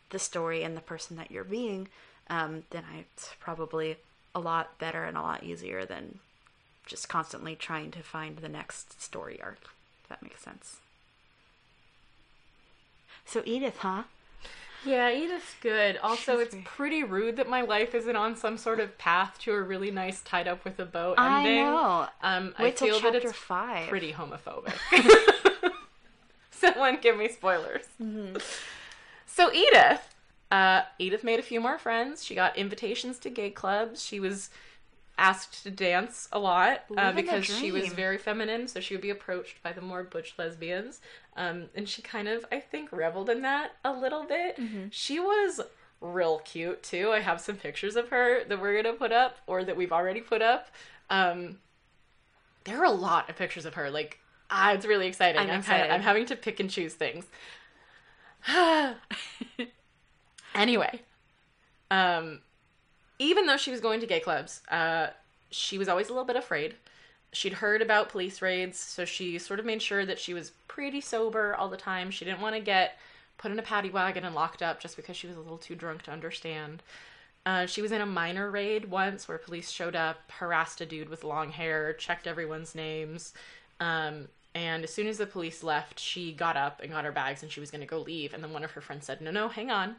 the 0.08 0.18
story 0.18 0.62
and 0.62 0.74
the 0.74 0.80
person 0.80 1.18
that 1.18 1.30
you're 1.30 1.44
being, 1.44 1.88
um, 2.30 2.62
then 2.70 2.84
I, 2.90 3.00
it's 3.14 3.34
probably 3.40 3.96
a 4.34 4.40
lot 4.40 4.78
better 4.78 5.04
and 5.04 5.16
a 5.16 5.20
lot 5.22 5.42
easier 5.44 5.84
than 5.84 6.20
just 6.86 7.08
constantly 7.08 7.54
trying 7.56 7.90
to 7.90 8.02
find 8.02 8.38
the 8.38 8.48
next 8.48 9.02
story 9.02 9.38
arc. 9.42 9.58
If 10.02 10.08
that 10.08 10.22
makes 10.22 10.40
sense. 10.42 10.78
So 13.24 13.42
Edythe, 13.42 13.76
huh? 13.78 14.02
yeah 14.82 15.10
edythe's 15.10 15.56
good 15.60 15.98
also 15.98 16.38
it's 16.38 16.54
very- 16.54 16.64
pretty 16.64 17.02
rude 17.04 17.36
that 17.36 17.46
my 17.46 17.60
life 17.60 17.94
isn't 17.94 18.16
on 18.16 18.34
some 18.34 18.56
sort 18.56 18.80
of 18.80 18.96
path 18.96 19.38
to 19.38 19.52
a 19.52 19.60
really 19.60 19.90
nice 19.90 20.22
tied 20.22 20.48
up 20.48 20.64
with 20.64 20.78
a 20.80 20.86
bow 20.86 21.14
I 21.18 21.40
ending 21.40 21.64
know. 21.66 22.08
um 22.22 22.54
i 22.56 22.62
Wait 22.62 22.76
till 22.78 22.88
feel 22.88 23.00
that 23.00 23.12
chapter 23.12 23.28
it's 23.28 23.36
five. 23.36 23.88
pretty 23.90 24.14
homophobic. 24.14 24.72
Someone 26.50 26.96
give 27.02 27.18
me 27.18 27.28
spoilers. 27.28 27.84
Mm-hmm. 28.02 28.38
So 29.26 29.50
Edythe, 29.50 29.98
uh, 30.50 30.82
Edythe 30.98 31.22
made 31.22 31.38
a 31.38 31.42
few 31.42 31.60
more 31.60 31.78
friends. 31.78 32.24
She 32.24 32.34
got 32.34 32.56
invitations 32.56 33.18
to 33.20 33.30
gay 33.30 33.50
clubs. 33.50 34.02
She 34.02 34.18
was 34.18 34.50
asked 35.16 35.62
to 35.62 35.70
dance 35.70 36.28
a 36.32 36.38
lot 36.38 36.84
uh, 36.96 37.12
because 37.12 37.44
she 37.44 37.70
was 37.70 37.92
very 37.92 38.18
feminine. 38.18 38.66
So 38.66 38.80
she 38.80 38.94
would 38.94 39.02
be 39.02 39.10
approached 39.10 39.62
by 39.62 39.72
the 39.72 39.80
more 39.80 40.02
butch 40.02 40.34
lesbians, 40.38 41.00
um, 41.36 41.66
and 41.74 41.88
she 41.88 42.02
kind 42.02 42.26
of, 42.26 42.44
I 42.50 42.58
think, 42.58 42.90
reveled 42.90 43.30
in 43.30 43.42
that 43.42 43.72
a 43.84 43.92
little 43.92 44.24
bit. 44.24 44.56
Mm-hmm. 44.56 44.86
She 44.90 45.20
was 45.20 45.60
real 46.00 46.38
cute 46.44 46.82
too. 46.82 47.10
I 47.12 47.20
have 47.20 47.40
some 47.40 47.56
pictures 47.56 47.94
of 47.94 48.08
her 48.08 48.42
that 48.44 48.60
we're 48.60 48.82
gonna 48.82 48.96
put 48.96 49.12
up 49.12 49.36
or 49.46 49.62
that 49.64 49.76
we've 49.76 49.92
already 49.92 50.20
put 50.20 50.42
up. 50.42 50.68
Um, 51.10 51.58
there 52.64 52.80
are 52.80 52.86
a 52.86 52.90
lot 52.90 53.28
of 53.28 53.36
pictures 53.36 53.66
of 53.66 53.74
her. 53.74 53.90
Like, 53.90 54.18
ah, 54.50 54.72
it's 54.72 54.86
really 54.86 55.06
exciting. 55.06 55.40
I'm 55.40 55.50
I'm, 55.50 55.62
kinda- 55.62 55.92
I'm 55.92 56.02
having 56.02 56.26
to 56.26 56.36
pick 56.36 56.58
and 56.58 56.70
choose 56.70 56.94
things. 56.94 57.26
anyway, 60.54 61.00
um, 61.90 62.40
even 63.18 63.46
though 63.46 63.56
she 63.56 63.70
was 63.70 63.80
going 63.80 64.00
to 64.00 64.06
gay 64.06 64.20
clubs, 64.20 64.62
uh, 64.70 65.08
she 65.50 65.78
was 65.78 65.88
always 65.88 66.08
a 66.08 66.12
little 66.12 66.26
bit 66.26 66.36
afraid. 66.36 66.74
she'd 67.32 67.52
heard 67.54 67.80
about 67.80 68.08
police 68.08 68.42
raids, 68.42 68.76
so 68.78 69.04
she 69.04 69.38
sort 69.38 69.60
of 69.60 69.66
made 69.66 69.80
sure 69.80 70.04
that 70.04 70.18
she 70.18 70.34
was 70.34 70.50
pretty 70.66 71.00
sober 71.00 71.54
all 71.54 71.68
the 71.68 71.76
time. 71.76 72.10
She 72.10 72.24
didn't 72.24 72.40
want 72.40 72.56
to 72.56 72.60
get 72.60 72.98
put 73.38 73.52
in 73.52 73.58
a 73.58 73.62
paddy 73.62 73.88
wagon 73.88 74.24
and 74.24 74.34
locked 74.34 74.62
up 74.62 74.80
just 74.80 74.96
because 74.96 75.16
she 75.16 75.28
was 75.28 75.36
a 75.36 75.40
little 75.40 75.58
too 75.58 75.76
drunk 75.76 76.02
to 76.02 76.10
understand. 76.10 76.82
Uh, 77.46 77.66
she 77.66 77.80
was 77.80 77.92
in 77.92 78.00
a 78.00 78.06
minor 78.06 78.50
raid 78.50 78.90
once 78.90 79.26
where 79.26 79.38
police 79.38 79.70
showed 79.70 79.96
up, 79.96 80.18
harassed 80.30 80.80
a 80.80 80.86
dude 80.86 81.08
with 81.08 81.24
long 81.24 81.50
hair, 81.50 81.92
checked 81.92 82.26
everyone's 82.26 82.74
names. 82.74 83.32
Um, 83.78 84.28
and 84.54 84.84
as 84.84 84.92
soon 84.92 85.06
as 85.06 85.18
the 85.18 85.26
police 85.26 85.62
left, 85.62 85.98
she 85.98 86.32
got 86.32 86.56
up 86.56 86.80
and 86.82 86.90
got 86.90 87.04
her 87.04 87.12
bags 87.12 87.42
and 87.42 87.50
she 87.50 87.60
was 87.60 87.70
going 87.70 87.80
to 87.80 87.86
go 87.86 87.98
leave. 87.98 88.34
And 88.34 88.42
then 88.42 88.52
one 88.52 88.64
of 88.64 88.72
her 88.72 88.80
friends 88.80 89.06
said, 89.06 89.20
No, 89.20 89.30
no, 89.30 89.48
hang 89.48 89.70
on. 89.70 89.96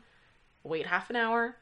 Wait 0.63 0.87
half 0.87 1.09
an 1.09 1.15
hour. 1.15 1.55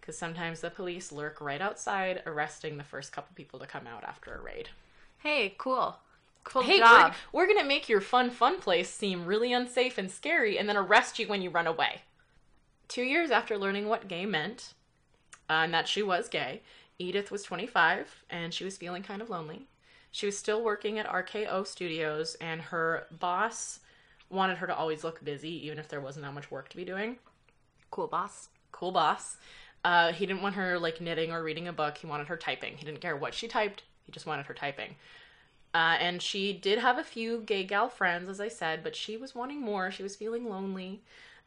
Because 0.00 0.16
sometimes 0.16 0.60
the 0.60 0.70
police 0.70 1.12
lurk 1.12 1.40
right 1.40 1.60
outside, 1.60 2.22
arresting 2.26 2.78
the 2.78 2.84
first 2.84 3.12
couple 3.12 3.34
people 3.34 3.58
to 3.58 3.66
come 3.66 3.86
out 3.86 4.02
after 4.04 4.34
a 4.34 4.40
raid. 4.40 4.70
Hey, 5.18 5.54
cool. 5.58 5.98
Cool 6.42 6.62
Hey, 6.62 6.78
job. 6.78 7.12
we're, 7.32 7.42
we're 7.42 7.46
going 7.46 7.58
to 7.58 7.68
make 7.68 7.88
your 7.88 8.00
fun, 8.00 8.30
fun 8.30 8.60
place 8.60 8.88
seem 8.88 9.26
really 9.26 9.52
unsafe 9.52 9.98
and 9.98 10.10
scary 10.10 10.58
and 10.58 10.66
then 10.68 10.76
arrest 10.76 11.18
you 11.18 11.28
when 11.28 11.42
you 11.42 11.50
run 11.50 11.66
away. 11.66 12.00
Two 12.88 13.02
years 13.02 13.30
after 13.30 13.58
learning 13.58 13.86
what 13.88 14.08
gay 14.08 14.24
meant, 14.24 14.72
uh, 15.48 15.64
and 15.64 15.74
that 15.74 15.86
she 15.86 16.02
was 16.02 16.28
gay, 16.28 16.62
Edythe 16.98 17.30
was 17.30 17.42
25 17.42 18.24
and 18.30 18.54
she 18.54 18.64
was 18.64 18.78
feeling 18.78 19.02
kind 19.02 19.20
of 19.20 19.28
lonely. 19.30 19.66
She 20.12 20.26
was 20.26 20.36
still 20.36 20.62
working 20.62 20.98
at 20.98 21.06
RKO 21.06 21.64
Studios, 21.66 22.34
and 22.40 22.60
her 22.60 23.06
boss 23.12 23.78
wanted 24.28 24.58
her 24.58 24.66
to 24.66 24.74
always 24.74 25.04
look 25.04 25.22
busy, 25.24 25.64
even 25.66 25.78
if 25.78 25.86
there 25.88 26.00
wasn't 26.00 26.24
that 26.24 26.34
much 26.34 26.50
work 26.50 26.68
to 26.70 26.76
be 26.76 26.84
doing. 26.84 27.18
Cool 27.90 28.06
boss. 28.06 28.48
Cool 28.72 28.92
boss. 28.92 29.36
Uh, 29.84 30.12
he 30.12 30.26
didn't 30.26 30.42
want 30.42 30.54
her 30.56 30.78
like 30.78 31.00
knitting 31.00 31.32
or 31.32 31.42
reading 31.42 31.68
a 31.68 31.72
book. 31.72 31.98
He 31.98 32.06
wanted 32.06 32.26
her 32.28 32.36
typing. 32.36 32.76
He 32.76 32.84
didn't 32.84 33.00
care 33.00 33.16
what 33.16 33.34
she 33.34 33.48
typed. 33.48 33.82
He 34.04 34.12
just 34.12 34.26
wanted 34.26 34.46
her 34.46 34.54
typing. 34.54 34.96
Uh, 35.72 35.96
and 36.00 36.20
she 36.20 36.52
did 36.52 36.78
have 36.78 36.98
a 36.98 37.04
few 37.04 37.40
gay 37.40 37.64
gal 37.64 37.88
friends, 37.88 38.28
as 38.28 38.40
I 38.40 38.48
said, 38.48 38.82
but 38.82 38.96
she 38.96 39.16
was 39.16 39.34
wanting 39.34 39.60
more. 39.60 39.90
She 39.90 40.02
was 40.02 40.16
feeling 40.16 40.48
lonely. 40.48 41.02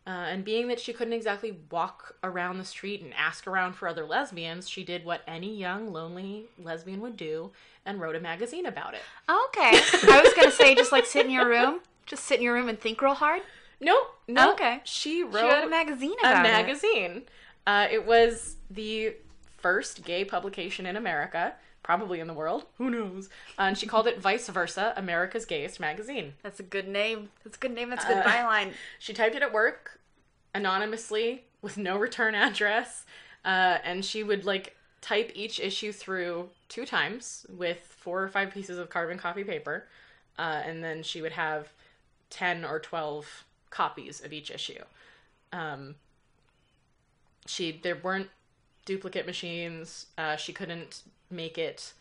Uh, 0.06 0.10
and 0.10 0.44
being 0.44 0.68
that 0.68 0.80
she 0.80 0.92
couldn't 0.92 1.14
exactly 1.14 1.60
walk 1.72 2.16
around 2.24 2.58
the 2.58 2.66
street 2.66 3.02
and 3.02 3.14
ask 3.14 3.48
around 3.48 3.74
for 3.74 3.88
other 3.88 4.06
lesbians, 4.06 4.68
she 4.68 4.84
did 4.84 5.06
what 5.06 5.22
any 5.28 5.56
young, 5.56 5.94
lonely 5.94 6.46
lesbian 6.62 7.00
would 7.00 7.16
do 7.16 7.52
and 7.86 8.02
wrote 8.02 8.16
a 8.16 8.20
magazine 8.20 8.66
about 8.66 8.94
it. 8.94 9.02
Okay. 9.30 9.72
I 10.12 10.22
was 10.22 10.34
gonna 10.34 10.52
say 10.52 10.76
just 10.76 10.92
like 10.92 11.06
sit 11.06 11.26
in 11.26 11.32
your 11.32 11.48
room, 11.48 11.80
just 12.06 12.26
sit 12.26 12.40
in 12.40 12.44
your 12.44 12.54
room 12.54 12.68
and 12.68 12.80
think 12.80 13.02
real 13.02 13.14
hard. 13.14 13.44
Nope, 13.80 14.08
no. 14.28 14.54
Okay. 14.54 14.82
She 14.84 15.24
wrote, 15.24 15.36
She 15.40 15.46
wrote 15.46 15.64
a 15.66 15.70
magazine 15.70 16.16
a 16.24 16.28
about 16.28 16.46
it. 16.46 16.50
magazine. 16.52 17.22
Uh, 17.68 17.88
it 17.92 18.06
was 18.06 18.56
the 18.70 19.16
first 19.58 20.04
gay 20.06 20.24
publication 20.26 20.86
in 20.86 20.96
America, 20.96 21.54
probably 21.84 22.20
in 22.20 22.28
the 22.28 22.34
world. 22.34 22.66
Who 22.78 22.90
knows? 22.90 23.30
Uh, 23.58 23.64
and 23.64 23.78
she 23.78 23.86
called 23.88 24.08
it 24.08 24.20
Vice 24.20 24.48
Versa, 24.50 24.94
America's 24.98 25.46
Gayest 25.46 25.80
Magazine. 25.80 26.34
That's 26.44 26.60
a 26.60 26.64
good 26.64 26.88
name. 26.88 27.30
That's 27.44 27.58
a 27.58 27.60
good 27.60 27.74
name. 27.74 27.90
That's 27.90 28.06
a 28.06 28.08
good 28.10 28.18
Uh, 28.18 28.24
byline. 28.24 28.74
She 29.00 29.14
typed 29.14 29.36
it 29.36 29.42
at 29.42 29.52
work 29.54 30.00
anonymously 30.54 31.44
with 31.62 31.78
no 31.78 31.98
return 31.98 32.36
address, 32.48 33.06
uh, 33.46 33.78
and 33.84 34.04
she 34.06 34.24
would 34.24 34.46
like 34.46 34.76
type 35.02 35.32
each 35.36 35.60
issue 35.60 35.92
through 35.92 36.50
two 36.70 36.86
times 36.86 37.46
with 37.50 37.80
four 38.00 38.24
or 38.24 38.28
five 38.30 38.52
pieces 38.54 38.78
of 38.78 38.90
carbon 38.90 39.18
copy 39.18 39.44
paper, 39.44 39.86
uh, 40.40 40.62
and 40.66 40.84
then 40.84 41.04
she 41.04 41.22
would 41.22 41.34
have 41.34 41.70
ten 42.30 42.64
or 42.66 42.80
twelve 42.80 43.44
copies 43.74 44.24
of 44.24 44.32
each 44.32 44.52
issue. 44.52 44.84
Um, 45.52 45.96
she 47.46 47.80
there 47.84 47.98
weren't 48.02 48.30
duplicate 48.86 49.26
machines. 49.26 50.08
Uh, 50.18 50.36
she 50.36 50.54
couldn't 50.54 51.02
make 51.30 51.58
it. 51.58 51.94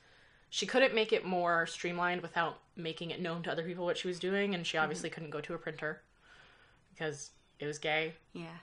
She 0.50 0.66
couldn't 0.66 0.94
make 0.94 1.12
it 1.12 1.24
more 1.24 1.66
streamlined 1.66 2.20
without 2.20 2.58
making 2.76 3.10
it 3.10 3.20
known 3.20 3.42
to 3.44 3.50
other 3.50 3.62
people 3.64 3.84
what 3.86 3.96
she 3.98 4.06
was 4.08 4.20
doing, 4.20 4.54
and 4.54 4.66
she 4.66 4.76
obviously 4.76 5.08
couldn't 5.10 5.30
go 5.30 5.40
to 5.40 5.54
a 5.54 5.58
printer 5.58 6.02
because 6.92 7.30
it 7.58 7.66
was 7.66 7.78
gay. 7.78 8.14
Yeah. 8.34 8.58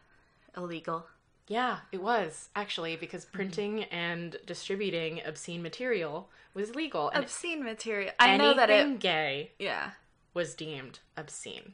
Illegal. 0.56 1.08
Yeah, 1.48 1.80
it 1.92 2.02
was 2.04 2.50
actually 2.56 2.96
because 2.96 3.26
printing 3.26 3.86
and 3.86 4.38
distributing 4.46 5.22
obscene 5.26 5.64
material 5.64 6.30
was 6.54 6.76
legal, 6.76 7.10
and 7.10 7.24
Obscene 7.24 7.64
material. 7.64 8.12
I 8.20 8.38
know 8.38 8.54
that 8.54 8.70
it. 8.70 9.00
gay 9.00 9.52
Yeah. 9.58 9.92
was 10.36 10.54
deemed 10.54 11.00
obscene. 11.18 11.74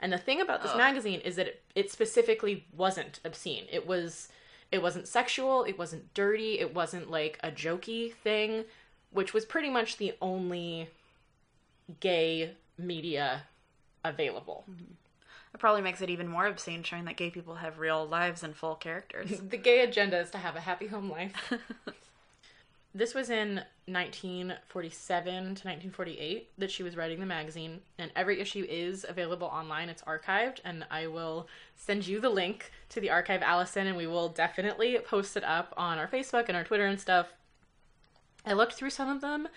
And 0.00 0.12
the 0.12 0.18
thing 0.18 0.40
about 0.40 0.62
this 0.62 0.72
Ugh. 0.72 0.78
magazine 0.78 1.20
is 1.20 1.36
that 1.36 1.46
it, 1.46 1.62
it 1.74 1.90
specifically 1.90 2.66
wasn't 2.76 3.20
obscene. 3.24 3.64
It 3.70 3.86
was 3.86 4.28
it 4.72 4.82
wasn't 4.82 5.08
sexual, 5.08 5.64
it 5.64 5.78
wasn't 5.78 6.14
dirty, 6.14 6.58
it 6.60 6.74
wasn't 6.74 7.10
like 7.10 7.38
a 7.42 7.50
jokey 7.50 8.14
thing, 8.14 8.64
which 9.10 9.34
was 9.34 9.44
pretty 9.44 9.68
much 9.68 9.96
the 9.96 10.14
only 10.22 10.88
gay 11.98 12.52
media 12.78 13.42
available. 14.04 14.64
Mm-hmm. 14.70 14.92
It 15.52 15.58
probably 15.58 15.82
makes 15.82 16.00
it 16.00 16.10
even 16.10 16.28
more 16.28 16.46
obscene 16.46 16.84
showing 16.84 17.04
that 17.06 17.16
gay 17.16 17.30
people 17.30 17.56
have 17.56 17.80
real 17.80 18.06
lives 18.06 18.44
and 18.44 18.54
full 18.54 18.76
characters. 18.76 19.40
the 19.48 19.56
gay 19.56 19.80
agenda 19.80 20.18
is 20.18 20.30
to 20.30 20.38
have 20.38 20.54
a 20.54 20.60
happy 20.60 20.86
home 20.86 21.10
life. 21.10 21.52
this 22.94 23.14
was 23.14 23.30
in 23.30 23.62
1947 23.86 25.32
to 25.34 25.48
1948 25.48 26.50
that 26.58 26.70
she 26.70 26.82
was 26.82 26.96
writing 26.96 27.20
the 27.20 27.26
magazine, 27.26 27.80
and 27.98 28.10
every 28.16 28.40
issue 28.40 28.66
is 28.68 29.06
available 29.08 29.46
online. 29.46 29.88
It's 29.88 30.02
archived, 30.02 30.58
and 30.64 30.84
I 30.90 31.06
will 31.06 31.48
send 31.76 32.06
you 32.06 32.20
the 32.20 32.30
link 32.30 32.72
to 32.90 33.00
the 33.00 33.10
archive, 33.10 33.42
Allison, 33.42 33.86
and 33.86 33.96
we 33.96 34.06
will 34.06 34.28
definitely 34.28 34.98
post 34.98 35.36
it 35.36 35.44
up 35.44 35.72
on 35.76 35.98
our 35.98 36.08
Facebook 36.08 36.46
and 36.48 36.56
our 36.56 36.64
Twitter 36.64 36.86
and 36.86 37.00
stuff. 37.00 37.28
I 38.44 38.54
looked 38.54 38.74
through 38.74 38.90
some 38.90 39.08
of 39.08 39.20
them, 39.20 39.48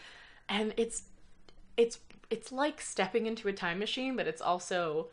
and 0.48 0.74
it's 0.78 1.04
it's 1.76 2.00
it's 2.30 2.52
like 2.52 2.82
stepping 2.82 3.26
into 3.26 3.48
a 3.48 3.54
time 3.54 3.80
machine, 3.80 4.16
but 4.16 4.28
it's 4.28 4.42
also 4.42 5.08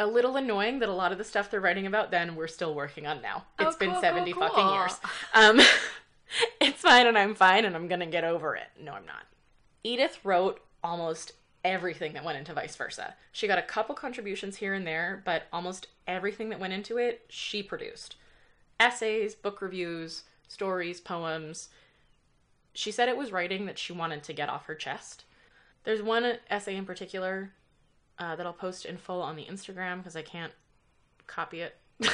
a 0.00 0.06
little 0.06 0.36
annoying 0.36 0.78
that 0.78 0.88
a 0.88 0.94
lot 0.94 1.12
of 1.12 1.18
the 1.18 1.24
stuff 1.24 1.50
they're 1.50 1.60
writing 1.60 1.86
about 1.86 2.10
then 2.10 2.34
we're 2.34 2.46
still 2.46 2.74
working 2.74 3.06
on 3.06 3.20
now. 3.20 3.44
Oh, 3.58 3.68
It's 3.68 3.76
been 3.76 4.00
70 4.00 4.32
cool, 4.32 4.48
fucking 4.48 4.68
years. 4.74 4.98
Um 5.34 5.60
it's 6.60 6.80
fine 6.80 7.06
and 7.06 7.18
I'm 7.18 7.34
fine 7.34 7.64
and 7.64 7.74
I'm 7.74 7.88
going 7.88 8.00
to 8.00 8.06
get 8.06 8.24
over 8.24 8.56
it. 8.56 8.68
No, 8.80 8.92
I'm 8.92 9.06
not. 9.06 9.26
Edythe 9.84 10.18
wrote 10.24 10.60
almost 10.82 11.32
everything 11.64 12.14
that 12.14 12.24
went 12.24 12.38
into 12.38 12.54
vice 12.54 12.76
versa. 12.76 13.14
She 13.32 13.46
got 13.46 13.58
a 13.58 13.62
couple 13.62 13.94
contributions 13.94 14.56
here 14.56 14.74
and 14.74 14.86
there, 14.86 15.22
but 15.24 15.44
almost 15.52 15.88
everything 16.06 16.48
that 16.50 16.60
went 16.60 16.72
into 16.72 16.96
it, 16.98 17.24
she 17.28 17.62
produced. 17.62 18.16
Essays, 18.78 19.34
book 19.34 19.60
reviews, 19.60 20.24
stories, 20.48 21.00
poems. 21.00 21.68
She 22.72 22.90
said 22.90 23.08
it 23.08 23.16
was 23.16 23.32
writing 23.32 23.66
that 23.66 23.78
she 23.78 23.92
wanted 23.92 24.22
to 24.24 24.32
get 24.32 24.48
off 24.48 24.66
her 24.66 24.74
chest. 24.74 25.24
There's 25.84 26.02
one 26.02 26.38
essay 26.48 26.76
in 26.76 26.84
particular 26.84 27.52
uh, 28.18 28.36
that 28.36 28.46
I'll 28.46 28.52
post 28.52 28.84
in 28.84 28.96
full 28.96 29.22
on 29.22 29.36
the 29.36 29.44
Instagram 29.44 29.98
because 29.98 30.16
I 30.16 30.22
can't 30.22 30.52
copy 31.26 31.60
it. 31.60 31.76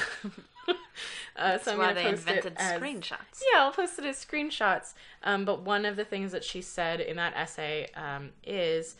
uh, 1.36 1.58
so 1.58 1.64
That's 1.64 1.68
I'm 1.68 1.78
why 1.78 1.92
they 1.92 2.02
post 2.04 2.18
invented 2.28 2.52
it 2.52 2.58
as, 2.58 2.80
screenshots. 2.80 3.42
yeah, 3.52 3.60
I'll 3.60 3.72
post 3.72 3.98
it 3.98 4.04
as 4.04 4.16
screenshots. 4.24 4.94
Um, 5.22 5.44
but 5.44 5.62
one 5.62 5.84
of 5.84 5.96
the 5.96 6.04
things 6.04 6.32
that 6.32 6.44
she 6.44 6.62
said 6.62 7.00
in 7.00 7.16
that 7.16 7.34
essay 7.36 7.88
um, 7.94 8.30
is 8.44 8.96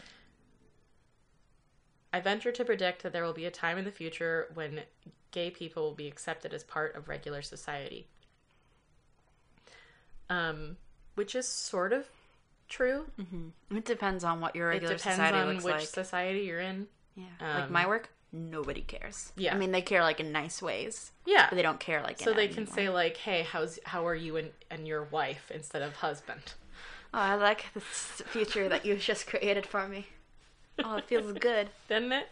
I 2.12 2.20
venture 2.20 2.53
to 2.53 2.64
predict 2.64 3.03
that 3.03 3.12
there 3.12 3.25
will 3.25 3.33
be 3.33 3.44
a 3.46 3.51
time 3.51 3.79
in 3.79 3.85
the 3.85 3.90
future 3.90 4.49
when 4.55 4.83
gay 5.33 5.51
people 5.51 5.83
will 5.85 5.94
be 5.94 6.07
accepted 6.09 6.55
as 6.55 6.62
part 6.64 6.94
of 6.96 7.09
regular 7.09 7.42
society. 7.42 8.07
Um, 10.29 10.77
which 11.14 11.35
is 11.35 11.46
sort 11.46 11.92
of 11.92 12.07
true. 12.68 13.07
It 13.70 13.85
depends 13.85 14.25
on 14.25 14.40
what 14.40 14.57
your 14.57 14.70
It 14.70 14.75
regular 14.77 14.96
depends 14.96 15.16
society 15.16 15.38
on 15.38 15.49
looks 15.53 15.64
which 15.64 15.75
like. 15.75 15.83
society 15.87 16.40
you're 16.40 16.61
in. 16.61 16.87
yeah. 17.14 17.25
like 17.40 17.64
um, 17.64 17.72
my 17.72 17.87
work, 17.87 18.11
nobody 18.37 18.83
cares. 18.83 19.33
Yeah. 19.37 19.55
I 19.55 19.59
mean, 19.59 19.72
they 19.72 19.83
care 19.83 20.03
like 20.03 20.20
in 20.20 20.33
nice 20.33 20.61
ways, 20.62 21.12
Yeah. 21.25 21.46
but 21.49 21.57
they 21.57 21.62
don't 21.62 21.81
care 21.81 22.03
like. 22.03 22.18
So 22.18 22.33
they 22.33 22.46
can 22.49 22.59
anymore. 22.64 22.75
say 22.75 22.88
like, 22.88 23.16
"Hey, 23.18 23.42
how's 23.42 23.79
how 23.85 24.07
are 24.07 24.14
you 24.14 24.37
and, 24.37 24.51
and 24.70 24.87
your 24.87 25.05
wife?" 25.05 25.51
instead 25.55 25.83
of 25.83 25.96
husband. 25.96 26.55
"Oh, 27.14 27.18
I 27.18 27.35
like 27.35 27.66
this 27.75 28.22
future 28.27 28.68
that 28.68 28.85
you 28.85 28.96
just 28.96 29.27
created 29.27 29.66
for 29.66 29.88
me. 29.88 30.07
Oh, 30.85 30.96
it 30.96 31.05
feels 31.07 31.33
good." 31.38 31.70
didn't 31.88 32.12
it? 32.12 32.29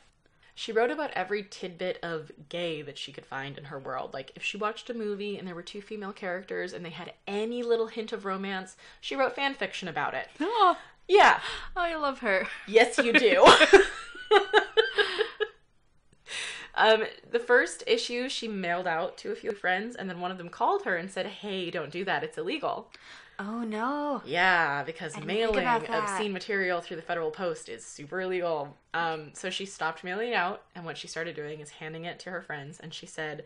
She 0.56 0.70
wrote 0.70 0.92
about 0.92 1.10
every 1.14 1.42
tidbit 1.42 1.98
of 2.00 2.30
gay 2.48 2.80
that 2.82 2.96
she 2.96 3.10
could 3.12 3.26
find 3.26 3.58
in 3.58 3.64
her 3.64 3.78
world. 3.78 4.14
Like, 4.14 4.30
if 4.36 4.44
she 4.44 4.56
watched 4.56 4.88
a 4.88 4.94
movie 4.94 5.36
and 5.36 5.48
there 5.48 5.54
were 5.54 5.62
two 5.64 5.82
female 5.82 6.12
characters 6.12 6.72
and 6.72 6.84
they 6.84 6.90
had 6.90 7.12
any 7.26 7.64
little 7.64 7.88
hint 7.88 8.12
of 8.12 8.24
romance, 8.24 8.76
she 9.00 9.16
wrote 9.16 9.34
fan 9.34 9.54
fiction 9.54 9.88
about 9.88 10.14
it. 10.14 10.28
Oh, 10.38 10.78
Yeah. 11.08 11.40
Oh, 11.76 11.80
I 11.80 11.96
love 11.96 12.20
her. 12.20 12.46
Yes, 12.68 12.98
you 12.98 13.12
do. 13.12 13.44
um, 16.76 17.04
the 17.30 17.38
first 17.38 17.84
issue 17.86 18.28
she 18.28 18.48
mailed 18.48 18.86
out 18.86 19.16
to 19.18 19.32
a 19.32 19.36
few 19.36 19.52
friends, 19.52 19.96
and 19.96 20.08
then 20.08 20.20
one 20.20 20.30
of 20.30 20.38
them 20.38 20.48
called 20.48 20.84
her 20.84 20.96
and 20.96 21.10
said, 21.10 21.26
Hey, 21.26 21.70
don't 21.70 21.90
do 21.90 22.04
that. 22.04 22.24
It's 22.24 22.38
illegal. 22.38 22.90
Oh 23.38 23.64
no. 23.64 24.22
Yeah, 24.24 24.84
because 24.84 25.20
mailing 25.24 25.66
obscene 25.66 26.32
material 26.32 26.80
through 26.80 26.96
the 26.96 27.02
federal 27.02 27.32
post 27.32 27.68
is 27.68 27.84
super 27.84 28.20
illegal. 28.20 28.76
Um, 28.92 29.30
so 29.34 29.50
she 29.50 29.66
stopped 29.66 30.04
mailing 30.04 30.30
it 30.30 30.34
out, 30.34 30.62
and 30.74 30.84
what 30.84 30.96
she 30.96 31.08
started 31.08 31.34
doing 31.34 31.60
is 31.60 31.70
handing 31.70 32.04
it 32.04 32.20
to 32.20 32.30
her 32.30 32.42
friends, 32.42 32.78
and 32.78 32.94
she 32.94 33.06
said, 33.06 33.44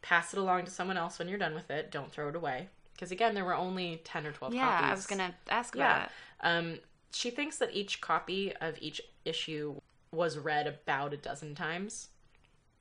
"Pass 0.00 0.32
it 0.32 0.38
along 0.38 0.64
to 0.64 0.70
someone 0.70 0.96
else 0.96 1.18
when 1.18 1.28
you're 1.28 1.38
done 1.38 1.54
with 1.54 1.70
it. 1.70 1.90
Don't 1.90 2.10
throw 2.10 2.28
it 2.28 2.36
away." 2.36 2.68
because 2.96 3.10
again, 3.10 3.34
there 3.34 3.44
were 3.44 3.54
only 3.54 4.00
ten 4.04 4.26
or 4.26 4.32
twelve. 4.32 4.54
Yeah, 4.54 4.66
copies. 4.70 4.88
I 4.90 4.94
was 4.94 5.06
gonna 5.06 5.34
ask 5.50 5.74
about 5.74 6.00
Yeah. 6.00 6.04
it. 6.04 6.10
Um, 6.40 6.78
she 7.12 7.30
thinks 7.30 7.58
that 7.58 7.74
each 7.74 8.00
copy 8.00 8.54
of 8.56 8.76
each 8.80 9.00
issue 9.24 9.76
was 10.10 10.38
read 10.38 10.66
about 10.66 11.12
a 11.12 11.16
dozen 11.16 11.54
times. 11.54 12.08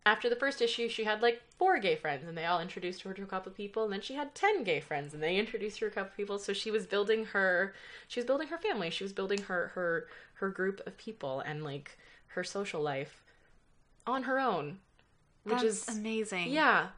After 0.06 0.30
the 0.30 0.36
first 0.36 0.62
issue, 0.62 0.88
she 0.88 1.04
had 1.06 1.22
like 1.24 1.42
four 1.58 1.80
gay 1.80 1.96
friends, 1.96 2.28
and 2.28 2.38
they 2.38 2.46
all 2.46 2.62
introduced 2.62 3.02
her 3.02 3.14
to 3.14 3.24
a 3.24 3.28
couple 3.28 3.52
of 3.52 3.58
people. 3.58 3.86
And 3.86 3.94
then 3.94 4.02
she 4.02 4.14
had 4.14 4.36
ten 4.36 4.64
gay 4.64 4.80
friends, 4.80 5.14
and 5.14 5.24
they 5.24 5.38
introduced 5.38 5.80
her 5.80 5.88
to 5.88 5.92
a 5.92 5.96
couple 5.96 6.12
of 6.12 6.18
people. 6.18 6.38
So 6.38 6.54
she 6.54 6.70
was 6.70 6.86
building 6.86 7.26
her, 7.26 7.74
she 8.08 8.20
was 8.20 8.26
building 8.28 8.50
her 8.50 8.58
family. 8.58 8.90
She 8.92 9.04
was 9.04 9.14
building 9.14 9.42
her 9.44 9.72
her 9.74 10.08
her 10.36 10.50
group 10.50 10.82
of 10.86 10.98
people 10.98 11.40
and 11.40 11.64
like 11.64 11.98
her 12.28 12.44
social 12.44 12.82
life 12.82 13.24
on 14.06 14.24
her 14.24 14.40
own, 14.40 14.80
which 15.44 15.62
That's 15.62 15.90
is 15.90 15.98
amazing. 15.98 16.52
yeah, 16.52 16.90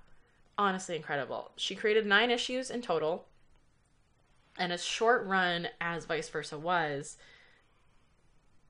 honestly 0.58 0.96
incredible. 0.98 1.52
She 1.56 1.76
created 1.76 2.06
nine 2.06 2.30
issues 2.32 2.70
in 2.70 2.82
total, 2.82 3.28
and 4.58 4.74
as 4.74 4.84
short 4.84 5.26
run 5.26 5.70
as 5.80 6.04
Vice 6.06 6.28
Versa 6.28 6.58
was, 6.58 7.16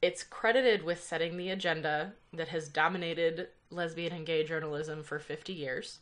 it's 0.02 0.24
credited 0.24 0.84
with 0.84 1.04
setting 1.04 1.38
the 1.38 1.50
agenda 1.50 2.14
that 2.34 2.50
has 2.50 2.68
dominated 2.68 3.48
lesbian 3.70 4.14
and 4.14 4.26
gay 4.26 4.44
journalism 4.44 5.04
for 5.04 5.20
50 5.20 5.54
years. 5.54 6.00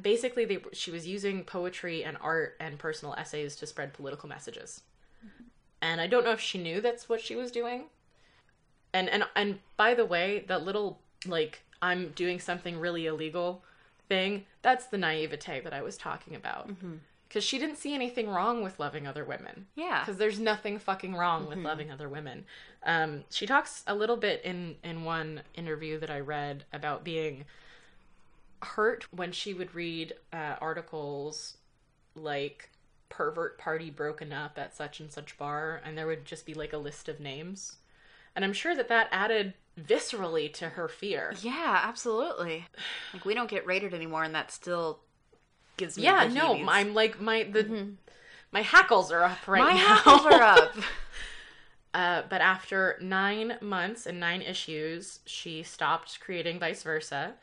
Basically, 0.00 0.44
they, 0.44 0.58
she 0.72 0.90
was 0.90 1.06
using 1.06 1.44
poetry 1.44 2.04
and 2.04 2.16
art 2.20 2.56
and 2.60 2.78
personal 2.78 3.14
essays 3.14 3.56
to 3.56 3.66
spread 3.66 3.92
political 3.92 4.28
messages. 4.28 4.82
Mm-hmm. 5.24 5.44
And 5.82 6.00
I 6.00 6.06
don't 6.06 6.24
know 6.24 6.32
if 6.32 6.40
she 6.40 6.58
knew 6.58 6.80
that's 6.80 7.08
what 7.08 7.20
she 7.20 7.34
was 7.34 7.50
doing. 7.50 7.84
And 8.92 9.08
and 9.08 9.24
and 9.34 9.58
by 9.76 9.94
the 9.94 10.04
way, 10.04 10.44
that 10.48 10.64
little 10.64 11.00
like 11.26 11.62
I'm 11.82 12.10
doing 12.10 12.38
something 12.38 12.78
really 12.78 13.06
illegal 13.06 13.64
thing, 14.08 14.44
that's 14.62 14.86
the 14.86 14.98
naivete 14.98 15.60
that 15.60 15.72
I 15.72 15.82
was 15.82 15.96
talking 15.96 16.36
about. 16.36 16.68
Mm-hmm. 16.68 16.94
Because 17.34 17.42
she 17.42 17.58
didn't 17.58 17.78
see 17.78 17.94
anything 17.96 18.28
wrong 18.28 18.62
with 18.62 18.78
loving 18.78 19.08
other 19.08 19.24
women. 19.24 19.66
Yeah. 19.74 20.04
Because 20.04 20.18
there's 20.18 20.38
nothing 20.38 20.78
fucking 20.78 21.16
wrong 21.16 21.48
with 21.48 21.58
loving 21.58 21.90
other 21.90 22.08
women. 22.08 22.44
Um, 22.84 23.24
she 23.28 23.44
talks 23.44 23.82
a 23.88 23.94
little 23.96 24.16
bit 24.16 24.40
in 24.44 24.76
in 24.84 25.02
one 25.02 25.40
interview 25.54 25.98
that 25.98 26.10
I 26.10 26.20
read 26.20 26.64
about 26.72 27.02
being 27.02 27.44
hurt 28.62 29.12
when 29.12 29.32
she 29.32 29.52
would 29.52 29.74
read 29.74 30.14
uh, 30.32 30.54
articles 30.60 31.56
like 32.14 32.70
pervert 33.08 33.58
party 33.58 33.90
broken 33.90 34.32
up 34.32 34.56
at 34.56 34.76
such 34.76 35.00
and 35.00 35.10
such 35.10 35.36
bar 35.36 35.82
and 35.84 35.98
there 35.98 36.06
would 36.06 36.24
just 36.24 36.46
be 36.46 36.54
like 36.54 36.72
a 36.72 36.78
list 36.78 37.08
of 37.08 37.20
names 37.20 37.76
and 38.34 38.44
i'm 38.44 38.52
sure 38.52 38.74
that 38.74 38.88
that 38.88 39.06
added 39.12 39.52
viscerally 39.78 40.52
to 40.52 40.70
her 40.70 40.88
fear 40.88 41.34
Yeah, 41.42 41.80
absolutely. 41.82 42.66
Like 43.12 43.24
we 43.24 43.34
don't 43.34 43.50
get 43.50 43.66
rated 43.66 43.92
anymore, 43.92 44.22
and 44.24 44.34
that 44.34 44.50
still 44.52 45.00
gives 45.76 45.96
me. 45.96 46.04
yeah 46.04 46.28
no 46.32 46.54
i'm 46.68 46.94
like 46.94 47.20
my 47.20 47.42
the 47.44 47.88
my 48.52 48.62
hackles 48.62 49.10
are 49.10 49.24
up 49.24 49.46
right 49.48 49.62
my 49.62 49.70
now 49.72 49.74
My 49.74 49.78
hackles 49.94 50.26
are 50.26 50.42
up. 50.42 50.74
Uh, 51.92 52.22
but 52.28 52.40
after 52.40 52.98
nine 53.00 53.56
months 53.60 54.04
and 54.06 54.18
nine 54.18 54.42
issues, 54.42 55.20
she 55.26 55.62
stopped 55.62 56.18
creating 56.20 56.58
Vice 56.58 56.82
Versa. 56.82 57.34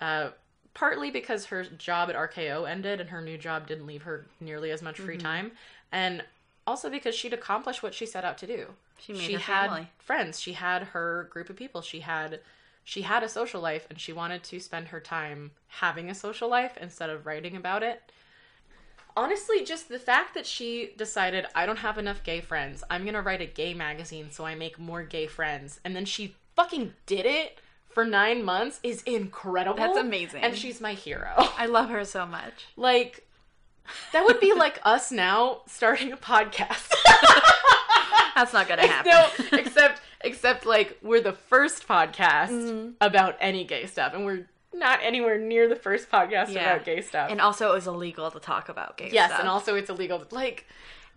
Uh, 0.00 0.30
partly 0.72 1.10
because 1.10 1.44
her 1.46 1.64
job 1.64 2.08
at 2.08 2.16
RKO 2.16 2.66
ended 2.66 3.02
and 3.02 3.10
her 3.10 3.20
new 3.20 3.36
job 3.36 3.66
didn't 3.66 3.86
leave 3.86 4.04
her 4.04 4.24
nearly 4.40 4.70
as 4.70 4.80
much 4.80 4.96
free 4.98 5.16
Mm-hmm. 5.18 5.26
time, 5.26 5.52
and 5.92 6.24
also 6.66 6.88
because 6.88 7.14
she'd 7.14 7.34
accomplished 7.34 7.82
what 7.82 7.92
she 7.92 8.06
set 8.06 8.24
out 8.24 8.38
to 8.38 8.46
do. 8.46 8.68
She 8.98 9.12
made 9.12 9.20
she 9.22 9.32
had 9.34 9.68
family. 9.68 9.88
friends. 9.98 10.40
She 10.40 10.54
had 10.54 10.84
her 10.84 11.28
group 11.30 11.50
of 11.50 11.56
people. 11.56 11.82
She 11.82 12.00
had 12.00 12.40
she 12.88 13.02
had 13.02 13.22
a 13.22 13.28
social 13.28 13.60
life, 13.60 13.86
and 13.90 14.00
she 14.00 14.14
wanted 14.14 14.42
to 14.44 14.58
spend 14.58 14.88
her 14.88 14.98
time 14.98 15.50
having 15.66 16.08
a 16.08 16.14
social 16.14 16.48
life 16.48 16.72
instead 16.80 17.10
of 17.10 17.26
writing 17.26 17.54
about 17.54 17.82
it. 17.82 18.00
Honestly 19.14 19.62
just 19.62 19.90
the 19.90 19.98
fact 19.98 20.32
that 20.32 20.46
she 20.46 20.94
decided 20.96 21.44
i 21.54 21.66
don't 21.66 21.80
have 21.80 21.98
enough 21.98 22.22
gay 22.24 22.40
friends. 22.40 22.82
I'm 22.88 23.04
gonna 23.04 23.20
write 23.20 23.42
a 23.42 23.46
gay 23.46 23.74
magazine 23.74 24.30
so 24.30 24.46
i 24.46 24.54
make 24.54 24.78
more 24.78 25.02
gay 25.02 25.26
friends. 25.26 25.80
And 25.84 25.94
then 25.94 26.06
she 26.06 26.34
fucking 26.56 26.94
did 27.04 27.26
it 27.26 27.58
for 27.90 28.06
nine 28.06 28.42
months 28.42 28.80
is 28.82 29.02
incredible. 29.02 29.76
That's 29.76 29.98
amazing. 29.98 30.42
and 30.42 30.56
she's 30.56 30.80
my 30.80 30.94
hero. 30.94 31.34
I 31.58 31.66
love 31.66 31.90
her 31.90 32.06
so 32.06 32.24
much. 32.24 32.68
like 32.78 33.26
that 34.14 34.24
would 34.24 34.40
be 34.40 34.54
like 34.54 34.80
us 34.84 35.12
now 35.12 35.58
starting 35.66 36.10
a 36.10 36.16
podcast 36.16 36.90
That's 38.38 38.52
not 38.52 38.68
gonna 38.68 38.86
happen. 38.86 39.10
no 39.12 39.58
except 39.58 40.00
except 40.22 40.66
like 40.66 40.98
we're 41.02 41.20
the 41.20 41.32
first 41.32 41.86
podcast 41.88 42.48
Mm-hmm. 42.50 42.90
about 43.00 43.36
any 43.40 43.64
gay 43.64 43.86
stuff 43.86 44.12
and 44.14 44.24
we're 44.24 44.46
not 44.74 45.00
anywhere 45.02 45.38
near 45.38 45.68
the 45.68 45.76
first 45.76 46.10
podcast 46.10 46.52
Yeah. 46.52 46.74
about 46.74 46.84
gay 46.84 47.00
stuff 47.00 47.30
And 47.30 47.40
also, 47.40 47.70
it 47.70 47.74
was 47.74 47.86
illegal 47.86 48.30
to 48.30 48.38
talk 48.38 48.68
about 48.68 48.96
gay 48.96 49.06
stuff. 49.06 49.14
yes 49.14 49.28
stuff. 49.30 49.40
and 49.40 49.48
also 49.48 49.74
it's 49.74 49.90
illegal 49.90 50.18
To, 50.20 50.34
like 50.34 50.66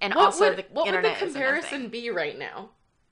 and 0.02 0.14
What 0.16 0.26
also 0.26 0.50
would, 0.50 0.58
the 0.58 0.66
what 0.72 0.86
would 0.86 0.94
the 0.94 0.98
internet 0.98 1.22
isn't 1.22 1.30
a 1.30 1.32
comparison 1.46 1.88
be 1.90 2.10
right 2.10 2.38
now? 2.38 2.70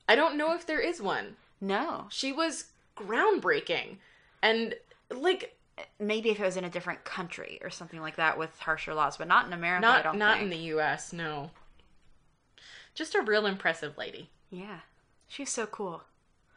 I 0.07 0.15
don't 0.15 0.37
know 0.37 0.53
if 0.53 0.65
there 0.65 0.79
is 0.79 0.99
one. 1.01 1.35
No, 1.61 2.07
She 2.09 2.31
was 2.31 2.65
groundbreaking. 2.97 3.97
And 4.41 4.75
like 5.11 5.55
maybe 5.99 6.29
if 6.29 6.39
it 6.39 6.43
was 6.43 6.57
in 6.57 6.63
a 6.63 6.69
different 6.69 7.03
country 7.03 7.59
or 7.63 7.69
something 7.69 8.01
like 8.01 8.15
that 8.17 8.37
with 8.37 8.57
harsher 8.59 8.93
laws, 8.93 9.17
but 9.17 9.27
not 9.27 9.45
in 9.45 9.53
America. 9.53 9.85
I 9.87 10.01
not 10.03 10.17
not 10.17 10.37
think. 10.39 10.43
in 10.45 10.49
the 10.57 10.65
US, 10.77 11.13
no. 11.13 11.51
Just 12.95 13.15
a 13.15 13.21
real 13.21 13.45
impressive 13.45 13.97
lady. 13.97 14.29
Yeah, 14.51 14.79
she's 15.27 15.49
so 15.51 15.65
cool. 15.65 16.03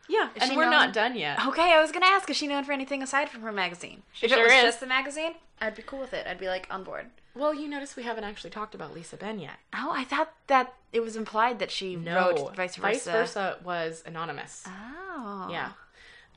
Yeah, 0.09 0.31
Is 0.35 0.43
and 0.43 0.57
we're 0.57 0.65
known- 0.65 0.73
not 0.73 0.93
done 0.93 1.15
yet. 1.17 1.45
Okay, 1.47 1.73
I 1.73 1.81
was 1.81 1.93
gonna 1.93 2.07
ask, 2.07 2.29
is 2.29 2.37
she 2.37 2.47
known 2.49 2.65
for 2.65 2.73
anything 2.73 3.03
aside 3.03 3.29
from 3.29 3.43
her 3.43 3.53
magazine? 3.53 4.03
She 4.13 4.27
if 4.27 4.33
sure 4.33 4.41
it 4.41 4.45
was 4.45 4.53
is. 4.55 4.63
just 4.63 4.81
the 4.81 4.87
magazine, 4.87 5.35
I'd 5.61 5.75
be 5.77 5.83
cool 5.83 6.01
with 6.01 6.13
it. 6.13 6.27
I'd 6.27 6.39
be 6.41 6.49
like 6.49 6.67
on 6.71 6.83
board. 6.83 7.07
Well, 7.35 7.55
you 7.55 7.69
notice 7.69 7.95
we 7.97 8.03
haven't 8.03 8.25
actually 8.25 8.51
talked 8.51 8.75
about 8.75 8.93
Lisa 8.93 9.17
Ben 9.17 9.39
yet. 9.39 9.57
Oh, 9.73 9.93
I 9.95 10.05
thought 10.05 10.33
that 10.49 10.75
it 10.93 11.01
was 11.01 11.17
implied 11.17 11.61
that 11.61 11.71
she 11.71 11.97
wrote 11.97 12.55
vice 12.57 12.77
versa. 12.77 12.81
Vice 12.81 13.05
versa 13.05 13.59
was 13.65 14.03
anonymous. 14.05 14.65
Oh, 14.67 15.49
Yeah. 15.51 15.73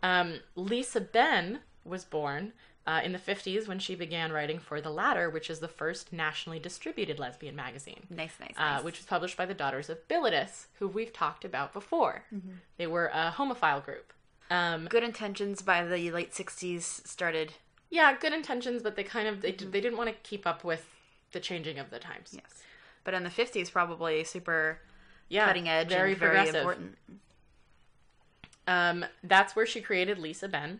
Um, 0.03 0.39
Lisa 0.55 1.01
Ben 1.01 1.61
was 1.83 2.05
born 2.05 2.53
uh, 2.87 3.01
in 3.03 3.11
the 3.13 3.19
50s 3.19 3.67
when 3.67 3.79
she 3.79 3.95
began 3.95 4.31
writing 4.31 4.59
for 4.59 4.79
The 4.79 4.91
Ladder, 4.91 5.29
which 5.29 5.49
is 5.49 5.59
the 5.59 5.67
first 5.67 6.13
nationally 6.13 6.59
distributed 6.59 7.17
lesbian 7.19 7.55
magazine. 7.55 8.01
Nice, 8.09 8.33
nice, 8.39 8.53
uh, 8.57 8.75
nice. 8.75 8.83
which 8.83 8.99
was 8.99 9.05
published 9.05 9.37
by 9.37 9.45
the 9.45 9.53
Daughters 9.55 9.89
of 9.89 10.07
Bilitis, 10.07 10.65
who 10.79 10.87
we've 10.87 11.11
talked 11.13 11.43
about 11.43 11.73
before. 11.73 12.23
Mm-hmm. 12.33 12.51
They 12.77 12.87
were 12.87 13.07
a 13.07 13.33
homophile 13.35 13.83
group. 13.83 14.13
Um, 14.51 14.85
Good 14.87 15.03
intentions 15.03 15.63
by 15.63 15.83
the 15.83 16.11
late 16.11 16.31
'60s 16.33 17.07
started. 17.07 17.53
yeah, 17.89 18.15
good 18.15 18.33
intentions, 18.33 18.83
but 18.83 18.95
they 18.95 19.03
kind 19.03 19.27
of 19.27 19.41
they, 19.41 19.51
they 19.51 19.81
didn't 19.81 19.97
want 19.97 20.09
to 20.09 20.15
keep 20.21 20.45
up 20.45 20.63
with 20.63 20.85
the 21.31 21.39
changing 21.39 21.79
of 21.79 21.89
the 21.89 21.97
times. 21.97 22.29
Yes, 22.33 22.61
but 23.03 23.15
in 23.15 23.23
the 23.23 23.31
'50s, 23.31 23.71
probably 23.71 24.23
super 24.23 24.77
Yeah, 25.29 25.47
cutting 25.47 25.67
edge 25.67 25.89
very 25.89 26.11
and 26.11 26.19
very 26.19 26.47
important. 26.47 26.97
Um, 28.67 29.05
that's 29.23 29.55
where 29.55 29.65
she 29.65 29.81
created 29.81 30.17
Lisa 30.19 30.47
Ben, 30.47 30.79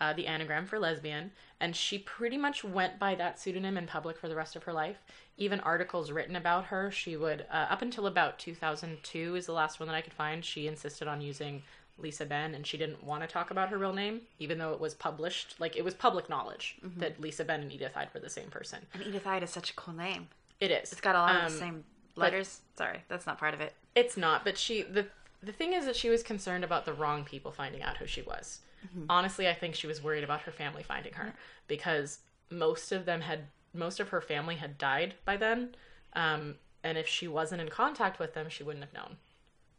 uh, 0.00 0.12
the 0.12 0.26
anagram 0.26 0.66
for 0.66 0.78
lesbian, 0.78 1.30
and 1.60 1.74
she 1.74 1.98
pretty 1.98 2.36
much 2.36 2.62
went 2.62 2.98
by 2.98 3.14
that 3.14 3.38
pseudonym 3.38 3.76
in 3.78 3.86
public 3.86 4.18
for 4.18 4.28
the 4.28 4.36
rest 4.36 4.56
of 4.56 4.64
her 4.64 4.72
life. 4.72 5.02
Even 5.38 5.60
articles 5.60 6.10
written 6.10 6.36
about 6.36 6.66
her, 6.66 6.90
she 6.90 7.16
would, 7.16 7.46
uh, 7.50 7.66
up 7.70 7.82
until 7.82 8.06
about 8.06 8.38
2002 8.38 9.36
is 9.36 9.46
the 9.46 9.52
last 9.52 9.80
one 9.80 9.86
that 9.88 9.94
I 9.94 10.00
could 10.00 10.12
find, 10.12 10.44
she 10.44 10.66
insisted 10.66 11.08
on 11.08 11.20
using 11.20 11.62
Lisa 11.98 12.26
Ben, 12.26 12.54
and 12.54 12.66
she 12.66 12.76
didn't 12.76 13.02
want 13.02 13.22
to 13.22 13.26
talk 13.26 13.50
about 13.50 13.70
her 13.70 13.78
real 13.78 13.92
name, 13.92 14.20
even 14.38 14.58
though 14.58 14.72
it 14.72 14.80
was 14.80 14.94
published, 14.94 15.54
like 15.58 15.76
it 15.76 15.84
was 15.84 15.94
public 15.94 16.28
knowledge 16.28 16.76
that 16.98 17.20
Lisa 17.20 17.44
Ben 17.44 17.60
and 17.60 17.70
Edythe 17.70 17.96
Eyde 17.96 18.08
were 18.12 18.20
the 18.20 18.28
same 18.28 18.48
person. 18.48 18.80
And 18.92 19.02
Edythe 19.02 19.26
Eyde 19.26 19.42
is 19.44 19.50
such 19.50 19.70
a 19.70 19.74
cool 19.74 19.94
name. 19.94 20.28
It 20.60 20.70
is. 20.70 20.92
It's 20.92 21.00
got 21.00 21.14
a 21.14 21.18
lot 21.18 21.36
of 21.36 21.42
Um, 21.44 21.52
the 21.52 21.58
same 21.58 21.84
letters. 22.16 22.60
Sorry, 22.76 23.02
that's 23.08 23.26
not 23.26 23.38
part 23.38 23.54
of 23.54 23.60
it. 23.60 23.74
It's 23.94 24.16
not, 24.16 24.44
but 24.44 24.58
she 24.58 24.82
the 24.82 25.06
the 25.42 25.52
thing 25.52 25.72
is 25.74 25.84
that 25.86 25.96
she 25.96 26.08
was 26.08 26.22
concerned 26.22 26.64
about 26.64 26.84
the 26.86 26.92
wrong 26.92 27.24
people 27.24 27.50
finding 27.52 27.82
out 27.82 27.98
who 27.98 28.06
she 28.06 28.22
was. 28.22 28.60
Mm-hmm. 28.86 29.04
Honestly, 29.08 29.48
I 29.48 29.54
think 29.54 29.74
she 29.74 29.86
was 29.86 30.02
worried 30.02 30.24
about 30.24 30.42
her 30.42 30.52
family 30.52 30.82
finding 30.82 31.12
her 31.14 31.34
because 31.68 32.20
most 32.50 32.92
of 32.92 33.04
them 33.04 33.20
had 33.20 33.40
most 33.74 34.00
of 34.00 34.08
her 34.08 34.20
family 34.20 34.56
had 34.56 34.78
died 34.78 35.14
by 35.24 35.36
then, 35.36 35.74
um, 36.14 36.54
and 36.82 36.96
if 36.96 37.06
she 37.06 37.28
wasn't 37.28 37.60
in 37.60 37.68
contact 37.68 38.18
with 38.18 38.32
them, 38.34 38.48
she 38.48 38.62
wouldn't 38.62 38.84
have 38.84 38.94
known. 38.94 39.16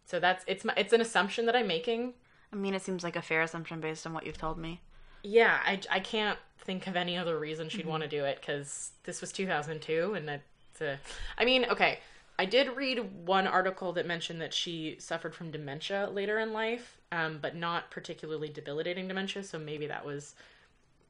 So 0.05 0.19
that's 0.19 0.43
it's 0.47 0.63
my, 0.63 0.73
it's 0.77 0.93
an 0.93 1.01
assumption 1.01 1.45
that 1.47 1.55
I'm 1.55 1.67
making. 1.67 2.13
I 2.53 2.55
mean, 2.55 2.73
it 2.73 2.81
seems 2.81 3.03
like 3.03 3.15
a 3.15 3.21
fair 3.21 3.41
assumption 3.41 3.81
based 3.81 4.05
on 4.05 4.13
what 4.13 4.25
you've 4.25 4.37
told 4.37 4.57
me. 4.57 4.81
Yeah, 5.23 5.59
I, 5.65 5.79
I 5.91 5.99
can't 5.99 6.39
think 6.59 6.87
of 6.87 6.95
any 6.95 7.17
other 7.17 7.37
reason 7.37 7.67
Mm-hmm. 7.67 7.77
she'd 7.77 7.85
want 7.85 8.03
to 8.03 8.09
do 8.09 8.23
it 8.23 8.39
because 8.39 8.91
this 9.03 9.19
was 9.19 9.31
2002 9.31 10.13
and 10.13 10.27
that's 10.27 10.81
a, 10.81 10.97
I 11.37 11.43
mean, 11.43 11.65
okay, 11.65 11.99
I 12.39 12.45
did 12.45 12.75
read 12.75 13.25
one 13.25 13.47
article 13.47 13.93
that 13.93 14.05
mentioned 14.05 14.41
that 14.41 14.53
she 14.53 14.97
suffered 14.99 15.33
from 15.33 15.49
dementia 15.49 16.09
later 16.11 16.37
in 16.39 16.53
life, 16.53 16.97
um, 17.11 17.39
but 17.41 17.55
not 17.55 17.89
particularly 17.89 18.49
debilitating 18.49 19.07
dementia, 19.07 19.43
so 19.43 19.57
maybe 19.57 19.87
that 19.87 20.05
was 20.05 20.35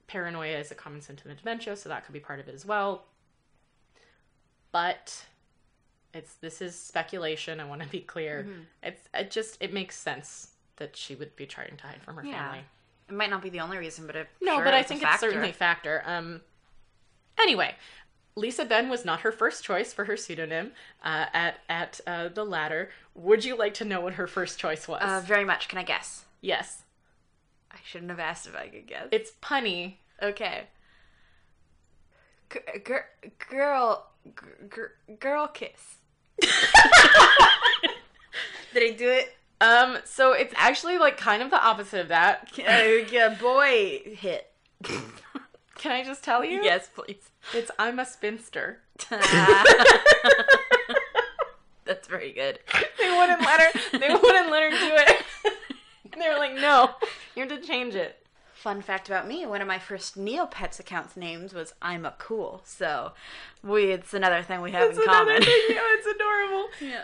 paranoia 0.07 0.57
is 0.57 0.71
a 0.71 0.75
common 0.75 1.01
symptom 1.01 1.29
of 1.31 1.37
dementia, 1.37 1.75
so 1.75 1.89
that 1.89 2.05
could 2.05 2.13
be 2.13 2.19
part 2.19 2.39
of 2.39 2.47
it 2.47 2.55
as 2.55 2.65
well. 2.65 3.05
But 4.71 5.25
it's 6.13 6.35
this 6.35 6.61
is 6.61 6.75
speculation. 6.79 7.59
I 7.59 7.65
want 7.65 7.81
to 7.81 7.89
be 7.89 7.99
clear. 7.99 8.43
Mm-hmm. 8.47 8.61
It's 8.83 9.09
it 9.13 9.31
just 9.31 9.57
it 9.61 9.73
makes 9.73 9.97
sense 9.97 10.51
that 10.77 10.95
she 10.95 11.15
would 11.15 11.35
be 11.35 11.45
trying 11.45 11.75
to 11.77 11.87
hide 11.87 12.01
from 12.03 12.15
her 12.17 12.23
Yeah. 12.25 12.51
family. 12.51 12.65
It 13.09 13.15
might 13.15 13.29
not 13.29 13.41
be 13.41 13.49
the 13.49 13.61
only 13.61 13.77
reason, 13.77 14.05
but 14.05 14.15
it, 14.15 14.27
No, 14.41 14.55
sure, 14.55 14.63
but 14.65 14.73
I 14.73 14.83
think 14.83 15.01
it's 15.01 15.19
certainly 15.19 15.49
a 15.49 15.53
factor. 15.53 16.03
Um, 16.05 16.41
anyway, 17.39 17.75
Lisa 18.37 18.65
Ben 18.65 18.87
was 18.87 19.03
not 19.03 19.21
her 19.21 19.31
first 19.31 19.63
choice 19.63 19.91
for 19.93 20.05
her 20.05 20.15
pseudonym 20.15 20.71
uh, 21.03 21.25
at 21.33 21.59
at 21.67 21.99
uh, 22.05 22.27
the 22.29 22.45
Ladder. 22.45 22.89
Would 23.15 23.43
you 23.43 23.57
like 23.57 23.73
to 23.75 23.85
know 23.85 23.99
what 23.99 24.13
her 24.13 24.27
first 24.27 24.59
choice 24.59 24.87
was? 24.87 25.01
Uh, 25.01 25.21
very 25.25 25.43
much. 25.43 25.67
Can 25.67 25.79
I 25.79 25.83
guess? 25.83 26.25
yes, 26.39 26.83
I 27.71 27.77
shouldn't 27.83 28.11
have 28.11 28.19
asked 28.19 28.45
if 28.47 28.55
I 28.55 28.67
could 28.67 28.85
guess. 28.87 29.07
it's 29.11 29.31
punny. 29.41 29.95
okay. 30.21 30.65
G- 32.53 32.59
gir- 32.85 33.09
girl, 33.49 34.07
g- 34.25 35.15
girl 35.19 35.47
kiss. 35.47 35.95
Did 36.41 36.51
I 38.83 38.91
do 38.95 39.09
it? 39.09 39.35
Um, 39.59 39.97
so 40.05 40.33
it's 40.33 40.53
actually 40.55 40.99
like 40.99 41.17
kind 41.17 41.41
of 41.41 41.49
the 41.49 41.61
opposite 41.61 42.01
of 42.01 42.07
that. 42.09 42.51
Uh, 42.59 43.03
yeah, 43.11 43.35
boy 43.41 44.01
hit. 44.05 44.51
Can 45.77 45.91
I 45.91 46.03
just 46.03 46.23
tell 46.23 46.43
you? 46.43 46.63
yes, 46.63 46.89
please. 46.93 47.29
It's 47.53 47.71
I'm 47.79 47.99
a 47.99 48.05
spinster. 48.05 48.79
That's 51.85 52.07
very 52.07 52.33
good. 52.33 52.59
They 52.99 53.09
wouldn't 53.17 53.41
let 53.41 53.61
her. 53.61 53.97
They 53.97 54.09
wouldn't 54.13 54.51
let 54.51 54.63
her 54.63 54.69
do 54.71 54.95
it. 54.97 55.23
they 56.19 56.27
were 56.29 56.37
like, 56.37 56.55
"No, 56.55 56.91
you 57.35 57.43
have 57.47 57.49
to 57.61 57.65
change 57.65 57.95
it." 57.95 58.25
Fun 58.53 58.81
fact 58.81 59.07
about 59.07 59.25
me: 59.27 59.45
one 59.45 59.61
of 59.61 59.67
my 59.67 59.79
first 59.79 60.17
Neopets 60.17 60.79
accounts 60.81 61.15
names 61.15 61.53
was 61.53 61.73
I'm 61.81 62.05
a 62.05 62.13
cool. 62.17 62.61
So, 62.65 63.13
we 63.63 63.85
it's 63.91 64.13
another 64.13 64.41
thing 64.43 64.59
we 64.61 64.71
have 64.71 64.89
It's 64.89 64.97
in 64.97 65.03
another 65.03 65.25
common. 65.31 65.43
thing. 65.43 65.61
Yeah, 65.69 65.79
it's 65.81 66.07
adorable. 66.07 66.67
yeah. 66.81 67.03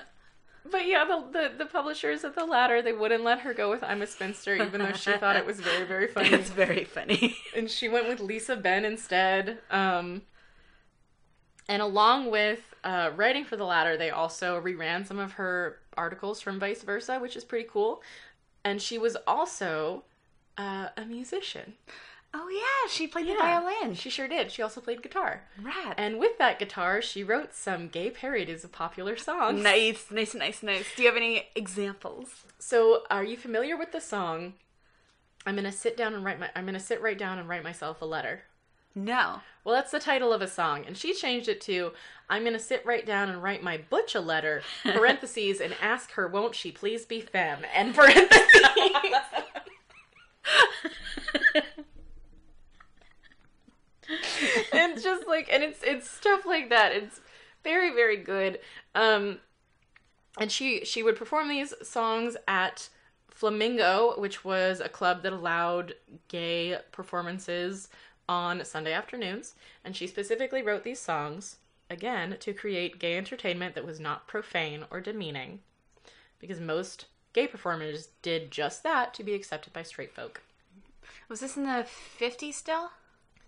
But 0.69 0.87
yeah, 0.87 1.05
the, 1.05 1.23
the 1.31 1.51
the 1.59 1.65
publishers 1.65 2.23
of 2.23 2.35
the 2.35 2.45
Ladder 2.45 2.81
they 2.81 2.93
wouldn't 2.93 3.23
let 3.23 3.39
her 3.41 3.53
go 3.53 3.69
with 3.69 3.83
I'm 3.83 4.01
a 4.01 4.07
spinster, 4.07 4.55
even 4.55 4.81
though 4.81 4.93
she 4.93 5.11
thought 5.13 5.35
it 5.35 5.45
was 5.45 5.59
very 5.59 5.85
very 5.85 6.07
funny. 6.13 6.29
It's 6.29 6.49
very 6.49 6.85
funny. 6.85 7.35
and 7.55 7.69
she 7.69 7.89
went 7.89 8.07
with 8.07 8.19
Lisa 8.19 8.55
Ben 8.55 8.85
instead. 8.85 9.59
Um, 9.69 10.23
and 11.67 11.81
along 11.81 12.29
with 12.29 12.59
uh, 12.83 13.11
writing 13.15 13.45
for 13.45 13.55
the 13.55 13.63
Ladder, 13.65 13.97
they 13.97 14.09
also 14.09 14.59
reran 14.61 15.05
some 15.07 15.19
of 15.19 15.33
her 15.33 15.79
articles 15.95 16.41
from 16.41 16.59
Vice 16.59 16.83
Versa, 16.83 17.19
which 17.19 17.35
is 17.35 17.43
pretty 17.43 17.67
cool. 17.71 18.01
And 18.65 18.81
she 18.81 18.97
was 18.97 19.15
also 19.27 20.03
uh, 20.57 20.89
a 20.97 21.05
musician. 21.05 21.73
Oh 22.33 22.49
yeah, 22.49 22.91
she 22.91 23.07
played 23.07 23.27
the 23.27 23.31
Yeah. 23.33 23.61
violin. 23.61 23.95
She 23.95 24.09
sure 24.09 24.27
did. 24.27 24.51
She 24.51 24.61
also 24.61 24.81
played 24.81 25.01
guitar. 25.03 25.43
Rad. 25.61 25.95
And 25.97 26.19
with 26.19 26.37
that 26.39 26.59
guitar, 26.59 27.01
she 27.01 27.23
wrote 27.23 27.53
some 27.53 27.87
gay 27.87 28.09
parodies 28.09 28.63
of 28.63 28.71
popular 28.71 29.15
songs. 29.17 29.61
nice, 29.61 30.05
nice, 30.11 30.33
nice, 30.33 30.63
nice. 30.63 30.85
Do 30.95 31.03
you 31.03 31.09
have 31.09 31.17
any 31.17 31.49
examples? 31.55 32.43
So, 32.59 33.03
are 33.09 33.23
you 33.23 33.37
familiar 33.37 33.77
with 33.77 33.91
the 33.91 34.01
song? 34.01 34.53
I'm 35.45 35.55
gonna 35.55 35.71
sit 35.71 35.97
down 35.97 36.13
and 36.13 36.23
write 36.23 36.39
my. 36.39 36.49
I'm 36.55 36.65
gonna 36.65 36.79
sit 36.79 37.01
right 37.01 37.17
down 37.17 37.37
and 37.37 37.49
write 37.49 37.63
myself 37.63 38.01
a 38.01 38.05
letter. 38.05 38.43
No. 38.95 39.41
Well, 39.63 39.75
that's 39.75 39.91
the 39.91 39.99
title 39.99 40.31
of 40.31 40.41
a 40.41 40.47
song, 40.47 40.85
and 40.85 40.95
she 40.95 41.13
changed 41.13 41.49
it 41.49 41.59
to 41.61 41.91
"I'm 42.29 42.43
gonna 42.45 42.59
sit 42.59 42.85
right 42.85 43.05
down 43.05 43.29
and 43.29 43.43
write 43.43 43.61
my 43.63 43.77
butch 43.77 44.15
a 44.15 44.21
letter." 44.21 44.61
Parentheses 44.83 45.59
and 45.59 45.75
ask 45.81 46.11
her, 46.11 46.27
won't 46.27 46.55
she 46.55 46.71
please 46.71 47.05
be 47.05 47.19
femme? 47.19 47.65
And 47.75 47.93
parentheses. 47.93 48.41
and 54.73 55.01
just 55.01 55.27
like, 55.27 55.49
and 55.51 55.63
it's 55.63 55.81
it's 55.83 56.09
stuff 56.09 56.45
like 56.45 56.69
that. 56.69 56.91
It's 56.91 57.21
very 57.63 57.93
very 57.93 58.17
good. 58.17 58.59
Um, 58.95 59.39
and 60.39 60.51
she 60.51 60.83
she 60.85 61.03
would 61.03 61.15
perform 61.15 61.49
these 61.49 61.73
songs 61.81 62.35
at 62.47 62.89
Flamingo, 63.29 64.19
which 64.19 64.45
was 64.45 64.79
a 64.79 64.89
club 64.89 65.23
that 65.23 65.33
allowed 65.33 65.95
gay 66.27 66.77
performances 66.91 67.89
on 68.29 68.63
Sunday 68.63 68.93
afternoons, 68.93 69.55
and 69.83 69.95
she 69.95 70.07
specifically 70.07 70.61
wrote 70.61 70.83
these 70.83 70.99
songs 70.99 71.57
again 71.89 72.37
to 72.39 72.53
create 72.53 72.99
gay 72.99 73.17
entertainment 73.17 73.75
that 73.75 73.85
was 73.85 73.99
not 73.99 74.27
profane 74.27 74.85
or 74.89 75.01
demeaning, 75.01 75.59
because 76.39 76.59
most 76.59 77.05
gay 77.33 77.47
performers 77.47 78.09
did 78.21 78.49
just 78.51 78.83
that 78.83 79.13
to 79.13 79.23
be 79.23 79.33
accepted 79.33 79.73
by 79.73 79.83
straight 79.83 80.13
folk. 80.13 80.41
Was 81.27 81.39
this 81.39 81.57
in 81.57 81.63
the 81.63 81.85
50s 82.19 82.53
still? 82.53 82.91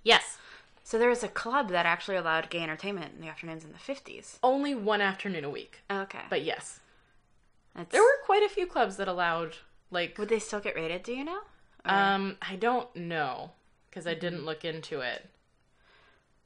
Yes, 0.06 0.38
So 0.84 1.00
there 1.00 1.10
was 1.10 1.24
a 1.24 1.28
club 1.28 1.70
that 1.70 1.88
actually 1.88 2.16
allowed 2.16 2.52
gay 2.52 2.62
entertainment 2.62 3.14
in 3.16 3.22
the 3.22 3.28
afternoons 3.28 3.64
in 3.66 3.72
the 3.72 3.80
50s. 3.80 4.38
only 4.44 4.76
one 4.76 5.02
afternoon 5.02 5.44
a 5.44 5.50
week, 5.50 5.82
Okay. 5.92 6.22
but 6.30 6.44
yes, 6.44 6.80
That's- 7.74 7.92
there 7.92 8.04
were 8.04 8.20
quite 8.24 8.44
a 8.44 8.50
few 8.50 8.68
clubs 8.68 8.96
that 8.98 9.08
allowed 9.08 9.58
like 9.92 10.18
Would 10.20 10.30
they 10.30 10.40
still 10.40 10.60
get 10.60 10.76
rated, 10.76 11.02
do 11.04 11.14
you 11.14 11.24
know? 11.26 11.42
Or- 11.84 11.92
um 11.92 12.38
I 12.42 12.56
don't 12.56 12.96
know 12.96 13.52
because 13.90 14.06
I 14.08 14.14
didn't 14.14 14.46
look 14.46 14.64
into 14.64 15.02
it. 15.02 15.28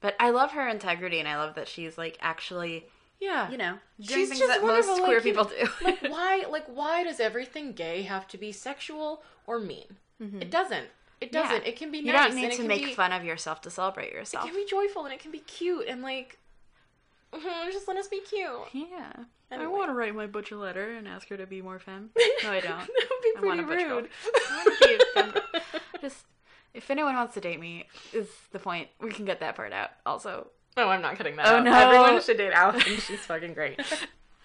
But 0.02 0.16
I 0.20 0.30
love 0.30 0.52
her 0.54 0.68
integrity 0.68 1.20
and 1.20 1.28
I 1.28 1.36
love 1.36 1.56
that 1.56 1.68
she's 1.68 1.98
like 1.98 2.18
actually, 2.22 2.88
Yeah, 3.20 3.50
you 3.52 3.58
know, 3.58 3.80
doing 4.00 4.20
She's 4.22 4.30
things 4.30 4.48
that 4.48 4.62
most 4.64 5.02
queer 5.04 5.18
you 5.18 5.22
people 5.22 5.44
do. 5.46 5.68
like 5.84 6.02
why 6.08 6.46
like 6.50 6.66
why 6.68 7.04
does 7.04 7.20
everything 7.20 7.74
gay 7.74 8.04
have 8.04 8.26
to 8.30 8.38
be 8.38 8.54
sexual 8.54 9.22
or 9.46 9.60
mean? 9.60 9.98
It 10.22 10.50
doesn't. 10.50 10.88
It 11.22 11.32
doesn't. 11.32 11.64
Yeah. 11.64 11.70
It 11.70 11.76
can 11.76 11.92
be 11.92 12.02
Nice 12.02 12.06
you 12.06 12.14
don't 12.14 12.36
need 12.36 12.52
to 12.54 12.64
make 12.64 12.86
be, 12.86 12.94
fun 12.94 13.12
of 13.12 13.24
yourself 13.26 13.62
to 13.62 13.70
celebrate 13.70 14.14
yourself. 14.14 14.46
It 14.46 14.50
can 14.52 14.56
be 14.56 14.66
joyful 14.66 15.06
and 15.06 15.14
it 15.14 15.20
can 15.20 15.32
be 15.32 15.40
cute 15.40 15.88
and 15.88 16.02
like 16.02 16.38
just 17.72 17.88
let 17.88 17.98
us 17.98 18.08
be 18.08 18.22
cute. 18.22 18.50
Yeah. 18.74 19.12
Anyway. 19.52 19.66
I 19.66 19.68
want 19.68 19.90
to 19.90 19.94
write 19.94 20.16
my 20.16 20.28
butcher 20.28 20.56
letter 20.56 20.92
and 20.96 21.08
ask 21.08 21.28
her 21.30 21.38
to 21.38 21.46
be 21.48 21.62
more 21.62 21.80
femme. 21.80 22.10
No, 22.44 22.52
I 22.52 22.62
don't. 22.62 22.80
that 22.80 23.42
would 23.42 23.58
be 23.58 23.64
pretty 23.64 23.84
rude. 23.84 24.10
I 24.50 24.64
want 24.66 24.82
to 24.82 24.88
be 24.88 25.04
femme. 25.14 25.34
Just 26.02 26.26
if 26.74 26.90
anyone 26.90 27.16
wants 27.16 27.34
to 27.34 27.42
date 27.42 27.60
me, 27.60 27.88
is 28.14 28.30
the 28.52 28.60
point. 28.60 28.88
We 29.02 29.12
can 29.12 29.26
get 29.26 29.40
that 29.42 29.56
part 29.56 29.74
out. 29.74 29.90
Also, 30.06 30.48
No, 30.78 30.88
I'm 30.88 31.02
not 31.02 31.18
cutting 31.18 31.36
that 31.36 31.48
Oh, 31.48 31.58
out. 31.58 31.64
no. 31.64 31.74
Everyone 31.74 32.22
should 32.22 32.38
date 32.38 32.54
Alison. 32.54 32.98
She's 32.98 33.26
fucking 33.26 33.54
great. 33.56 33.80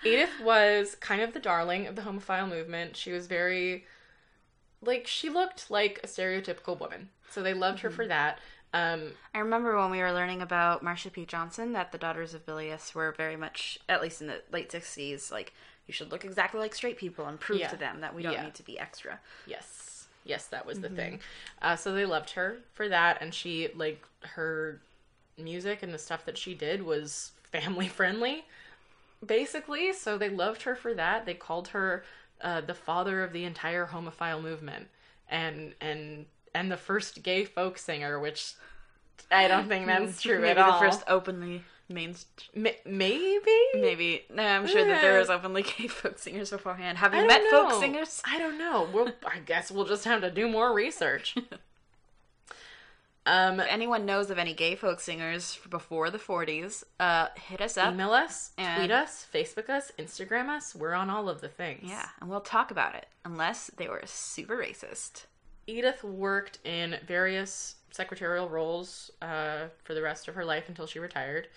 Edythe 0.04 0.42
was 0.42 0.96
kind 0.96 1.22
of 1.22 1.32
the 1.32 1.40
darling 1.40 1.86
of 1.86 1.96
the 1.96 2.02
homophile 2.02 2.48
movement. 2.48 2.96
She 2.96 3.12
was 3.12 3.26
very 3.26 3.84
like 4.86 5.06
she 5.06 5.28
looked 5.30 5.70
like 5.70 6.00
a 6.02 6.06
stereotypical 6.06 6.78
woman. 6.78 7.08
So 7.30 7.42
they 7.42 7.54
loved 7.54 7.80
her 7.80 7.88
Mm-hmm. 7.88 7.96
for 7.96 8.06
that. 8.08 8.38
Um 8.72 9.12
I 9.34 9.38
remember 9.38 9.76
when 9.76 9.90
we 9.90 10.00
were 10.00 10.12
learning 10.12 10.42
about 10.42 10.84
Marsha 10.84 11.12
P. 11.12 11.24
Johnson 11.26 11.72
that 11.72 11.92
the 11.92 11.98
Daughters 11.98 12.34
of 12.34 12.44
Bilitis 12.46 12.94
were 12.94 13.12
very 13.12 13.36
much, 13.36 13.78
at 13.88 14.02
least 14.02 14.20
in 14.20 14.26
the 14.28 14.42
late 14.52 14.70
'60s, 14.70 15.30
like 15.30 15.52
you 15.86 15.92
should 15.92 16.10
look 16.10 16.24
exactly 16.24 16.58
like 16.60 16.74
straight 16.74 16.96
people 16.96 17.26
and 17.26 17.38
prove 17.38 17.60
Yeah. 17.60 17.68
to 17.68 17.76
them 17.76 18.00
that 18.00 18.14
we 18.14 18.22
don't 18.22 18.32
Yeah. 18.32 18.44
need 18.44 18.54
to 18.54 18.62
be 18.62 18.78
extra. 18.78 19.20
Yes. 19.46 20.06
Yes, 20.24 20.46
that 20.46 20.64
was 20.64 20.80
the 20.80 20.86
Mm-hmm. 20.88 20.96
thing. 20.96 21.20
Uh, 21.60 21.76
so 21.76 21.92
they 21.92 22.06
loved 22.06 22.30
her 22.30 22.56
for 22.72 22.88
that, 22.88 23.18
and 23.20 23.34
she 23.34 23.68
like 23.74 24.02
her 24.22 24.80
music 25.36 25.82
and 25.82 25.92
the 25.92 25.98
stuff 25.98 26.24
that 26.24 26.38
she 26.38 26.54
did 26.54 26.82
was 26.82 27.32
family 27.52 27.86
friendly, 28.00 28.44
basically. 29.24 29.92
So 29.92 30.16
they 30.18 30.30
loved 30.30 30.62
her 30.62 30.74
for 30.74 30.94
that. 30.94 31.26
They 31.26 31.34
called 31.34 31.68
her 31.68 32.04
uh, 32.40 32.60
the 32.60 32.74
father 32.74 33.22
of 33.22 33.32
the 33.32 33.44
entire 33.44 33.86
homophile 33.86 34.42
movement, 34.42 34.88
and 35.28 35.74
and 35.80 36.26
and 36.54 36.70
the 36.70 36.76
first 36.76 37.22
gay 37.22 37.44
folk 37.44 37.78
singer, 37.78 38.18
which 38.18 38.54
I 39.30 39.48
don't 39.48 39.68
think 39.68 39.86
that's 39.86 40.22
true 40.22 40.40
Maybe 40.40 40.58
at 40.58 40.66
the 40.66 40.78
first 40.78 41.02
openly 41.08 41.62
main. 41.88 42.14
Ma- 42.54 42.70
maybe. 42.84 43.58
Maybe 43.74 44.24
no, 44.32 44.42
I'm 44.42 44.66
sure 44.66 44.84
that 44.84 45.00
there 45.00 45.18
was 45.18 45.30
openly 45.30 45.62
gay 45.78 45.88
folk 45.88 46.18
singers 46.18 46.50
beforehand. 46.50 46.98
Have 46.98 47.14
you 47.14 47.26
met 47.26 47.42
folk 47.50 47.80
singers? 47.80 48.22
I 48.24 48.38
don't 48.38 48.58
know. 48.58 48.88
We'll, 48.92 49.08
I 49.26 49.40
guess 49.44 49.70
we'll 49.70 49.86
just 49.86 50.04
have 50.04 50.20
to 50.22 50.30
do 50.30 50.48
more 50.48 50.72
research. 50.72 51.36
um, 53.26 53.60
If 53.60 53.66
anyone 53.70 54.04
knows 54.04 54.30
of 54.30 54.38
any 54.38 54.52
gay 54.54 54.74
folk 54.74 55.00
singers 55.00 55.58
before 55.70 56.10
the 56.10 56.18
40s, 56.18 56.84
uh, 57.00 57.28
hit 57.36 57.60
us 57.60 57.76
up. 57.76 57.94
email 57.94 58.12
us, 58.12 58.52
tweet 58.56 58.90
us, 58.90 59.26
Facebook 59.32 59.68
us, 59.70 59.92
Instagram 59.98 60.48
us. 60.48 60.74
We're 60.74 60.92
on 60.94 61.08
all 61.08 61.28
of 61.28 61.40
the 61.40 61.48
things. 61.48 61.88
Yeah, 61.88 62.08
and 62.20 62.28
we'll 62.28 62.40
talk 62.40 62.70
about 62.70 62.94
it, 62.94 63.06
unless 63.24 63.70
they 63.76 63.88
were 63.88 64.02
super 64.04 64.56
racist. 64.56 65.24
Edythe 65.66 66.02
worked 66.04 66.58
in 66.64 66.96
various 67.06 67.76
secretarial 67.90 68.48
roles 68.48 69.10
uh, 69.22 69.68
for 69.82 69.94
the 69.94 70.02
rest 70.02 70.28
of 70.28 70.34
her 70.34 70.44
life 70.44 70.68
until 70.68 70.86
she 70.86 70.98
retired. 70.98 71.48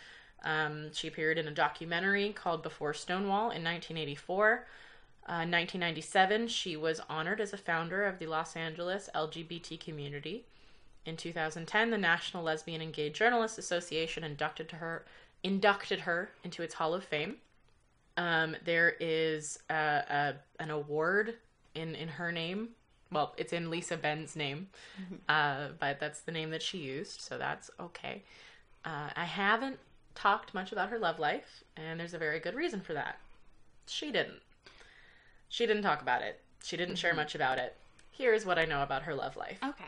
Um, 0.43 0.93
she 0.93 1.07
appeared 1.07 1.37
in 1.37 1.47
a 1.47 1.51
documentary 1.51 2.31
called 2.31 2.63
Before 2.63 2.93
Stonewall 2.93 3.51
in 3.51 3.63
1984. 3.63 4.65
Uh, 5.27 5.43
1997, 5.43 6.47
she 6.47 6.77
was 6.77 7.01
honored 7.09 7.41
as 7.41 7.51
a 7.51 7.57
founder 7.57 8.05
of 8.05 8.19
the 8.19 8.27
Los 8.27 8.55
Angeles 8.55 9.09
LGBT 9.13 9.77
community. 9.79 10.45
In 11.07 11.15
2010, 11.15 11.89
the 11.89 11.97
National 11.97 12.43
Lesbian 12.43 12.81
and 12.81 12.91
Gay 12.91 13.09
Journalists 13.09 13.57
Association 13.57 14.25
inducted 14.25 14.71
her 14.71 15.05
inducted 15.41 16.01
her 16.01 16.31
into 16.43 16.63
its 16.63 16.73
Hall 16.73 16.93
of 16.93 17.03
Fame. 17.05 17.37
Um, 18.17 18.57
there 18.65 18.95
is 18.99 19.59
a, 19.69 19.73
a, 19.73 20.33
an 20.59 20.69
award 20.69 21.35
in 21.73 21.95
in 21.95 22.09
her 22.09 22.33
name. 22.33 22.69
Well, 23.09 23.33
it's 23.37 23.53
in 23.53 23.69
Lisa 23.69 23.95
Ben's 23.95 24.35
name, 24.35 24.67
uh, 25.29 25.69
but 25.79 25.97
that's 26.01 26.19
the 26.19 26.33
name 26.33 26.49
that 26.49 26.61
she 26.61 26.79
used, 26.79 27.21
so 27.21 27.37
that's 27.37 27.71
okay. 27.79 28.23
Uh, 28.83 29.09
I 29.15 29.23
haven't 29.23 29.79
talked 30.13 30.53
much 30.53 30.73
about 30.73 30.89
her 30.89 30.99
love 30.99 31.19
life, 31.19 31.63
and 31.77 31.97
there's 31.97 32.13
a 32.13 32.17
very 32.17 32.41
good 32.41 32.53
reason 32.53 32.81
for 32.81 32.93
that. 32.93 33.17
She 33.85 34.11
didn't. 34.11 34.41
She 35.47 35.65
didn't 35.65 35.83
talk 35.83 36.01
about 36.01 36.21
it. 36.21 36.41
She 36.61 36.75
didn't 36.75 36.97
share 36.97 37.13
much 37.13 37.33
about 37.33 37.59
it. 37.59 37.77
Here 38.11 38.33
is 38.33 38.45
what 38.45 38.59
I 38.59 38.65
know 38.65 38.83
about 38.83 39.03
her 39.03 39.15
love 39.15 39.37
life. 39.37 39.59
Okay. 39.63 39.85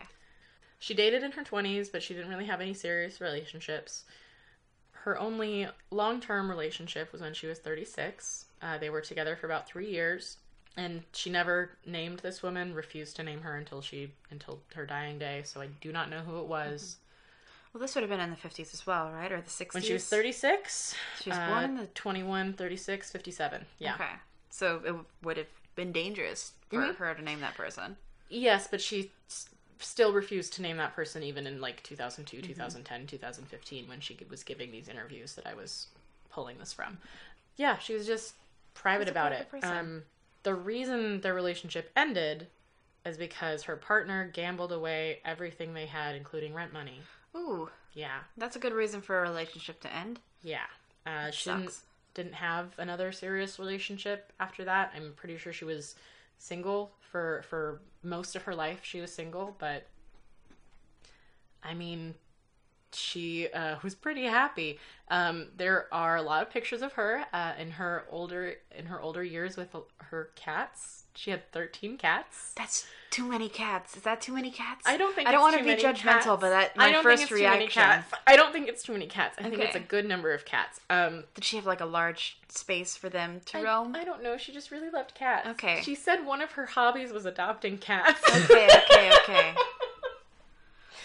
She 0.80 0.93
dated 0.93 1.23
in 1.23 1.34
her 1.34 1.43
20s, 1.43 1.91
but 1.91 2.01
she 2.01 2.13
didn't 2.13 2.30
really 2.30 2.45
have 2.45 2.61
any 2.61 2.73
serious 2.73 3.19
relationships. 3.21 4.03
her 5.03 5.17
only 5.17 5.67
long 5.91 6.19
term 6.19 6.49
relationship 6.49 7.11
was 7.13 7.21
when 7.21 7.34
she 7.34 7.47
was 7.47 7.59
36. 7.59 8.45
Uh, 8.61 8.77
they 8.77 8.89
were 8.89 8.99
together 9.01 9.36
for 9.38 9.45
about 9.45 9.65
three 9.67 9.89
years, 9.89 10.38
and 10.75 11.03
she 11.13 11.30
never 11.30 11.71
named 11.86 12.19
this 12.19 12.43
woman. 12.43 12.73
Refused 12.73 13.15
to 13.15 13.23
name 13.23 13.41
her 13.41 13.55
until 13.55 13.82
she 13.82 14.11
until 14.30 14.59
her 14.75 14.86
dying 14.86 15.17
day. 15.17 15.41
So 15.45 15.61
I 15.61 15.67
do 15.82 15.91
not 15.93 16.09
know 16.09 16.19
who 16.19 16.39
it 16.39 16.45
was. 16.47 16.97
Well, 17.73 17.80
this 17.82 17.93
would 17.95 18.01
have 18.01 18.09
been 18.09 18.19
in 18.19 18.30
the 18.32 18.36
50s 18.36 18.73
as 18.73 18.86
well, 18.88 19.11
right? 19.11 19.32
Or 19.32 19.39
the 19.41 19.49
60s? 19.49 19.73
When 19.75 19.84
she 19.84 19.93
was 19.93 20.05
36, 20.07 20.95
She 21.21 21.30
was 21.30 21.38
uh, 21.38 21.47
born 21.47 21.63
in 21.65 21.75
the- 21.77 21.86
21, 21.88 22.53
36, 22.53 23.11
57. 23.11 23.65
Yeah. 23.77 23.93
Okay. 23.95 24.09
So 24.49 24.82
it 24.84 24.95
would 25.25 25.38
have 25.38 25.47
been 25.75 25.91
dangerous 25.91 26.53
for 26.69 26.82
Mhm. 26.82 26.95
her 26.95 27.13
to 27.13 27.21
name 27.21 27.39
that 27.41 27.53
person. 27.55 27.95
Yes, 28.27 28.67
but 28.67 28.82
she 28.82 29.11
still 29.80 30.13
refused 30.13 30.53
to 30.53 30.61
name 30.61 30.77
that 30.77 30.95
person 30.95 31.23
even 31.23 31.47
in 31.47 31.59
like 31.61 31.82
2002, 31.84 32.41
2010, 32.41 33.07
2015 33.07 33.88
when 33.88 33.99
she 33.99 34.17
was 34.30 34.43
giving 34.43 34.71
these 34.71 34.88
interviews 34.89 35.36
that 35.36 35.47
I 35.47 35.53
was 35.53 35.88
pulling 36.30 36.57
this 36.59 36.73
from. 36.73 36.97
Yeah, 37.55 37.77
she 37.77 37.93
was 37.93 38.05
just 38.05 38.36
private 38.73 39.09
about 39.09 39.32
private 39.49 39.65
it. 39.65 39.69
Um, 39.69 40.03
the 40.43 40.53
reason 40.53 41.21
their 41.21 41.34
relationship 41.34 41.91
ended 41.95 42.47
is 43.05 43.17
because 43.17 43.63
her 43.63 43.75
partner 43.75 44.30
gambled 44.34 44.71
away 44.71 45.19
everything 45.25 45.73
they 45.73 45.86
had, 45.86 46.15
including 46.15 46.53
rent 46.53 46.73
money. 46.73 47.01
Ooh, 47.36 47.69
Yeah, 47.93 48.19
that's 48.38 48.55
a 48.55 48.59
good 48.59 48.73
reason 48.73 49.01
for 49.01 49.19
a 49.19 49.21
relationship 49.21 49.80
to 49.82 49.93
end. 49.93 50.19
yeah. 50.43 50.65
Uh, 51.05 51.32
she 51.32 51.49
didn't, 51.49 51.77
didn't 52.13 52.34
have 52.34 52.77
another 52.77 53.11
serious 53.11 53.57
relationship 53.57 54.32
after 54.39 54.63
that. 54.65 54.91
I'm 54.95 55.13
pretty 55.15 55.38
sure 55.38 55.53
she 55.53 55.65
was 55.65 55.95
single 56.39 56.91
for 56.99 57.43
for 57.47 57.81
most 58.01 58.35
of 58.35 58.43
her 58.43 58.55
life. 58.55 58.79
She 58.81 58.99
was 58.99 59.13
single, 59.13 59.55
but 59.59 59.85
I 61.61 61.75
mean, 61.75 62.15
she 62.93 63.49
uh, 63.51 63.75
was 63.83 63.95
pretty 63.95 64.23
happy. 64.25 64.79
Um, 65.09 65.47
there 65.57 65.87
are 65.91 66.17
a 66.17 66.21
lot 66.21 66.43
of 66.43 66.49
pictures 66.49 66.81
of 66.81 66.93
her 66.93 67.25
uh, 67.33 67.53
in 67.59 67.71
her 67.71 68.05
older 68.09 68.55
in 68.75 68.85
her 68.87 69.01
older 69.01 69.23
years 69.23 69.57
with 69.57 69.75
her 69.97 70.29
cats. 70.35 71.03
She 71.15 71.31
had 71.31 71.51
13 71.51 71.97
cats. 71.97 72.53
That's 72.55 72.85
too 73.09 73.27
many 73.27 73.49
cats. 73.49 73.97
Is 73.97 74.03
that 74.03 74.21
too 74.21 74.33
many 74.33 74.51
cats? 74.51 74.83
I 74.85 74.95
don't 74.95 75.13
think 75.13 75.27
I 75.27 75.31
don't 75.31 75.41
want 75.41 75.57
to 75.57 75.63
be 75.63 75.75
judgmental, 75.75 76.39
but 76.39 76.49
that 76.49 76.77
my 76.77 76.85
I 76.85 76.91
don't 76.91 77.03
first 77.03 77.23
think 77.23 77.31
it's 77.31 77.39
too 77.39 77.43
many 77.43 77.59
reaction. 77.61 77.81
cats. 77.81 78.13
I 78.27 78.35
don't 78.35 78.53
think 78.53 78.69
it's 78.69 78.83
too 78.83 78.93
many 78.93 79.07
cats. 79.07 79.37
I 79.39 79.49
think 79.49 79.61
it's 79.61 79.75
a 79.75 79.79
good 79.81 80.05
number 80.07 80.33
of 80.33 80.45
cats. 80.45 80.79
Um, 80.89 81.23
Did 81.33 81.43
she 81.43 81.55
have 81.55 81.65
like 81.65 81.81
a 81.81 81.85
large 81.85 82.37
space 82.47 82.95
for 82.95 83.09
them 83.09 83.41
to 83.47 83.57
I, 83.57 83.63
roam? 83.63 83.95
I 83.95 84.03
don't 84.03 84.23
know. 84.23 84.37
She 84.37 84.51
just 84.51 84.71
really 84.71 84.89
loved 84.89 85.13
cats. 85.15 85.47
Okay. 85.49 85.81
She 85.81 85.95
said 85.95 86.25
one 86.25 86.41
of 86.41 86.51
her 86.51 86.67
hobbies 86.67 87.11
was 87.11 87.25
adopting 87.25 87.79
cats. 87.79 88.21
Okay, 88.29 88.69
okay, 88.91 89.11
okay. 89.23 89.53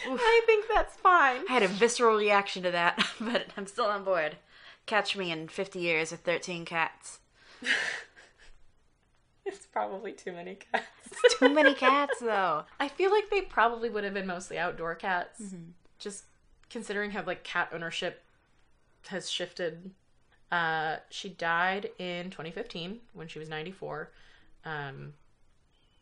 I 0.07 0.43
think 0.47 0.67
that's 0.73 0.95
fine. 0.97 1.43
I 1.49 1.53
had 1.53 1.63
a 1.63 1.69
visceral 1.69 2.17
reaction 2.17 2.63
to 2.65 2.71
that, 2.71 3.05
but 3.21 3.47
I'm 3.57 3.67
still 3.67 3.87
on 3.87 4.05
board. 4.05 4.37
Catch 4.87 5.17
me 5.17 5.31
in 5.31 5.49
50 5.49 5.79
years 5.79 6.11
with 6.11 6.21
13 6.21 6.65
cats. 6.65 7.21
It's 9.47 9.67
probably 9.67 10.13
too 10.13 10.33
many 10.33 10.55
cats. 10.73 10.87
Too 11.39 11.51
many 11.53 11.75
cats, 11.87 12.19
though. 12.21 12.65
I 12.81 12.89
feel 12.89 13.11
like 13.11 13.29
they 13.31 13.43
probably 13.43 13.91
would 13.91 14.05
have 14.05 14.15
been 14.15 14.27
mostly 14.27 14.59
outdoor 14.59 14.95
cats. 14.95 15.41
Mm-hmm. 15.41 15.71
Just 15.99 16.25
considering 16.71 17.11
how 17.11 17.23
like 17.25 17.45
cat 17.45 17.69
ownership 17.73 18.23
has 19.09 19.31
shifted. 19.31 19.91
Uh, 20.51 20.97
she 21.11 21.29
died 21.29 21.91
in 21.99 22.31
2015 22.31 23.01
when 23.13 23.29
she 23.29 23.39
was 23.39 23.49
94. 23.51 24.11
Um, 24.65 25.13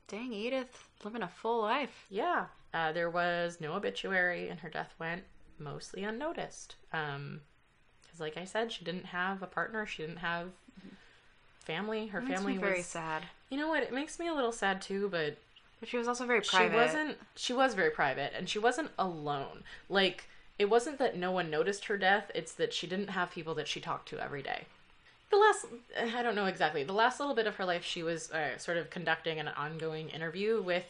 Dang, 0.06 0.30
Edythe, 0.30 0.66
living 1.02 1.22
a 1.22 1.28
full 1.28 1.62
life. 1.62 2.06
yeah, 2.10 2.46
uh, 2.74 2.92
there 2.92 3.10
was 3.10 3.60
no 3.60 3.74
obituary, 3.74 4.48
and 4.48 4.60
her 4.60 4.68
death 4.68 4.94
went 4.98 5.22
mostly 5.58 6.04
unnoticed. 6.04 6.76
Um, 6.92 7.40
because, 8.02 8.20
like 8.20 8.36
I 8.36 8.44
said, 8.44 8.72
she 8.72 8.84
didn't 8.84 9.06
have 9.06 9.42
a 9.42 9.46
partner. 9.46 9.86
She 9.86 10.02
didn't 10.02 10.18
have 10.18 10.48
family. 11.60 12.08
Her 12.08 12.20
family 12.22 12.58
very 12.58 12.78
was. 12.78 12.86
sad. 12.86 13.22
You 13.50 13.58
know 13.58 13.68
what? 13.68 13.82
It 13.82 13.92
makes 13.92 14.18
me 14.18 14.28
a 14.28 14.34
little 14.34 14.52
sad 14.52 14.82
too, 14.82 15.08
but 15.10 15.36
But 15.80 15.88
she 15.88 15.96
was 15.96 16.08
also 16.08 16.26
very 16.26 16.40
private. 16.40 16.70
she 16.72 16.76
wasn't. 16.76 17.18
She 17.36 17.52
was 17.52 17.74
very 17.74 17.90
private, 17.90 18.32
and 18.36 18.48
she 18.48 18.58
wasn't 18.58 18.90
alone. 18.98 19.64
Like 19.88 20.28
it 20.58 20.68
wasn't 20.68 20.98
that 20.98 21.16
no 21.16 21.30
one 21.30 21.50
noticed 21.50 21.86
her 21.86 21.96
death. 21.96 22.30
It's 22.34 22.52
that 22.52 22.72
she 22.72 22.86
didn't 22.86 23.08
have 23.08 23.30
people 23.30 23.54
that 23.54 23.68
she 23.68 23.80
talked 23.80 24.08
to 24.10 24.18
every 24.20 24.42
day. 24.42 24.66
The 25.30 25.38
last, 25.38 25.64
I 26.14 26.22
don't 26.22 26.34
know 26.34 26.44
exactly. 26.44 26.84
The 26.84 26.92
last 26.92 27.18
little 27.18 27.34
bit 27.34 27.46
of 27.46 27.56
her 27.56 27.64
life, 27.64 27.84
she 27.84 28.02
was 28.02 28.30
uh, 28.32 28.58
sort 28.58 28.76
of 28.76 28.90
conducting 28.90 29.40
an 29.40 29.48
ongoing 29.48 30.10
interview 30.10 30.62
with 30.62 30.84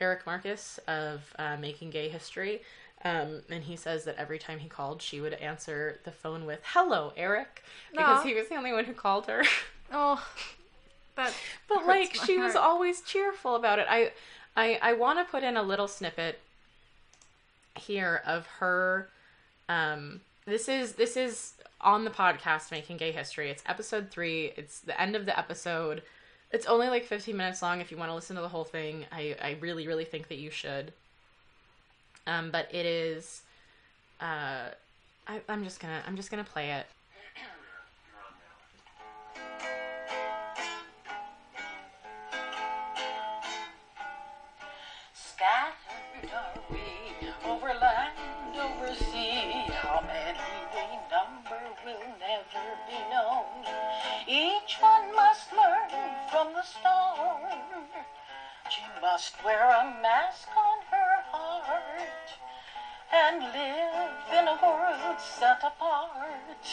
Eric 0.00 0.26
Marcus 0.26 0.78
of 0.88 1.34
uh, 1.38 1.56
Making 1.56 1.90
Gay 1.90 2.08
History. 2.08 2.62
Um, 3.04 3.42
and 3.48 3.62
he 3.62 3.76
says 3.76 4.04
that 4.04 4.16
every 4.16 4.38
time 4.38 4.58
he 4.58 4.68
called, 4.68 5.00
she 5.00 5.20
would 5.20 5.34
answer 5.34 6.00
the 6.04 6.10
phone 6.10 6.46
with 6.46 6.60
"Hello, 6.64 7.12
Eric," 7.16 7.62
because 7.92 8.20
Aw. 8.20 8.22
he 8.22 8.34
was 8.34 8.48
the 8.48 8.56
only 8.56 8.72
one 8.72 8.84
who 8.84 8.92
called 8.94 9.26
her. 9.26 9.44
Oh, 9.90 10.22
that. 11.18 11.34
but 11.68 11.86
like 11.86 12.14
she 12.14 12.38
was 12.38 12.56
always 12.56 13.02
cheerful 13.02 13.56
about 13.56 13.78
it 13.78 13.86
i 13.90 14.12
i 14.56 14.78
i 14.80 14.92
want 14.94 15.18
to 15.18 15.30
put 15.30 15.42
in 15.42 15.56
a 15.56 15.62
little 15.62 15.88
snippet 15.88 16.40
here 17.76 18.22
of 18.24 18.46
her 18.46 19.08
um 19.68 20.20
this 20.46 20.68
is 20.68 20.94
this 20.94 21.16
is 21.16 21.54
on 21.80 22.04
the 22.04 22.10
podcast 22.10 22.70
making 22.70 22.96
gay 22.96 23.12
history 23.12 23.50
it's 23.50 23.62
episode 23.66 24.10
three 24.10 24.52
it's 24.56 24.80
the 24.80 24.98
end 25.00 25.14
of 25.14 25.26
the 25.26 25.38
episode 25.38 26.02
it's 26.50 26.66
only 26.66 26.88
like 26.88 27.04
15 27.04 27.36
minutes 27.36 27.62
long 27.62 27.80
if 27.80 27.90
you 27.90 27.96
want 27.96 28.10
to 28.10 28.14
listen 28.14 28.36
to 28.36 28.42
the 28.42 28.48
whole 28.48 28.64
thing. 28.64 29.04
I 29.12 29.36
i 29.42 29.56
really 29.60 29.86
really 29.86 30.04
think 30.04 30.28
that 30.28 30.38
you 30.38 30.50
should. 30.50 30.92
Um 32.26 32.50
but 32.50 32.68
it 32.72 32.86
is 32.86 33.42
uh 34.20 34.70
I, 35.26 35.40
i'm 35.48 35.62
just 35.62 35.78
gonna 35.78 36.02
i'm 36.06 36.16
just 36.16 36.30
gonna 36.30 36.44
play 36.44 36.72
it 36.72 36.86
wear 59.48 59.64
a 59.64 60.02
mask 60.02 60.46
on 60.54 60.76
her 60.90 61.22
heart 61.32 62.28
and 63.10 63.40
live 63.40 64.20
in 64.36 64.46
a 64.46 64.58
world 64.60 65.18
set 65.18 65.60
apart. 65.64 66.64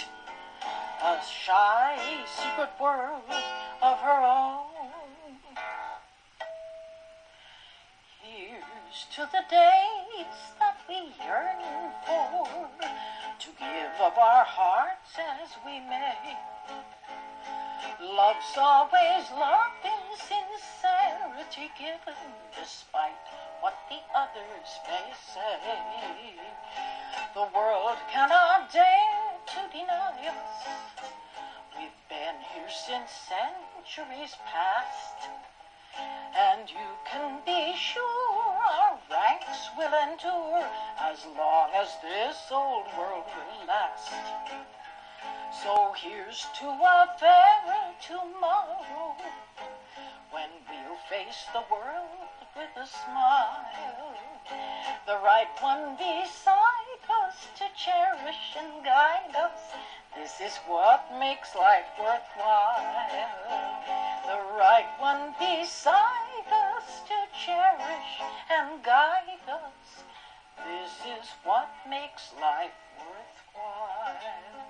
A 1.01 1.21
shy, 1.23 1.95
secret 2.28 2.71
world 2.78 3.32
of 3.82 3.97
her 3.99 4.21
own. 4.28 5.39
Here's 8.21 8.99
to 9.15 9.21
the 9.32 9.45
days 9.49 10.36
that 10.59 10.76
we 10.89 11.15
yearn 11.23 11.63
for, 12.05 12.67
to 13.39 13.49
give 13.57 13.95
of 14.01 14.17
our 14.17 14.43
hearts 14.43 15.15
as 15.15 15.49
we 15.65 15.80
may. 15.80 16.36
Love's 18.01 18.57
always 18.57 19.32
love 19.32 19.71
given, 21.55 22.19
despite 22.59 23.15
what 23.61 23.75
the 23.87 23.99
others 24.13 24.69
may 24.87 25.07
say. 25.33 26.35
The 27.33 27.47
world 27.55 27.97
cannot 28.11 28.71
dare 28.73 29.39
to 29.47 29.61
deny 29.71 30.27
us. 30.27 30.67
We've 31.77 32.01
been 32.09 32.35
here 32.51 32.69
since 32.69 33.09
centuries 33.31 34.35
past. 34.51 35.29
And 36.35 36.69
you 36.69 36.89
can 37.09 37.39
be 37.45 37.73
sure 37.77 38.03
our 38.03 38.99
ranks 39.09 39.69
will 39.77 39.93
endure 40.11 40.67
as 40.99 41.25
long 41.37 41.69
as 41.73 41.87
this 42.03 42.51
old 42.51 42.87
world 42.97 43.23
will 43.31 43.67
last. 43.67 44.11
So 45.63 45.93
here's 45.95 46.45
to 46.59 46.67
a 46.67 47.15
fairer 47.17 47.93
tomorrow 48.01 49.15
face 51.16 51.45
the 51.53 51.63
world 51.72 52.28
with 52.57 52.76
a 52.76 52.86
smile. 52.86 53.63
The 55.07 55.18
right 55.24 55.47
one 55.61 55.95
beside 55.95 57.03
us 57.24 57.38
to 57.55 57.66
cherish 57.72 58.43
and 58.59 58.84
guide 58.84 59.34
us. 59.34 59.61
This 60.16 60.41
is 60.41 60.57
what 60.68 61.07
makes 61.18 61.55
life 61.55 61.88
worthwhile. 61.97 62.84
The 64.28 64.41
right 64.59 64.91
one 64.99 65.34
beside 65.39 66.47
us 66.51 66.88
to 67.07 67.18
cherish 67.45 68.11
and 68.51 68.84
guide 68.84 69.45
us. 69.47 70.03
This 70.68 70.91
is 71.16 71.28
what 71.45 71.70
makes 71.89 72.34
life 72.41 72.76
worthwhile. 72.99 74.66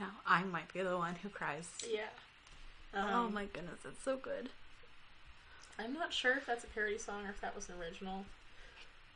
Now 0.00 0.14
I 0.26 0.42
might 0.42 0.72
be 0.72 0.82
the 0.82 0.96
one 0.96 1.14
who 1.22 1.28
cries. 1.28 1.68
yeah 1.88 2.10
oh 2.94 2.98
Um, 3.26 3.34
my 3.34 3.44
goodness, 3.46 3.80
it's 3.84 4.02
so 4.02 4.16
good. 4.16 4.48
I'm 5.78 5.94
not 5.94 6.12
sure 6.12 6.36
if 6.36 6.46
that's 6.46 6.64
a 6.64 6.66
parody 6.68 6.98
song 6.98 7.24
or 7.26 7.30
if 7.30 7.40
that 7.40 7.54
was 7.54 7.68
an 7.68 7.76
original. 7.80 8.24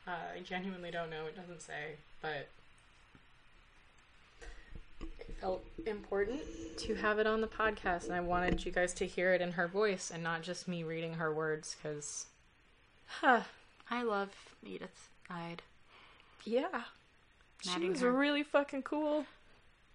Uh, 0.06 0.12
I 0.36 0.40
genuinely 0.40 0.90
don't 0.90 1.10
know. 1.10 1.26
It 1.26 1.36
doesn't 1.36 1.62
say, 1.62 1.96
but 2.22 2.48
it 5.00 5.34
felt 5.40 5.64
important 5.86 6.40
to 6.78 6.94
have 6.96 7.18
it 7.18 7.26
on 7.26 7.40
the 7.40 7.46
podcast, 7.46 8.04
and 8.04 8.12
I 8.14 8.20
wanted 8.20 8.64
you 8.64 8.72
guys 8.72 8.92
to 8.94 9.06
hear 9.06 9.32
it 9.34 9.40
in 9.40 9.52
her 9.52 9.66
voice 9.68 10.10
and 10.12 10.22
not 10.22 10.42
just 10.42 10.68
me 10.68 10.82
reading 10.82 11.14
her 11.14 11.32
words. 11.32 11.76
Because, 11.82 12.26
huh, 13.06 13.40
I 13.90 14.02
love 14.02 14.30
Edythe 14.66 14.88
Eyde. 15.30 15.62
yeah, 16.44 16.82
she 17.62 17.88
was 17.88 18.00
her. 18.00 18.12
really 18.12 18.42
fucking 18.42 18.82
cool. 18.82 19.24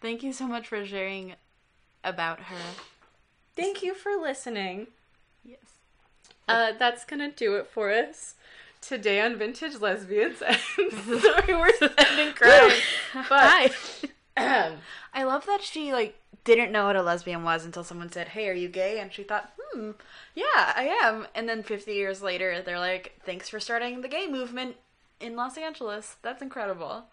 Thank 0.00 0.22
you 0.22 0.32
so 0.32 0.46
much 0.46 0.68
for 0.68 0.84
sharing 0.86 1.34
about 2.04 2.40
her. 2.40 2.56
Thank 3.56 3.82
you 3.82 3.94
for 3.94 4.12
listening. 4.12 4.88
Yes. 5.44 5.58
Uh, 6.46 6.72
that's 6.78 7.04
gonna 7.04 7.30
do 7.30 7.56
it 7.56 7.66
for 7.66 7.90
us 7.90 8.34
today 8.80 9.20
on 9.20 9.36
Vintage 9.36 9.80
Lesbians. 9.80 10.38
Sorry, 10.38 11.54
we're 11.54 11.72
ending 11.98 12.34
crying. 12.34 12.80
Hi. 13.12 13.70
Um, 14.36 14.78
I 15.12 15.24
love 15.24 15.46
that 15.46 15.62
she 15.62 15.92
like 15.92 16.16
didn't 16.44 16.70
know 16.72 16.86
what 16.86 16.96
a 16.96 17.02
lesbian 17.02 17.42
was 17.42 17.64
until 17.64 17.82
someone 17.82 18.10
said, 18.10 18.28
"Hey, 18.28 18.48
are 18.48 18.54
you 18.54 18.68
gay?" 18.68 19.00
and 19.00 19.12
she 19.12 19.24
thought, 19.24 19.52
"Hmm, 19.58 19.90
yeah, 20.34 20.72
I 20.76 20.96
am." 21.02 21.26
And 21.34 21.48
then 21.48 21.62
50 21.64 21.92
years 21.92 22.22
later, 22.22 22.62
they're 22.62 22.78
like, 22.78 23.18
"Thanks 23.24 23.48
for 23.48 23.58
starting 23.58 24.00
the 24.00 24.08
gay 24.08 24.28
movement 24.28 24.76
in 25.20 25.34
Los 25.34 25.58
Angeles." 25.58 26.16
That's 26.22 26.40
incredible. 26.42 27.06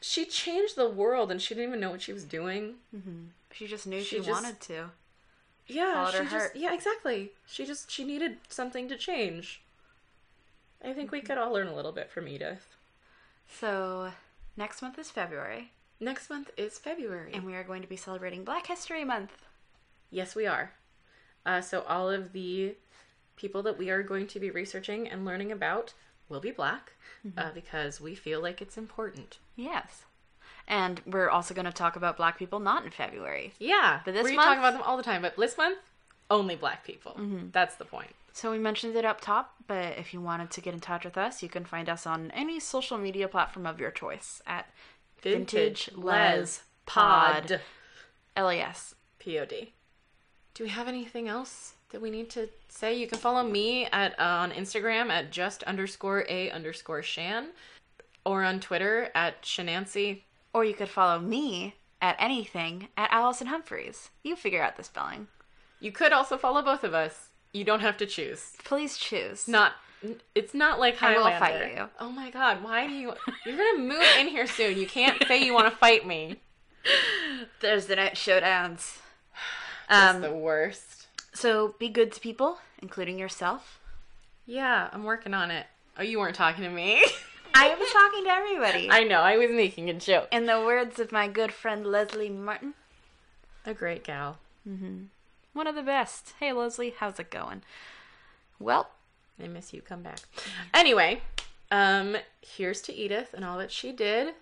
She 0.00 0.24
changed 0.24 0.76
the 0.76 0.88
world, 0.88 1.30
and 1.30 1.40
she 1.42 1.54
didn't 1.54 1.68
even 1.70 1.80
know 1.80 1.90
what 1.90 2.02
she 2.02 2.12
was 2.12 2.24
doing. 2.24 2.74
She 3.52 3.66
just 3.66 3.86
knew 3.86 4.00
She 4.00 4.16
she, 4.16 4.16
just- 4.18 4.30
wanted 4.30 4.60
to. 4.60 4.90
Yeah, 5.66 6.10
she 6.10 6.16
her 6.18 6.22
just 6.22 6.34
heart. 6.34 6.52
yeah, 6.56 6.72
exactly. 6.72 7.32
She 7.46 7.66
just 7.66 7.90
she 7.90 8.02
needed 8.04 8.38
something 8.48 8.88
to 8.88 8.96
change. 8.96 9.60
I 10.82 10.92
think 10.94 11.10
we 11.10 11.20
could 11.20 11.36
all 11.36 11.52
learn 11.52 11.66
a 11.66 11.74
little 11.74 11.92
bit 11.92 12.10
from 12.10 12.24
Edythe. 12.26 12.58
So, 13.50 14.12
next 14.56 14.80
month 14.82 14.98
is 14.98 15.10
February, 15.10 15.72
Next 16.00 16.30
month 16.30 16.50
is 16.56 16.78
February. 16.78 17.32
and 17.34 17.44
we 17.44 17.54
are 17.54 17.64
going 17.64 17.82
to 17.82 17.88
be 17.88 17.96
celebrating 17.96 18.44
Black 18.44 18.66
History 18.68 19.04
Month. 19.04 19.44
Yes, 20.10 20.34
we 20.36 20.46
are. 20.46 20.72
Uh, 21.44 21.60
so 21.60 21.82
all 21.82 22.08
of 22.10 22.32
the 22.32 22.74
people 23.36 23.62
that 23.64 23.76
we 23.78 23.90
are 23.90 24.02
going 24.02 24.26
to 24.28 24.38
be 24.40 24.50
researching 24.50 25.08
and 25.08 25.24
learning 25.24 25.50
about 25.52 25.92
will 26.28 26.40
be 26.40 26.50
black 26.50 26.92
uh, 27.36 27.50
because 27.52 28.00
we 28.00 28.14
feel 28.14 28.40
like 28.40 28.62
it's 28.62 28.76
important. 28.78 29.38
Yes. 29.58 30.04
And 30.66 31.00
we're 31.06 31.28
also 31.30 31.52
going 31.54 31.64
to 31.64 31.72
talk 31.72 31.96
about 31.96 32.16
black 32.16 32.38
people 32.38 32.60
not 32.60 32.84
in 32.84 32.90
February. 32.90 33.52
Yeah, 33.58 34.00
But 34.04 34.14
this 34.14 34.24
we 34.24 34.36
month- 34.36 34.46
talk 34.48 34.58
about 34.58 34.72
them 34.74 34.82
all 34.82 34.96
the 34.96 35.02
time, 35.02 35.22
but 35.22 35.36
this 35.36 35.56
month 35.58 35.78
only 36.30 36.56
black 36.56 36.84
people. 36.84 37.18
That's 37.52 37.74
the 37.76 37.84
point. 37.86 38.14
So 38.34 38.50
we 38.52 38.58
mentioned 38.58 38.94
it 38.94 39.04
up 39.04 39.20
top, 39.20 39.54
but 39.66 39.98
if 39.98 40.12
you 40.14 40.20
wanted 40.20 40.50
to 40.52 40.60
get 40.60 40.74
in 40.74 40.80
touch 40.80 41.04
with 41.04 41.16
us, 41.18 41.42
you 41.42 41.48
can 41.48 41.64
find 41.64 41.88
us 41.88 42.06
on 42.06 42.30
any 42.32 42.60
social 42.60 42.98
media 42.98 43.26
platform 43.28 43.66
of 43.66 43.80
your 43.80 43.90
choice 43.90 44.40
at 44.46 44.68
Vintage 45.22 45.90
Les 45.96 46.62
Pod. 46.86 47.60
LAS. 48.36 48.94
Pod. 49.18 49.68
Do 50.54 50.64
we 50.64 50.70
have 50.70 50.86
anything 50.86 51.28
else 51.28 51.74
that 51.90 52.00
we 52.00 52.10
need 52.10 52.30
to 52.30 52.48
say? 52.68 52.94
You 52.96 53.06
can 53.08 53.18
follow 53.18 53.42
me 53.42 53.86
at 53.86 54.12
uh, 54.20 54.22
on 54.22 54.52
Instagram 54.52 55.08
at 55.10 55.32
just 55.32 55.62
underscore 55.64 56.24
a 56.28 56.50
underscore 56.50 57.02
shan, 57.02 57.48
or 58.28 58.44
on 58.44 58.60
Twitter 58.60 59.08
at 59.14 59.42
shenancy. 59.42 60.22
Or 60.52 60.64
you 60.64 60.74
could 60.74 60.88
follow 60.88 61.18
me 61.18 61.74
at 62.02 62.16
anything 62.18 62.88
at 62.96 63.10
Alison 63.10 63.46
Humphreys. 63.48 64.10
You 64.22 64.36
figure 64.36 64.62
out 64.62 64.76
the 64.76 64.84
spelling. 64.84 65.28
You 65.80 65.92
could 65.92 66.12
also 66.12 66.36
follow 66.36 66.62
both 66.62 66.84
of 66.84 66.94
us. 66.94 67.28
You 67.52 67.64
don't 67.64 67.80
have 67.80 67.96
to 67.98 68.06
choose. 68.06 68.52
Please 68.64 68.98
choose. 68.98 69.48
Not. 69.48 69.72
It's 70.34 70.54
not 70.54 70.78
like 70.78 71.02
I 71.02 71.16
will 71.16 71.24
Highlander. 71.24 71.64
fight 71.64 71.76
you. 71.76 71.88
Oh 71.98 72.10
my 72.10 72.30
god! 72.30 72.62
Why 72.62 72.86
do 72.86 72.92
you? 72.92 73.14
You're 73.44 73.56
gonna 73.56 73.78
move 73.78 74.04
in 74.18 74.28
here 74.28 74.46
soon. 74.46 74.78
You 74.78 74.86
can't 74.86 75.20
say 75.26 75.42
you 75.44 75.52
want 75.54 75.70
to 75.72 75.76
fight 75.76 76.06
me. 76.06 76.36
Thursday 77.60 77.96
night 77.96 78.14
showdowns. 78.14 78.98
That's 79.88 80.16
Um, 80.16 80.20
the 80.22 80.32
worst. 80.34 81.06
so 81.34 81.74
be 81.78 81.88
good 81.88 82.12
to 82.12 82.20
people, 82.20 82.58
including 82.80 83.18
yourself. 83.18 83.80
Yeah, 84.46 84.88
I'm 84.92 85.04
working 85.04 85.34
on 85.34 85.50
it. 85.50 85.66
Oh, 85.98 86.02
you 86.02 86.18
weren't 86.20 86.36
talking 86.36 86.62
to 86.64 86.70
me. 86.70 87.04
I 87.60 87.74
was 87.74 87.90
talking 87.92 88.24
to 88.24 88.30
everybody. 88.30 88.88
I 88.90 89.04
know. 89.04 89.20
I 89.20 89.36
was 89.36 89.50
making 89.50 89.90
a 89.90 89.94
joke. 89.94 90.28
In 90.30 90.46
the 90.46 90.60
words 90.60 90.98
of 90.98 91.10
my 91.12 91.28
good 91.28 91.52
friend 91.52 91.84
Leslie 91.86 92.28
Martin, 92.30 92.74
A 93.66 93.74
great 93.74 94.04
gal. 94.04 94.38
one 94.64 95.66
of 95.66 95.74
the 95.74 95.82
best. 95.82 96.34
Hey 96.40 96.52
Leslie, 96.52 96.94
how's 96.98 97.18
it 97.18 97.30
going? 97.30 97.62
Well, 98.60 98.90
I 99.42 99.48
miss 99.48 99.72
you. 99.72 99.80
Come 99.82 100.02
back. 100.02 100.20
Anyway, 100.74 101.22
um, 101.70 102.16
here's 102.40 102.80
to 102.82 102.92
Edythe 102.92 103.32
and 103.34 103.44
all 103.44 103.58
that 103.58 103.72
she 103.72 103.92
did. 103.92 104.34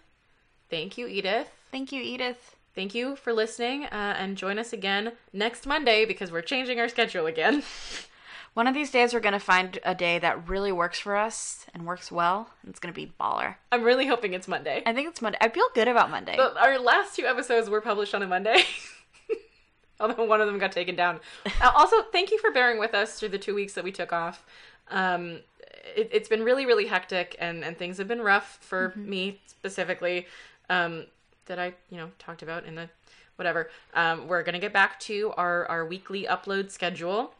Thank 0.68 0.98
you, 0.98 1.06
Edythe. 1.06 1.46
thank 1.70 1.92
you, 1.92 2.02
Edythe. 2.02 2.36
Thank 2.74 2.94
you 2.94 3.16
for 3.16 3.32
listening, 3.32 3.84
uh, 3.86 4.16
and 4.18 4.36
join 4.36 4.58
us 4.58 4.74
again 4.74 5.12
next 5.32 5.64
Monday 5.66 6.04
because 6.04 6.30
we're 6.30 6.42
changing 6.42 6.78
our 6.78 6.88
schedule 6.88 7.24
again. 7.26 7.62
One 8.56 8.66
of 8.66 8.72
these 8.72 8.90
days, 8.90 9.12
we're 9.12 9.20
gonna 9.20 9.38
find 9.38 9.78
a 9.84 9.94
day 9.94 10.18
that 10.18 10.48
really 10.48 10.72
works 10.72 10.98
for 10.98 11.14
us 11.14 11.66
and 11.74 11.84
works 11.84 12.10
well, 12.10 12.48
and 12.62 12.70
it's 12.70 12.78
gonna 12.80 12.94
be 12.94 13.12
baller. 13.20 13.56
I'm 13.70 13.82
really 13.82 14.06
hoping 14.06 14.32
it's 14.32 14.48
Monday. 14.48 14.82
I 14.86 14.94
think 14.94 15.10
it's 15.10 15.20
Monday. 15.20 15.36
I 15.42 15.50
feel 15.50 15.66
good 15.74 15.88
about 15.88 16.10
Monday. 16.10 16.36
But 16.38 16.56
our 16.56 16.78
last 16.78 17.14
two 17.14 17.26
episodes 17.26 17.68
were 17.68 17.82
published 17.82 18.14
on 18.14 18.22
a 18.22 18.26
Monday. 18.26 18.64
Although 20.00 20.24
one 20.24 20.40
of 20.40 20.46
them 20.46 20.58
got 20.58 20.72
taken 20.72 20.96
down. 20.96 21.20
Uh, 21.60 21.70
also, 21.74 22.00
thank 22.12 22.30
you 22.30 22.38
for 22.38 22.50
bearing 22.50 22.80
with 22.80 22.94
us 22.94 23.20
through 23.20 23.28
the 23.28 23.38
two 23.38 23.54
weeks 23.54 23.74
that 23.74 23.84
we 23.84 23.92
took 23.92 24.10
off. 24.10 24.46
Um, 24.90 25.40
it, 25.94 26.08
it's 26.10 26.28
been 26.30 26.42
really, 26.42 26.64
really 26.64 26.86
hectic, 26.86 27.36
and, 27.38 27.62
and 27.62 27.76
things 27.76 27.98
have 27.98 28.08
been 28.08 28.22
rough 28.22 28.56
for 28.62 28.94
me 28.96 29.38
specifically. 29.46 30.28
Um, 30.70 31.04
that 31.44 31.58
I, 31.58 31.74
you 31.90 31.98
know, 31.98 32.10
talked 32.18 32.40
about 32.40 32.64
in 32.64 32.74
the 32.74 32.88
whatever. 33.36 33.68
Um, 33.92 34.28
we're 34.28 34.42
gonna 34.42 34.58
get 34.60 34.72
back 34.72 34.98
to 35.00 35.34
our 35.36 35.66
our 35.66 35.84
weekly 35.84 36.24
upload 36.24 36.70
schedule. 36.70 37.34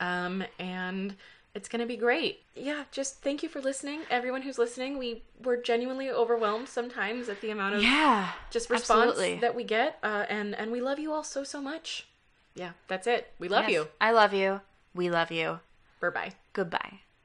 Um, 0.00 0.42
and 0.58 1.14
it's 1.54 1.68
gonna 1.68 1.86
be 1.86 1.96
great. 1.96 2.42
Yeah, 2.54 2.84
just 2.90 3.22
thank 3.22 3.42
you 3.42 3.48
for 3.48 3.60
listening, 3.60 4.00
everyone 4.10 4.42
who's 4.42 4.58
listening. 4.58 4.98
We 4.98 5.22
we're 5.42 5.60
genuinely 5.60 6.10
overwhelmed 6.10 6.68
sometimes 6.68 7.28
at 7.28 7.40
the 7.40 7.50
amount 7.50 7.76
of 7.76 7.82
yeah, 7.82 8.30
just 8.50 8.70
response 8.70 9.10
absolutely. 9.10 9.40
that 9.40 9.54
we 9.54 9.64
get, 9.64 9.98
uh, 10.02 10.26
and 10.28 10.54
and 10.54 10.72
we 10.72 10.80
love 10.80 10.98
you 10.98 11.12
all 11.12 11.24
so 11.24 11.44
so 11.44 11.60
much. 11.60 12.06
Yeah, 12.54 12.72
that's 12.88 13.06
it. 13.06 13.32
We 13.38 13.48
love 13.48 13.64
Yes. 13.68 13.72
you. 13.72 13.88
I 14.00 14.10
love 14.12 14.34
you. 14.34 14.60
We 14.94 15.10
love 15.10 15.30
you. 15.30 15.60
Bye 16.00 16.10
bye. 16.10 16.32
Goodbye. 16.52 17.00